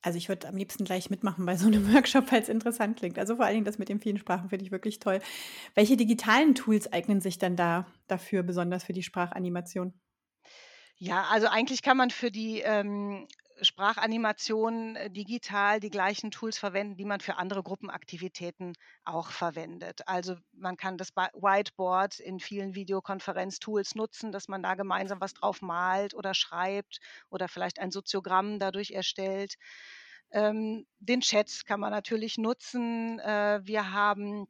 Also 0.03 0.17
ich 0.17 0.29
würde 0.29 0.47
am 0.47 0.57
liebsten 0.57 0.84
gleich 0.84 1.10
mitmachen 1.10 1.45
bei 1.45 1.55
so 1.57 1.67
einem 1.67 1.86
Workshop, 1.93 2.31
weil 2.31 2.41
es 2.41 2.49
interessant 2.49 2.97
klingt. 2.97 3.19
Also 3.19 3.36
vor 3.36 3.45
allen 3.45 3.55
Dingen 3.55 3.65
das 3.65 3.77
mit 3.77 3.89
den 3.89 3.99
vielen 3.99 4.17
Sprachen 4.17 4.49
finde 4.49 4.65
ich 4.65 4.71
wirklich 4.71 4.99
toll. 4.99 5.19
Welche 5.75 5.97
digitalen 5.97 6.55
Tools 6.55 6.91
eignen 6.91 7.21
sich 7.21 7.38
dann 7.38 7.55
da 7.55 7.86
dafür, 8.07 8.43
besonders 8.43 8.84
für 8.84 8.93
die 8.93 9.03
Sprachanimation? 9.03 9.93
Ja, 10.97 11.25
also 11.31 11.47
eigentlich 11.47 11.81
kann 11.81 11.97
man 11.97 12.12
für 12.12 12.31
die 12.31 12.60
ähm, 12.60 13.27
Sprachanimation 13.62 14.95
äh, 14.95 15.10
digital 15.10 15.80
die 15.80 15.89
gleichen 15.89 16.32
Tools 16.32 16.58
verwenden, 16.58 16.95
die 16.95 17.06
man 17.06 17.19
für 17.19 17.38
andere 17.38 17.63
Gruppenaktivitäten 17.63 18.74
auch 19.04 19.32
verwendet. 19.32 20.02
Also 20.08 20.36
man 20.54 20.78
kann 20.78 20.97
das 20.97 21.15
Whiteboard 21.15 22.19
in 22.19 22.39
vielen 22.39 22.76
Videokonferenztools 22.76 23.95
nutzen, 23.95 24.32
dass 24.32 24.47
man 24.47 24.63
da 24.63 24.76
gemeinsam 24.76 25.21
was 25.21 25.34
drauf 25.34 25.62
malt 25.62 26.13
oder 26.13 26.34
schreibt 26.34 27.00
oder 27.30 27.47
vielleicht 27.47 27.80
ein 27.80 27.91
Soziogramm 27.91 28.60
dadurch 28.60 28.91
erstellt. 28.91 29.56
Ähm, 30.32 30.86
den 31.00 31.21
Chat 31.21 31.65
kann 31.65 31.80
man 31.80 31.91
natürlich 31.91 32.38
nutzen. 32.38 33.19
Äh, 33.19 33.62
wir 33.63 33.91
haben 33.91 34.47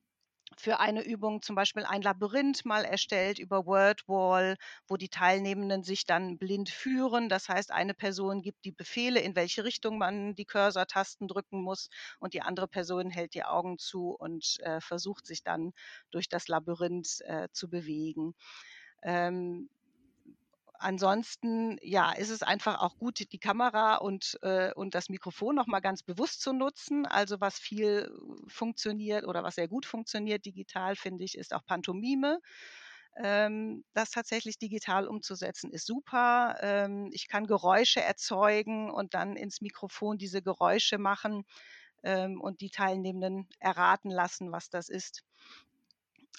für 0.58 0.80
eine 0.80 1.04
Übung 1.04 1.42
zum 1.42 1.56
Beispiel 1.56 1.84
ein 1.86 2.02
Labyrinth 2.02 2.66
mal 2.66 2.84
erstellt 2.86 3.40
über 3.40 3.66
WordWall, 3.66 4.58
wo 4.88 4.98
die 4.98 5.10
Teilnehmenden 5.10 5.84
sich 5.84 6.06
dann 6.06 6.38
blind 6.38 6.70
führen. 6.70 7.30
Das 7.30 7.50
heißt, 7.50 7.72
eine 7.72 7.94
Person 7.94 8.42
gibt 8.42 8.66
die 8.66 8.72
Befehle, 8.72 9.20
in 9.22 9.36
welche 9.36 9.64
Richtung 9.64 9.98
man 9.98 10.36
die 10.36 10.46
Cursor-Tasten 10.46 11.28
drücken 11.28 11.62
muss 11.62 11.90
und 12.20 12.34
die 12.34 12.42
andere 12.42 12.68
Person 12.68 13.10
hält 13.10 13.34
die 13.34 13.44
Augen 13.44 13.78
zu 13.78 14.12
und 14.12 14.58
äh, 14.62 14.82
versucht 14.82 15.26
sich 15.26 15.44
dann 15.44 15.74
durch 16.12 16.30
das 16.30 16.48
Labyrinth 16.48 17.22
äh, 17.22 17.48
zu 17.52 17.70
bewegen. 17.70 18.34
Ähm, 19.04 19.70
ansonsten, 20.82 21.78
ja, 21.82 22.12
ist 22.12 22.30
es 22.30 22.44
einfach 22.44 22.80
auch 22.82 22.98
gut, 22.98 23.20
die 23.32 23.40
Kamera 23.40 23.96
und, 23.98 24.38
äh, 24.42 24.74
und 24.74 24.96
das 24.96 25.10
Mikrofon 25.10 25.56
nochmal 25.56 25.82
ganz 25.82 26.04
bewusst 26.04 26.42
zu 26.42 26.54
nutzen. 26.54 27.06
Also 27.06 27.40
was 27.42 27.60
viel 27.60 28.12
funktioniert 28.48 29.26
oder 29.26 29.44
was 29.44 29.56
sehr 29.56 29.68
gut 29.68 29.86
funktioniert 29.86 30.46
digital, 30.46 30.96
finde 30.96 31.24
ich, 31.24 31.38
ist 31.38 31.54
auch 31.54 31.66
Pantomime. 31.66 32.40
Ähm, 33.18 33.84
das 33.94 34.12
tatsächlich 34.12 34.58
digital 34.58 35.08
umzusetzen, 35.08 35.72
ist 35.72 35.86
super. 35.86 36.58
Ähm, 36.62 37.10
ich 37.14 37.28
kann 37.28 37.46
Geräusche 37.48 38.02
erzeugen 38.02 38.90
und 38.90 39.14
dann 39.14 39.36
ins 39.36 39.62
Mikrofon 39.62 40.18
diese 40.18 40.42
Geräusche 40.42 40.98
machen 40.98 41.44
ähm, 42.04 42.40
und 42.42 42.62
die 42.62 42.70
Teilnehmenden 42.70 43.48
erraten 43.60 44.12
lassen, 44.12 44.52
was 44.52 44.70
das 44.70 44.90
ist 44.90 45.24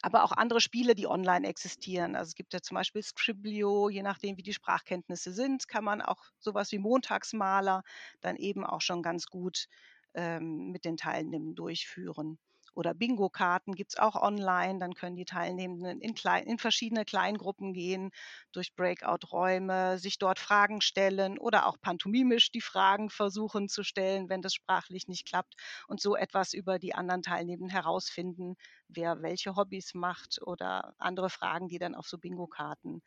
aber 0.01 0.25
auch 0.25 0.33
andere 0.33 0.61
Spiele, 0.61 0.95
die 0.95 1.07
online 1.07 1.47
existieren. 1.47 2.17
Also 2.17 2.31
es 2.31 2.35
gibt 2.35 2.53
ja 2.55 2.61
zum 2.61 2.77
Beispiel 2.77 3.03
Scriblio, 3.03 3.89
je 3.89 4.03
nachdem, 4.03 4.37
wie 4.37 4.43
die 4.43 4.53
Sprachkenntnisse 4.55 5.33
sind, 5.33 5.69
kann 5.69 5.85
man 5.85 6.03
auch 6.03 6.23
sowas 6.39 6.73
wie 6.73 6.79
Montagsmaler 6.79 7.83
dann 8.21 8.37
eben 8.37 8.65
auch 8.65 8.81
schon 8.81 9.03
ganz 9.03 9.27
gut 9.27 9.67
ähm, 10.15 10.71
mit 10.71 10.85
den 10.85 10.97
Teilnehmenden 10.97 11.55
durchführen. 11.55 12.39
Oder 12.75 12.95
Bingo-Karten 12.95 13.75
gibt 13.75 13.93
es 13.93 13.99
auch 13.99 14.15
online. 14.17 14.79
Dann 14.79 14.95
können 14.95 15.17
die 15.17 15.25
Teilnehmenden 15.25 16.01
in, 16.01 16.15
klein, 16.15 16.45
in 16.45 16.59
verschiedene 16.59 17.05
Kleingruppen 17.05 17.73
gehen, 17.73 18.11
durch 18.53 18.75
Breakout-Räume, 18.75 19.99
sich 19.99 20.19
dort 20.19 20.39
Fragen 20.39 20.81
stellen 20.81 21.39
oder 21.39 21.67
auch 21.67 21.81
pantomimisch 21.81 22.51
die 22.51 22.61
Fragen 22.61 23.11
versuchen 23.11 23.69
zu 23.69 23.83
stellen, 23.83 24.29
wenn 24.29 24.43
das 24.43 24.55
sprachlich 24.55 25.09
nicht 25.09 25.27
klappt 25.27 25.55
und 25.89 26.01
so 26.01 26.17
etwas 26.17 26.53
über 26.55 26.79
die 26.79 26.95
anderen 26.95 27.23
Teilnehmenden 27.23 27.71
herausfinden, 27.71 28.57
wer 28.89 29.23
welche 29.23 29.57
Hobbys 29.57 29.95
macht 29.95 30.41
oder 30.43 30.95
andere 30.99 31.31
Fragen, 31.31 31.69
die 31.69 31.79
dann 31.79 31.95
auf 31.95 32.07
so 32.07 32.19
Bingo-Karten 32.19 33.03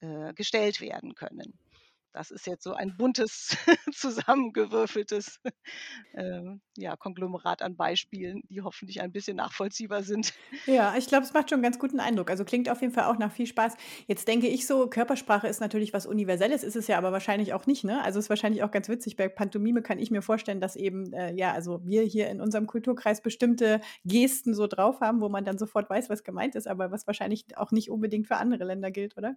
äh, 0.00 0.32
gestellt 0.34 0.80
werden 0.80 1.14
können. 1.14 1.58
Das 2.12 2.30
ist 2.30 2.46
jetzt 2.46 2.64
so 2.64 2.72
ein 2.72 2.96
buntes, 2.96 3.56
zusammengewürfeltes 3.92 5.40
ähm, 6.14 6.60
ja, 6.76 6.96
Konglomerat 6.96 7.62
an 7.62 7.76
Beispielen, 7.76 8.42
die 8.48 8.62
hoffentlich 8.62 9.00
ein 9.00 9.12
bisschen 9.12 9.36
nachvollziehbar 9.36 10.02
sind. 10.02 10.32
Ja, 10.66 10.94
ich 10.96 11.06
glaube, 11.06 11.24
es 11.24 11.32
macht 11.32 11.50
schon 11.50 11.56
einen 11.56 11.62
ganz 11.62 11.78
guten 11.78 12.00
Eindruck. 12.00 12.30
Also 12.30 12.44
klingt 12.44 12.68
auf 12.68 12.80
jeden 12.80 12.92
Fall 12.92 13.04
auch 13.04 13.18
nach 13.18 13.32
viel 13.32 13.46
Spaß. 13.46 13.76
Jetzt 14.06 14.28
denke 14.28 14.48
ich 14.48 14.66
so, 14.66 14.88
Körpersprache 14.88 15.48
ist 15.48 15.60
natürlich 15.60 15.92
was 15.92 16.06
Universelles, 16.06 16.62
ist 16.62 16.76
es 16.76 16.86
ja 16.86 16.98
aber 16.98 17.12
wahrscheinlich 17.12 17.52
auch 17.52 17.66
nicht. 17.66 17.84
Ne? 17.84 18.02
Also 18.02 18.18
ist 18.18 18.30
wahrscheinlich 18.30 18.62
auch 18.62 18.70
ganz 18.70 18.88
witzig. 18.88 19.16
Bei 19.16 19.28
Pantomime 19.28 19.82
kann 19.82 19.98
ich 19.98 20.10
mir 20.10 20.22
vorstellen, 20.22 20.60
dass 20.60 20.76
eben, 20.76 21.12
äh, 21.12 21.34
ja, 21.34 21.52
also 21.52 21.80
wir 21.84 22.02
hier 22.02 22.28
in 22.28 22.40
unserem 22.40 22.66
Kulturkreis 22.66 23.20
bestimmte 23.20 23.80
Gesten 24.04 24.54
so 24.54 24.66
drauf 24.66 25.00
haben, 25.00 25.20
wo 25.20 25.28
man 25.28 25.44
dann 25.44 25.58
sofort 25.58 25.90
weiß, 25.90 26.10
was 26.10 26.24
gemeint 26.24 26.54
ist, 26.54 26.66
aber 26.68 26.90
was 26.90 27.06
wahrscheinlich 27.06 27.56
auch 27.56 27.70
nicht 27.70 27.90
unbedingt 27.90 28.26
für 28.26 28.36
andere 28.36 28.64
Länder 28.64 28.90
gilt, 28.90 29.16
oder? 29.16 29.36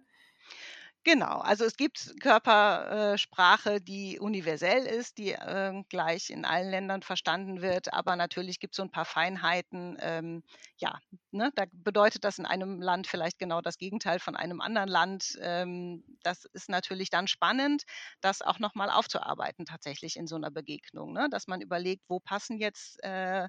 Genau, 1.04 1.38
also 1.40 1.64
es 1.64 1.76
gibt 1.76 2.14
Körpersprache, 2.20 3.80
die 3.80 4.20
universell 4.20 4.86
ist, 4.86 5.18
die 5.18 5.32
äh, 5.32 5.82
gleich 5.88 6.30
in 6.30 6.44
allen 6.44 6.70
Ländern 6.70 7.02
verstanden 7.02 7.60
wird, 7.60 7.92
aber 7.92 8.14
natürlich 8.14 8.60
gibt 8.60 8.74
es 8.74 8.76
so 8.76 8.84
ein 8.84 8.90
paar 8.92 9.04
Feinheiten. 9.04 9.96
Ähm, 10.00 10.44
ja, 10.76 11.00
ne, 11.32 11.50
da 11.56 11.64
bedeutet 11.72 12.22
das 12.22 12.38
in 12.38 12.46
einem 12.46 12.80
Land 12.80 13.08
vielleicht 13.08 13.40
genau 13.40 13.60
das 13.60 13.78
Gegenteil 13.78 14.20
von 14.20 14.36
einem 14.36 14.60
anderen 14.60 14.88
Land. 14.88 15.36
Ähm, 15.40 16.04
das 16.22 16.44
ist 16.52 16.68
natürlich 16.68 17.10
dann 17.10 17.26
spannend, 17.26 17.82
das 18.20 18.40
auch 18.40 18.60
nochmal 18.60 18.88
aufzuarbeiten 18.88 19.64
tatsächlich 19.66 20.14
in 20.16 20.28
so 20.28 20.36
einer 20.36 20.52
Begegnung, 20.52 21.12
ne? 21.12 21.26
dass 21.32 21.48
man 21.48 21.60
überlegt, 21.60 22.04
wo 22.08 22.20
passen 22.20 22.58
jetzt 22.58 23.02
äh, 23.02 23.48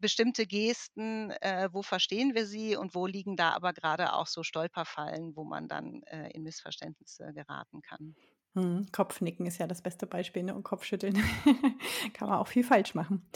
bestimmte 0.00 0.46
Gesten, 0.46 1.30
äh, 1.40 1.68
wo 1.72 1.82
verstehen 1.82 2.34
wir 2.34 2.46
sie 2.46 2.76
und 2.76 2.94
wo 2.94 3.06
liegen 3.06 3.36
da 3.36 3.50
aber 3.50 3.72
gerade 3.72 4.12
auch 4.12 4.26
so 4.26 4.42
Stolperfallen, 4.42 5.36
wo 5.36 5.44
man 5.44 5.68
dann 5.68 6.02
äh, 6.04 6.30
in 6.30 6.42
Missverständnisse 6.42 7.32
geraten 7.34 7.82
kann. 7.82 8.14
Hm, 8.56 8.86
Kopfnicken 8.90 9.44
ist 9.44 9.58
ja 9.58 9.66
das 9.66 9.82
beste 9.82 10.06
Beispiel 10.06 10.42
ne? 10.42 10.54
und 10.54 10.62
Kopfschütteln 10.62 11.12
kann 12.14 12.30
man 12.30 12.38
auch 12.38 12.48
viel 12.48 12.64
falsch 12.64 12.94
machen. 12.94 13.28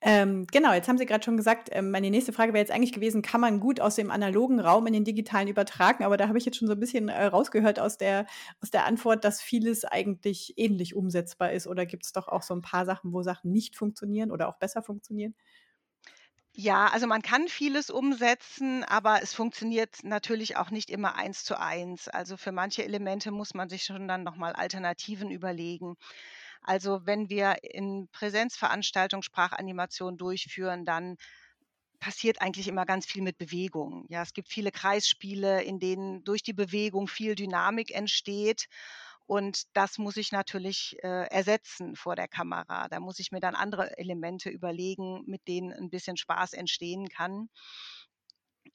Ähm, 0.00 0.46
genau, 0.52 0.72
jetzt 0.72 0.86
haben 0.86 0.98
Sie 0.98 1.04
gerade 1.04 1.24
schon 1.24 1.36
gesagt, 1.36 1.68
ähm, 1.72 1.90
meine 1.90 2.10
nächste 2.10 2.32
Frage 2.32 2.52
wäre 2.52 2.62
jetzt 2.62 2.70
eigentlich 2.70 2.92
gewesen, 2.92 3.20
kann 3.20 3.40
man 3.40 3.58
gut 3.58 3.80
aus 3.80 3.96
dem 3.96 4.12
analogen 4.12 4.60
Raum 4.60 4.86
in 4.86 4.92
den 4.92 5.02
digitalen 5.02 5.48
übertragen? 5.48 6.04
Aber 6.04 6.16
da 6.16 6.28
habe 6.28 6.38
ich 6.38 6.44
jetzt 6.44 6.58
schon 6.58 6.68
so 6.68 6.74
ein 6.74 6.80
bisschen 6.80 7.08
äh, 7.08 7.24
rausgehört 7.24 7.80
aus 7.80 7.98
der, 7.98 8.26
aus 8.62 8.70
der 8.70 8.86
Antwort, 8.86 9.24
dass 9.24 9.40
vieles 9.40 9.84
eigentlich 9.84 10.54
ähnlich 10.56 10.94
umsetzbar 10.94 11.50
ist. 11.50 11.66
Oder 11.66 11.84
gibt 11.84 12.04
es 12.04 12.12
doch 12.12 12.28
auch 12.28 12.42
so 12.42 12.54
ein 12.54 12.62
paar 12.62 12.84
Sachen, 12.84 13.12
wo 13.12 13.22
Sachen 13.22 13.50
nicht 13.50 13.74
funktionieren 13.74 14.30
oder 14.30 14.48
auch 14.48 14.58
besser 14.60 14.84
funktionieren? 14.84 15.34
Ja, 16.60 16.88
also 16.88 17.06
man 17.06 17.22
kann 17.22 17.46
vieles 17.46 17.88
umsetzen, 17.88 18.82
aber 18.82 19.22
es 19.22 19.32
funktioniert 19.32 20.02
natürlich 20.02 20.56
auch 20.56 20.70
nicht 20.72 20.90
immer 20.90 21.14
eins 21.14 21.44
zu 21.44 21.56
eins. 21.58 22.08
Also 22.08 22.36
für 22.36 22.50
manche 22.50 22.82
Elemente 22.84 23.30
muss 23.30 23.54
man 23.54 23.68
sich 23.68 23.84
schon 23.84 24.08
dann 24.08 24.24
nochmal 24.24 24.54
Alternativen 24.54 25.30
überlegen. 25.30 25.94
Also 26.62 27.00
wenn 27.06 27.28
wir 27.30 27.58
in 27.62 28.08
Präsenzveranstaltungen 28.12 29.22
Sprachanimation 29.22 30.16
durchführen, 30.16 30.84
dann 30.84 31.16
passiert 32.00 32.40
eigentlich 32.40 32.68
immer 32.68 32.86
ganz 32.86 33.06
viel 33.06 33.22
mit 33.22 33.38
Bewegung. 33.38 34.06
Ja, 34.08 34.22
es 34.22 34.32
gibt 34.32 34.48
viele 34.48 34.70
Kreisspiele, 34.70 35.62
in 35.62 35.80
denen 35.80 36.22
durch 36.24 36.42
die 36.44 36.52
Bewegung 36.52 37.08
viel 37.08 37.34
Dynamik 37.34 37.90
entsteht. 37.92 38.66
Und 39.28 39.64
das 39.76 39.98
muss 39.98 40.16
ich 40.16 40.32
natürlich 40.32 40.96
äh, 41.02 41.28
ersetzen 41.28 41.96
vor 41.96 42.16
der 42.16 42.28
Kamera. 42.28 42.88
Da 42.88 42.98
muss 42.98 43.18
ich 43.18 43.30
mir 43.30 43.40
dann 43.40 43.54
andere 43.54 43.98
Elemente 43.98 44.48
überlegen, 44.48 45.22
mit 45.26 45.46
denen 45.46 45.70
ein 45.70 45.90
bisschen 45.90 46.16
Spaß 46.16 46.54
entstehen 46.54 47.10
kann. 47.10 47.50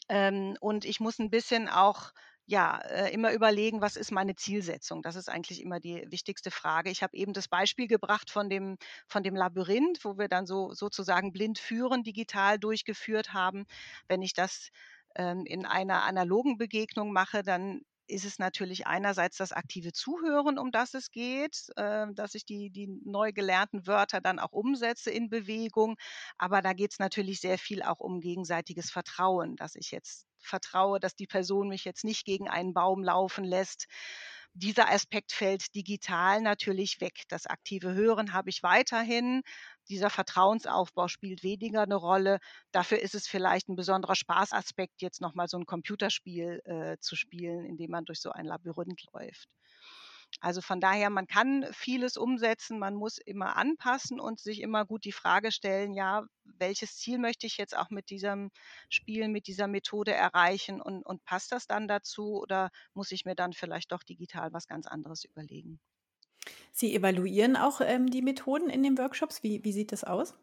Ähm, 0.10 0.56
und 0.62 0.86
ich 0.86 1.00
muss 1.00 1.18
ein 1.18 1.32
bisschen 1.32 1.68
auch 1.70 2.12
ja, 2.46 2.78
äh, 2.82 3.12
immer 3.12 3.34
überlegen, 3.34 3.82
was 3.82 3.96
ist 3.96 4.12
meine 4.12 4.36
Zielsetzung? 4.36 5.02
Das 5.02 5.16
ist 5.16 5.28
eigentlich 5.28 5.60
immer 5.60 5.80
die 5.80 6.06
wichtigste 6.12 6.52
Frage. 6.52 6.92
Ich 6.92 7.02
habe 7.02 7.18
eben 7.18 7.34
das 7.34 7.48
Beispiel 7.48 7.88
gebracht 7.88 8.30
von 8.30 8.48
dem, 8.48 8.78
von 9.08 9.24
dem 9.24 9.36
Labyrinth, 9.36 10.06
wo 10.06 10.20
wir 10.20 10.28
dann 10.28 10.46
so 10.46 10.72
sozusagen 10.74 11.34
blind 11.34 11.58
führen 11.58 12.04
digital 12.04 12.60
durchgeführt 12.60 13.34
haben. 13.34 13.66
Wenn 14.08 14.22
ich 14.22 14.34
das 14.34 14.70
ähm, 15.16 15.46
in 15.48 15.66
einer 15.66 16.04
analogen 16.04 16.60
Begegnung 16.60 17.12
mache, 17.12 17.42
dann 17.42 17.82
ist 18.14 18.26
es 18.26 18.40
natürlich 18.40 18.88
einerseits 18.88 19.38
das 19.38 19.52
aktive 19.52 19.92
Zuhören, 19.92 20.58
um 20.60 20.72
das 20.72 20.94
es 20.94 21.12
geht, 21.12 21.68
äh, 21.76 22.06
dass 22.14 22.36
ich 22.36 22.46
die, 22.46 22.70
die 22.70 22.88
neu 23.04 23.34
gelernten 23.34 23.88
Wörter 23.88 24.22
dann 24.22 24.40
auch 24.40 24.52
umsetze 24.52 25.12
in 25.12 25.30
Bewegung. 25.30 25.96
Aber 26.38 26.62
da 26.62 26.74
geht 26.74 26.92
es 26.94 27.00
natürlich 27.00 27.42
sehr 27.42 27.58
viel 27.58 27.82
auch 27.84 28.00
um 28.00 28.22
gegenseitiges 28.22 28.92
Vertrauen, 28.92 29.56
dass 29.56 29.76
ich 29.76 29.92
jetzt 29.92 30.26
vertraue, 30.40 31.00
dass 31.00 31.16
die 31.16 31.28
Person 31.28 31.70
mich 31.70 31.86
jetzt 31.86 32.04
nicht 32.04 32.26
gegen 32.26 32.50
einen 32.50 32.74
Baum 32.74 33.04
laufen 33.04 33.44
lässt, 33.44 33.88
dieser 34.54 34.90
Aspekt 34.92 35.32
fällt 35.32 35.74
digital 35.76 36.42
natürlich 36.42 37.02
weg. 37.02 37.24
Das 37.30 37.46
aktive 37.48 37.94
Hören 37.94 38.34
habe 38.34 38.50
ich 38.50 38.64
weiterhin. 38.64 39.42
Dieser 39.90 40.10
Vertrauensaufbau 40.10 41.08
spielt 41.08 41.44
weniger 41.44 41.82
eine 41.84 41.96
Rolle. 41.96 42.40
Dafür 42.72 43.00
ist 43.00 43.16
es 43.16 43.28
vielleicht 43.28 43.70
ein 43.70 43.76
besonderer 43.76 44.16
Spaßaspekt, 44.16 45.02
jetzt 45.02 45.22
nochmal 45.22 45.48
so 45.48 45.58
ein 45.58 45.66
Computerspiel 45.66 46.62
äh, 46.66 46.98
zu 47.00 47.16
spielen, 47.16 47.66
in 47.66 47.78
dem 47.78 47.92
man 47.92 48.06
durch 48.06 48.20
so 48.22 48.32
ein 48.32 48.46
Labyrinth 48.46 49.04
läuft. 49.14 49.48
Also 50.44 50.60
von 50.60 50.82
daher, 50.82 51.10
man 51.10 51.26
kann 51.26 51.66
vieles 51.72 52.18
umsetzen, 52.18 52.78
man 52.78 52.96
muss 52.96 53.18
immer 53.18 53.56
anpassen 53.56 54.20
und 54.20 54.42
sich 54.42 54.60
immer 54.60 54.86
gut 54.86 55.06
die 55.06 55.14
Frage 55.14 55.54
stellen, 55.54 55.94
ja, 55.94 56.26
welches 56.44 56.98
Ziel 56.98 57.18
möchte 57.18 57.48
ich 57.48 57.56
jetzt 57.56 57.78
auch 57.78 57.90
mit 57.90 58.10
diesem 58.10 58.52
Spiel, 58.90 59.30
mit 59.30 59.48
dieser 59.48 59.68
Methode 59.68 60.14
erreichen 60.14 60.82
und, 60.82 61.04
und 61.04 61.24
passt 61.24 61.54
das 61.54 61.66
dann 61.66 61.88
dazu 61.88 62.42
oder 62.42 62.72
muss 62.94 63.12
ich 63.12 63.24
mir 63.24 63.36
dann 63.36 63.54
vielleicht 63.54 63.94
doch 63.94 64.04
digital 64.04 64.52
was 64.52 64.68
ganz 64.68 64.86
anderes 64.86 65.24
überlegen? 65.24 65.80
Sie 66.74 66.94
evaluieren 66.94 67.56
auch 67.56 67.80
ähm, 67.80 68.10
die 68.10 68.22
Methoden 68.22 68.70
in 68.70 68.84
den 68.84 68.98
Workshops. 68.98 69.44
Wie, 69.44 69.64
wie 69.64 69.72
sieht 69.72 69.94
das 69.94 70.04
aus? 70.04 70.34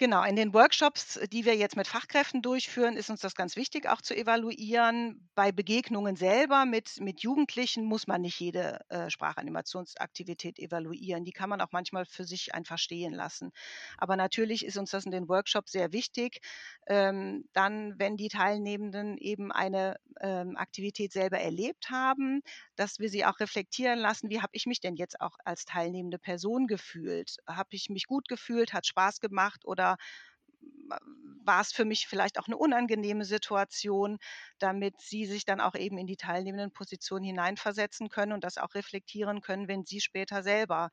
Genau, 0.00 0.22
in 0.22 0.36
den 0.36 0.54
Workshops, 0.54 1.18
die 1.32 1.44
wir 1.44 1.56
jetzt 1.56 1.74
mit 1.76 1.88
Fachkräften 1.88 2.40
durchführen, 2.40 2.96
ist 2.96 3.10
uns 3.10 3.20
das 3.20 3.34
ganz 3.34 3.56
wichtig, 3.56 3.88
auch 3.88 4.00
zu 4.00 4.14
evaluieren. 4.16 5.28
Bei 5.34 5.50
Begegnungen 5.50 6.14
selber 6.14 6.66
mit, 6.66 7.00
mit 7.00 7.20
Jugendlichen 7.22 7.84
muss 7.84 8.06
man 8.06 8.20
nicht 8.22 8.38
jede 8.38 8.78
äh, 8.90 9.10
Sprachanimationsaktivität 9.10 10.60
evaluieren. 10.60 11.24
Die 11.24 11.32
kann 11.32 11.48
man 11.50 11.60
auch 11.60 11.72
manchmal 11.72 12.04
für 12.06 12.24
sich 12.24 12.54
einfach 12.54 12.78
stehen 12.78 13.12
lassen. 13.12 13.50
Aber 13.96 14.14
natürlich 14.16 14.64
ist 14.64 14.76
uns 14.78 14.90
das 14.92 15.04
in 15.04 15.10
den 15.10 15.28
Workshops 15.28 15.72
sehr 15.72 15.92
wichtig. 15.92 16.38
Ähm, 16.86 17.44
dann, 17.52 17.98
wenn 17.98 18.16
die 18.16 18.28
Teilnehmenden 18.28 19.18
eben 19.18 19.52
eine 19.52 19.96
ähm, 20.20 20.56
Aktivität 20.56 21.12
selber 21.12 21.38
erlebt 21.38 21.90
haben, 21.90 22.40
dass 22.76 22.98
wir 22.98 23.08
sie 23.10 23.24
auch 23.24 23.40
reflektieren 23.40 23.98
lassen, 23.98 24.30
wie 24.30 24.40
habe 24.40 24.50
ich 24.52 24.66
mich 24.66 24.80
denn 24.80 24.96
jetzt 24.96 25.20
auch 25.20 25.36
als 25.44 25.64
teilnehmende 25.64 26.18
Person 26.18 26.66
gefühlt? 26.66 27.36
Habe 27.46 27.70
ich 27.72 27.88
mich 27.90 28.06
gut 28.06 28.28
gefühlt? 28.28 28.72
Hat 28.72 28.86
Spaß 28.86 29.20
gemacht 29.20 29.64
oder 29.64 29.87
oder 29.94 30.98
war 31.44 31.60
es 31.62 31.72
für 31.72 31.84
mich 31.84 32.06
vielleicht 32.06 32.38
auch 32.38 32.46
eine 32.46 32.56
unangenehme 32.56 33.24
Situation, 33.24 34.18
damit 34.58 35.00
sie 35.00 35.26
sich 35.26 35.44
dann 35.44 35.60
auch 35.60 35.74
eben 35.74 35.98
in 35.98 36.06
die 36.06 36.16
teilnehmenden 36.16 36.72
Positionen 36.72 37.24
hineinversetzen 37.24 38.08
können 38.08 38.32
und 38.32 38.44
das 38.44 38.58
auch 38.58 38.74
reflektieren 38.74 39.40
können, 39.40 39.68
wenn 39.68 39.84
sie 39.84 40.00
später 40.00 40.42
selber 40.42 40.90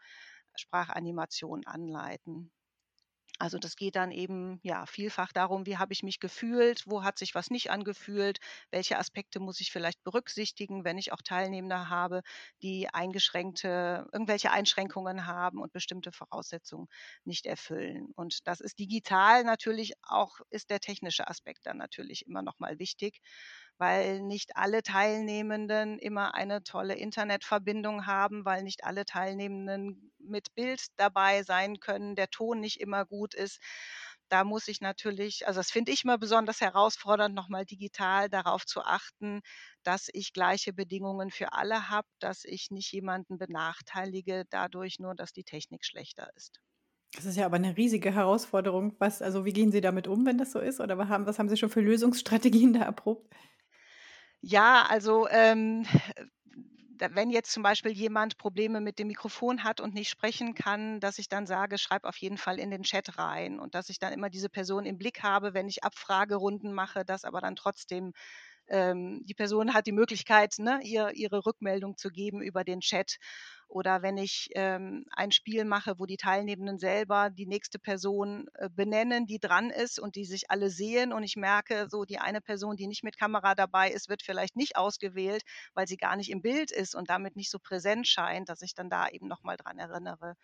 Sprachanimationen 0.55 1.65
anleiten. 1.67 2.51
Also 3.37 3.57
das 3.59 3.75
geht 3.75 3.95
dann 3.97 4.11
eben 4.11 4.59
ja 4.63 4.85
vielfach 4.85 5.33
darum, 5.33 5.65
wie 5.65 5.77
habe 5.77 5.91
ich 5.93 6.03
mich 6.03 6.19
gefühlt, 6.21 6.83
wo 6.87 7.03
hat 7.03 7.17
sich 7.17 7.35
was 7.35 7.49
nicht 7.49 7.69
angefühlt, 7.69 8.39
welche 8.71 8.97
Aspekte 8.97 9.39
muss 9.41 9.59
ich 9.59 9.71
vielleicht 9.73 10.01
berücksichtigen, 10.03 10.85
wenn 10.85 10.97
ich 10.97 11.11
auch 11.11 11.21
Teilnehmende 11.21 11.89
habe, 11.89 12.21
die 12.61 12.87
eingeschränkte, 12.93 14.07
irgendwelche 14.13 14.51
Einschränkungen 14.51 15.25
haben 15.25 15.59
und 15.61 15.73
bestimmte 15.73 16.11
Voraussetzungen 16.13 16.87
nicht 17.25 17.45
erfüllen. 17.45 18.07
Und 18.15 18.47
das 18.47 18.61
ist 18.61 18.79
digital 18.79 19.43
natürlich 19.43 19.93
auch, 20.03 20.39
ist 20.49 20.69
der 20.69 20.79
technische 20.79 21.27
Aspekt 21.27 21.65
dann 21.65 21.77
natürlich 21.77 22.25
immer 22.27 22.41
noch 22.41 22.59
mal 22.59 22.79
wichtig 22.79 23.19
weil 23.77 24.21
nicht 24.21 24.55
alle 24.57 24.83
Teilnehmenden 24.83 25.99
immer 25.99 26.33
eine 26.35 26.63
tolle 26.63 26.95
Internetverbindung 26.95 28.05
haben, 28.05 28.45
weil 28.45 28.63
nicht 28.63 28.83
alle 28.83 29.05
Teilnehmenden 29.05 30.11
mit 30.19 30.53
Bild 30.55 30.87
dabei 30.97 31.43
sein 31.43 31.79
können, 31.79 32.15
der 32.15 32.29
Ton 32.29 32.59
nicht 32.59 32.79
immer 32.79 33.05
gut 33.05 33.33
ist. 33.33 33.59
Da 34.29 34.43
muss 34.43 34.67
ich 34.67 34.81
natürlich, 34.81 35.47
also 35.47 35.59
das 35.59 35.71
finde 35.71 35.91
ich 35.91 36.03
immer 36.03 36.17
besonders 36.17 36.61
herausfordernd, 36.61 37.33
nochmal 37.35 37.65
digital 37.65 38.29
darauf 38.29 38.65
zu 38.65 38.81
achten, 38.81 39.41
dass 39.83 40.09
ich 40.13 40.33
gleiche 40.33 40.73
Bedingungen 40.73 41.31
für 41.31 41.53
alle 41.53 41.89
habe, 41.89 42.07
dass 42.19 42.43
ich 42.43 42.71
nicht 42.71 42.91
jemanden 42.91 43.37
benachteilige 43.37 44.45
dadurch 44.49 44.99
nur, 44.99 45.15
dass 45.15 45.31
die 45.33 45.43
Technik 45.43 45.85
schlechter 45.85 46.29
ist. 46.35 46.59
Das 47.15 47.25
ist 47.25 47.37
ja 47.37 47.45
aber 47.45 47.55
eine 47.55 47.77
riesige 47.77 48.13
Herausforderung. 48.13 48.95
Was, 48.99 49.21
also 49.21 49.45
wie 49.45 49.53
gehen 49.53 49.71
Sie 49.71 49.79
damit 49.81 50.07
um, 50.07 50.25
wenn 50.25 50.37
das 50.37 50.51
so 50.51 50.59
ist? 50.59 50.79
Oder 50.81 50.97
was 50.97 51.07
haben, 51.09 51.25
was 51.25 51.39
haben 51.39 51.47
Sie 51.49 51.55
schon 51.57 51.69
für 51.69 51.81
Lösungsstrategien 51.81 52.73
da 52.73 52.81
erprobt? 52.81 53.33
Ja, 54.47 54.83
also 54.87 55.27
ähm, 55.29 55.87
wenn 56.99 57.29
jetzt 57.29 57.51
zum 57.51 57.63
Beispiel 57.63 57.91
jemand 57.91 58.37
Probleme 58.37 58.79
mit 58.79 58.99
dem 58.99 59.07
Mikrofon 59.07 59.63
hat 59.63 59.81
und 59.81 59.93
nicht 59.93 60.09
sprechen 60.09 60.53
kann, 60.53 60.99
dass 60.99 61.17
ich 61.19 61.27
dann 61.27 61.45
sage, 61.45 61.77
schreib 61.77 62.05
auf 62.05 62.17
jeden 62.17 62.37
Fall 62.37 62.57
in 62.59 62.71
den 62.71 62.83
Chat 62.83 63.17
rein 63.17 63.59
und 63.59 63.75
dass 63.75 63.89
ich 63.89 63.99
dann 63.99 64.13
immer 64.13 64.29
diese 64.29 64.49
Person 64.49 64.85
im 64.85 64.97
Blick 64.97 65.21
habe, 65.23 65.53
wenn 65.53 65.67
ich 65.67 65.83
Abfragerunden 65.83 66.73
mache, 66.73 67.03
dass 67.03 67.25
aber 67.25 67.41
dann 67.41 67.55
trotzdem 67.57 68.13
ähm, 68.69 69.21
die 69.25 69.33
Person 69.33 69.73
hat 69.73 69.87
die 69.87 69.91
Möglichkeit, 69.91 70.55
ne, 70.59 70.79
ihr, 70.83 71.11
ihre 71.13 71.45
Rückmeldung 71.45 71.97
zu 71.97 72.09
geben 72.09 72.41
über 72.41 72.63
den 72.63 72.81
Chat. 72.81 73.17
Oder 73.67 74.01
wenn 74.01 74.17
ich 74.17 74.49
ähm, 74.55 75.05
ein 75.11 75.31
Spiel 75.31 75.65
mache, 75.65 75.95
wo 75.97 76.05
die 76.05 76.17
Teilnehmenden 76.17 76.77
selber 76.79 77.29
die 77.29 77.47
nächste 77.47 77.79
Person 77.79 78.47
äh, 78.53 78.69
benennen, 78.69 79.25
die 79.25 79.39
dran 79.39 79.69
ist 79.71 79.99
und 79.99 80.15
die 80.15 80.25
sich 80.25 80.51
alle 80.51 80.69
sehen 80.69 81.11
und 81.11 81.23
ich 81.23 81.35
merke, 81.35 81.87
so 81.89 82.05
die 82.05 82.19
eine 82.19 82.41
Person, 82.41 82.75
die 82.77 82.87
nicht 82.87 83.03
mit 83.03 83.17
Kamera 83.17 83.55
dabei 83.55 83.89
ist, 83.91 84.07
wird 84.09 84.21
vielleicht 84.21 84.55
nicht 84.55 84.77
ausgewählt, 84.77 85.43
weil 85.73 85.87
sie 85.87 85.97
gar 85.97 86.15
nicht 86.15 86.29
im 86.29 86.41
Bild 86.41 86.71
ist 86.71 86.95
und 86.95 87.09
damit 87.09 87.35
nicht 87.35 87.49
so 87.51 87.59
präsent 87.59 88.07
scheint, 88.07 88.49
dass 88.49 88.61
ich 88.61 88.75
dann 88.75 88.89
da 88.89 89.09
eben 89.09 89.27
nochmal 89.27 89.57
dran 89.57 89.79
erinnere. 89.79 90.35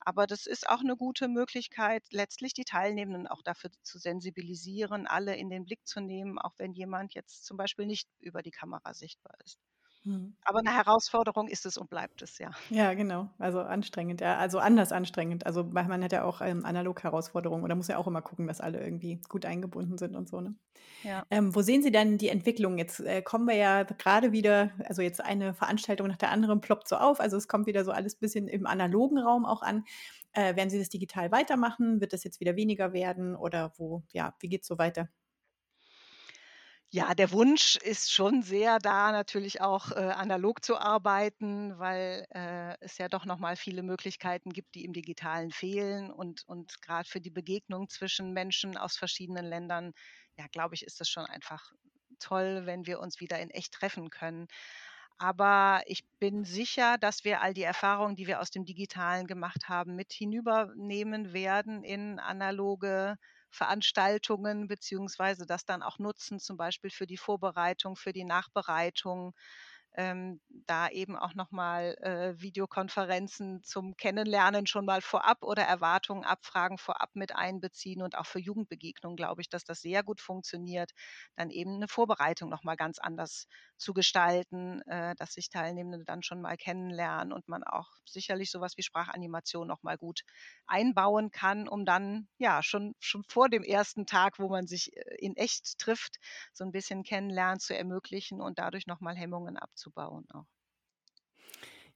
Aber 0.00 0.26
das 0.28 0.46
ist 0.46 0.68
auch 0.68 0.80
eine 0.80 0.96
gute 0.96 1.28
Möglichkeit, 1.28 2.04
letztlich 2.12 2.52
die 2.54 2.64
Teilnehmenden 2.64 3.26
auch 3.26 3.42
dafür 3.42 3.70
zu 3.82 3.98
sensibilisieren, 3.98 5.06
alle 5.08 5.36
in 5.36 5.50
den 5.50 5.64
Blick 5.64 5.86
zu 5.86 6.00
nehmen, 6.00 6.38
auch 6.38 6.54
wenn 6.58 6.72
jemand 6.74 7.14
jetzt 7.14 7.44
zum 7.44 7.56
Beispiel 7.56 7.86
nicht 7.86 8.08
über 8.20 8.42
die 8.42 8.50
Kamera 8.52 8.94
sichtbar 8.94 9.34
ist. 9.44 9.58
Mhm. 10.04 10.36
Aber 10.44 10.58
eine 10.58 10.74
Herausforderung 10.74 11.48
ist 11.48 11.64
es 11.64 11.78
und 11.78 11.88
bleibt 11.88 12.20
es, 12.20 12.38
ja. 12.38 12.50
Ja, 12.68 12.92
genau. 12.94 13.30
Also 13.38 13.60
anstrengend, 13.60 14.20
ja. 14.20 14.36
Also 14.36 14.58
anders 14.58 14.92
anstrengend. 14.92 15.46
Also 15.46 15.64
man 15.64 16.04
hat 16.04 16.12
ja 16.12 16.24
auch 16.24 16.42
ähm, 16.42 16.64
analog 16.66 17.02
Herausforderungen 17.02 17.64
oder 17.64 17.74
muss 17.74 17.88
ja 17.88 17.96
auch 17.96 18.06
immer 18.06 18.20
gucken, 18.20 18.46
dass 18.46 18.60
alle 18.60 18.80
irgendwie 18.80 19.20
gut 19.28 19.46
eingebunden 19.46 19.96
sind 19.96 20.14
und 20.14 20.28
so. 20.28 20.42
Ne? 20.42 20.54
Ja. 21.02 21.24
Ähm, 21.30 21.54
wo 21.54 21.62
sehen 21.62 21.82
Sie 21.82 21.90
denn 21.90 22.18
die 22.18 22.28
Entwicklung? 22.28 22.76
Jetzt 22.76 23.00
äh, 23.00 23.22
kommen 23.22 23.46
wir 23.48 23.56
ja 23.56 23.84
gerade 23.84 24.32
wieder, 24.32 24.72
also 24.84 25.00
jetzt 25.00 25.22
eine 25.22 25.54
Veranstaltung 25.54 26.08
nach 26.08 26.18
der 26.18 26.30
anderen 26.30 26.60
ploppt 26.60 26.88
so 26.88 26.96
auf. 26.96 27.18
Also 27.18 27.38
es 27.38 27.48
kommt 27.48 27.66
wieder 27.66 27.84
so 27.84 27.90
alles 27.90 28.16
ein 28.16 28.20
bisschen 28.20 28.46
im 28.46 28.66
analogen 28.66 29.18
Raum 29.18 29.46
auch 29.46 29.62
an. 29.62 29.84
Äh, 30.32 30.54
werden 30.56 30.68
Sie 30.68 30.78
das 30.78 30.90
digital 30.90 31.32
weitermachen? 31.32 32.02
Wird 32.02 32.12
das 32.12 32.24
jetzt 32.24 32.40
wieder 32.40 32.56
weniger 32.56 32.92
werden? 32.92 33.34
Oder 33.36 33.72
wo, 33.78 34.02
ja, 34.12 34.34
wie 34.40 34.48
geht 34.48 34.62
es 34.62 34.68
so 34.68 34.76
weiter? 34.76 35.08
Ja, 36.94 37.12
der 37.16 37.32
Wunsch 37.32 37.74
ist 37.74 38.12
schon 38.12 38.42
sehr 38.42 38.78
da, 38.78 39.10
natürlich 39.10 39.60
auch 39.60 39.90
äh, 39.90 39.94
analog 39.94 40.64
zu 40.64 40.78
arbeiten, 40.78 41.76
weil 41.80 42.24
äh, 42.30 42.76
es 42.78 42.98
ja 42.98 43.08
doch 43.08 43.24
noch 43.24 43.40
mal 43.40 43.56
viele 43.56 43.82
Möglichkeiten 43.82 44.50
gibt, 44.52 44.76
die 44.76 44.84
im 44.84 44.92
Digitalen 44.92 45.50
fehlen. 45.50 46.12
Und, 46.12 46.44
und 46.46 46.80
gerade 46.82 47.08
für 47.08 47.20
die 47.20 47.30
Begegnung 47.30 47.88
zwischen 47.88 48.32
Menschen 48.32 48.76
aus 48.76 48.96
verschiedenen 48.96 49.44
Ländern, 49.44 49.92
ja, 50.38 50.46
glaube 50.46 50.76
ich, 50.76 50.84
ist 50.86 51.00
es 51.00 51.08
schon 51.08 51.26
einfach 51.26 51.72
toll, 52.20 52.62
wenn 52.64 52.86
wir 52.86 53.00
uns 53.00 53.18
wieder 53.18 53.40
in 53.40 53.50
echt 53.50 53.72
treffen 53.74 54.08
können. 54.08 54.46
Aber 55.18 55.82
ich 55.86 56.04
bin 56.20 56.44
sicher, 56.44 56.96
dass 56.98 57.24
wir 57.24 57.40
all 57.42 57.54
die 57.54 57.62
Erfahrungen, 57.64 58.14
die 58.14 58.28
wir 58.28 58.40
aus 58.40 58.52
dem 58.52 58.64
Digitalen 58.64 59.26
gemacht 59.26 59.68
haben, 59.68 59.96
mit 59.96 60.12
hinübernehmen 60.12 61.32
werden 61.32 61.82
in 61.82 62.20
analoge 62.20 63.16
Veranstaltungen, 63.54 64.68
beziehungsweise 64.68 65.46
das 65.46 65.64
dann 65.64 65.82
auch 65.82 65.98
nutzen, 65.98 66.40
zum 66.40 66.56
Beispiel 66.56 66.90
für 66.90 67.06
die 67.06 67.16
Vorbereitung, 67.16 67.96
für 67.96 68.12
die 68.12 68.24
Nachbereitung 68.24 69.34
ähm, 69.96 70.40
da 70.66 70.88
eben 70.88 71.16
auch 71.16 71.34
nochmal 71.34 71.96
äh, 72.00 72.40
Videokonferenzen 72.40 73.62
zum 73.62 73.96
Kennenlernen 73.96 74.66
schon 74.66 74.84
mal 74.84 75.00
vorab 75.00 75.42
oder 75.42 75.62
Erwartungen 75.62 76.24
abfragen 76.24 76.78
vorab 76.78 77.10
mit 77.14 77.34
einbeziehen 77.34 78.02
und 78.02 78.16
auch 78.16 78.26
für 78.26 78.40
Jugendbegegnungen 78.40 79.16
glaube 79.16 79.40
ich, 79.42 79.48
dass 79.48 79.64
das 79.64 79.80
sehr 79.80 80.02
gut 80.02 80.20
funktioniert, 80.20 80.90
dann 81.36 81.50
eben 81.50 81.74
eine 81.76 81.88
Vorbereitung 81.88 82.48
nochmal 82.50 82.76
ganz 82.76 82.98
anders 82.98 83.46
zu 83.76 83.92
gestalten, 83.92 84.80
äh, 84.82 85.14
dass 85.16 85.34
sich 85.34 85.48
Teilnehmende 85.50 86.04
dann 86.04 86.22
schon 86.22 86.40
mal 86.40 86.56
kennenlernen 86.56 87.32
und 87.32 87.48
man 87.48 87.62
auch 87.64 87.88
sicherlich 88.04 88.50
sowas 88.50 88.76
wie 88.76 88.82
Sprachanimation 88.82 89.66
nochmal 89.68 89.96
gut 89.98 90.22
einbauen 90.66 91.30
kann, 91.30 91.68
um 91.68 91.84
dann 91.84 92.28
ja 92.38 92.62
schon, 92.62 92.94
schon 92.98 93.22
vor 93.28 93.48
dem 93.48 93.62
ersten 93.62 94.06
Tag, 94.06 94.38
wo 94.38 94.48
man 94.48 94.66
sich 94.66 94.96
äh, 94.96 95.16
in 95.18 95.36
echt 95.36 95.78
trifft, 95.78 96.16
so 96.52 96.64
ein 96.64 96.72
bisschen 96.72 97.02
kennenlernen 97.04 97.60
zu 97.60 97.76
ermöglichen 97.76 98.40
und 98.40 98.58
dadurch 98.58 98.86
nochmal 98.86 99.16
Hemmungen 99.16 99.56
abzubauen 99.56 99.83
aufzubauen 99.84 100.26
auch. 100.32 100.46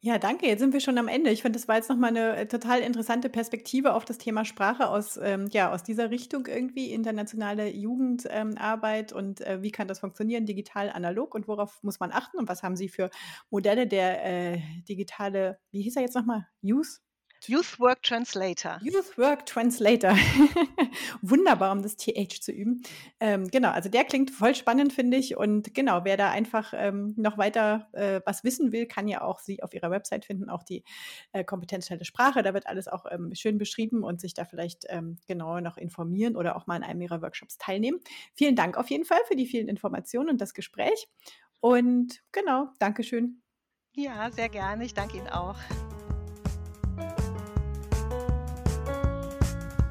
Ja, 0.00 0.18
danke. 0.18 0.46
Jetzt 0.46 0.60
sind 0.60 0.72
wir 0.72 0.80
schon 0.80 0.96
am 0.96 1.08
Ende. 1.08 1.30
Ich 1.30 1.42
finde, 1.42 1.58
das 1.58 1.66
war 1.66 1.74
jetzt 1.74 1.90
nochmal 1.90 2.10
eine 2.10 2.36
äh, 2.36 2.46
total 2.46 2.82
interessante 2.82 3.28
Perspektive 3.28 3.94
auf 3.94 4.04
das 4.04 4.18
Thema 4.18 4.44
Sprache 4.44 4.88
aus, 4.88 5.18
ähm, 5.20 5.48
ja, 5.50 5.72
aus 5.72 5.82
dieser 5.82 6.10
Richtung 6.10 6.46
irgendwie, 6.46 6.92
internationale 6.92 7.68
Jugendarbeit 7.68 9.10
ähm, 9.10 9.18
und 9.18 9.40
äh, 9.40 9.60
wie 9.60 9.72
kann 9.72 9.88
das 9.88 9.98
funktionieren, 9.98 10.46
digital, 10.46 10.90
analog 10.90 11.34
und 11.34 11.48
worauf 11.48 11.82
muss 11.82 11.98
man 11.98 12.12
achten 12.12 12.38
und 12.38 12.48
was 12.48 12.62
haben 12.62 12.76
Sie 12.76 12.88
für 12.88 13.10
Modelle 13.50 13.88
der 13.88 14.24
äh, 14.24 14.60
digitale, 14.88 15.58
wie 15.72 15.82
hieß 15.82 15.96
er 15.96 16.02
jetzt 16.02 16.14
nochmal, 16.14 16.46
Youth 16.62 17.00
Youth 17.46 17.78
Work 17.78 18.02
Translator. 18.02 18.78
Youth 18.82 19.16
Work 19.16 19.46
Translator. 19.46 20.12
Wunderbar, 21.22 21.72
um 21.72 21.82
das 21.82 21.96
TH 21.96 22.40
zu 22.40 22.52
üben. 22.52 22.82
Ähm, 23.20 23.48
genau, 23.48 23.70
also 23.70 23.88
der 23.88 24.04
klingt 24.04 24.30
voll 24.30 24.54
spannend, 24.54 24.92
finde 24.92 25.16
ich. 25.16 25.36
Und 25.36 25.74
genau, 25.74 26.04
wer 26.04 26.16
da 26.16 26.30
einfach 26.30 26.72
ähm, 26.76 27.14
noch 27.16 27.38
weiter 27.38 27.88
äh, 27.92 28.20
was 28.26 28.44
wissen 28.44 28.72
will, 28.72 28.86
kann 28.86 29.08
ja 29.08 29.22
auch 29.22 29.38
sie 29.38 29.62
auf 29.62 29.72
ihrer 29.74 29.90
Website 29.90 30.24
finden, 30.24 30.50
auch 30.50 30.62
die 30.62 30.84
äh, 31.32 31.44
kompetenzstelle 31.44 32.04
Sprache. 32.04 32.42
Da 32.42 32.54
wird 32.54 32.66
alles 32.66 32.88
auch 32.88 33.06
ähm, 33.10 33.34
schön 33.34 33.58
beschrieben 33.58 34.02
und 34.02 34.20
sich 34.20 34.34
da 34.34 34.44
vielleicht 34.44 34.84
ähm, 34.88 35.18
genauer 35.26 35.60
noch 35.60 35.76
informieren 35.76 36.36
oder 36.36 36.56
auch 36.56 36.66
mal 36.66 36.76
in 36.76 36.82
einem 36.82 37.00
ihrer 37.00 37.22
Workshops 37.22 37.58
teilnehmen. 37.58 38.00
Vielen 38.34 38.56
Dank 38.56 38.76
auf 38.76 38.90
jeden 38.90 39.04
Fall 39.04 39.20
für 39.26 39.36
die 39.36 39.46
vielen 39.46 39.68
Informationen 39.68 40.30
und 40.30 40.40
das 40.40 40.54
Gespräch. 40.54 41.08
Und 41.60 42.22
genau, 42.32 42.68
Dankeschön. 42.78 43.42
Ja, 43.94 44.30
sehr 44.30 44.48
gerne. 44.48 44.84
Ich 44.84 44.94
danke 44.94 45.16
Ihnen 45.16 45.28
auch. 45.28 45.56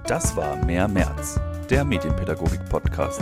Das 0.07 0.37
war 0.37 0.55
Mehr 0.63 0.87
März, 0.87 1.37
der 1.69 1.83
Medienpädagogik-Podcast. 1.83 3.21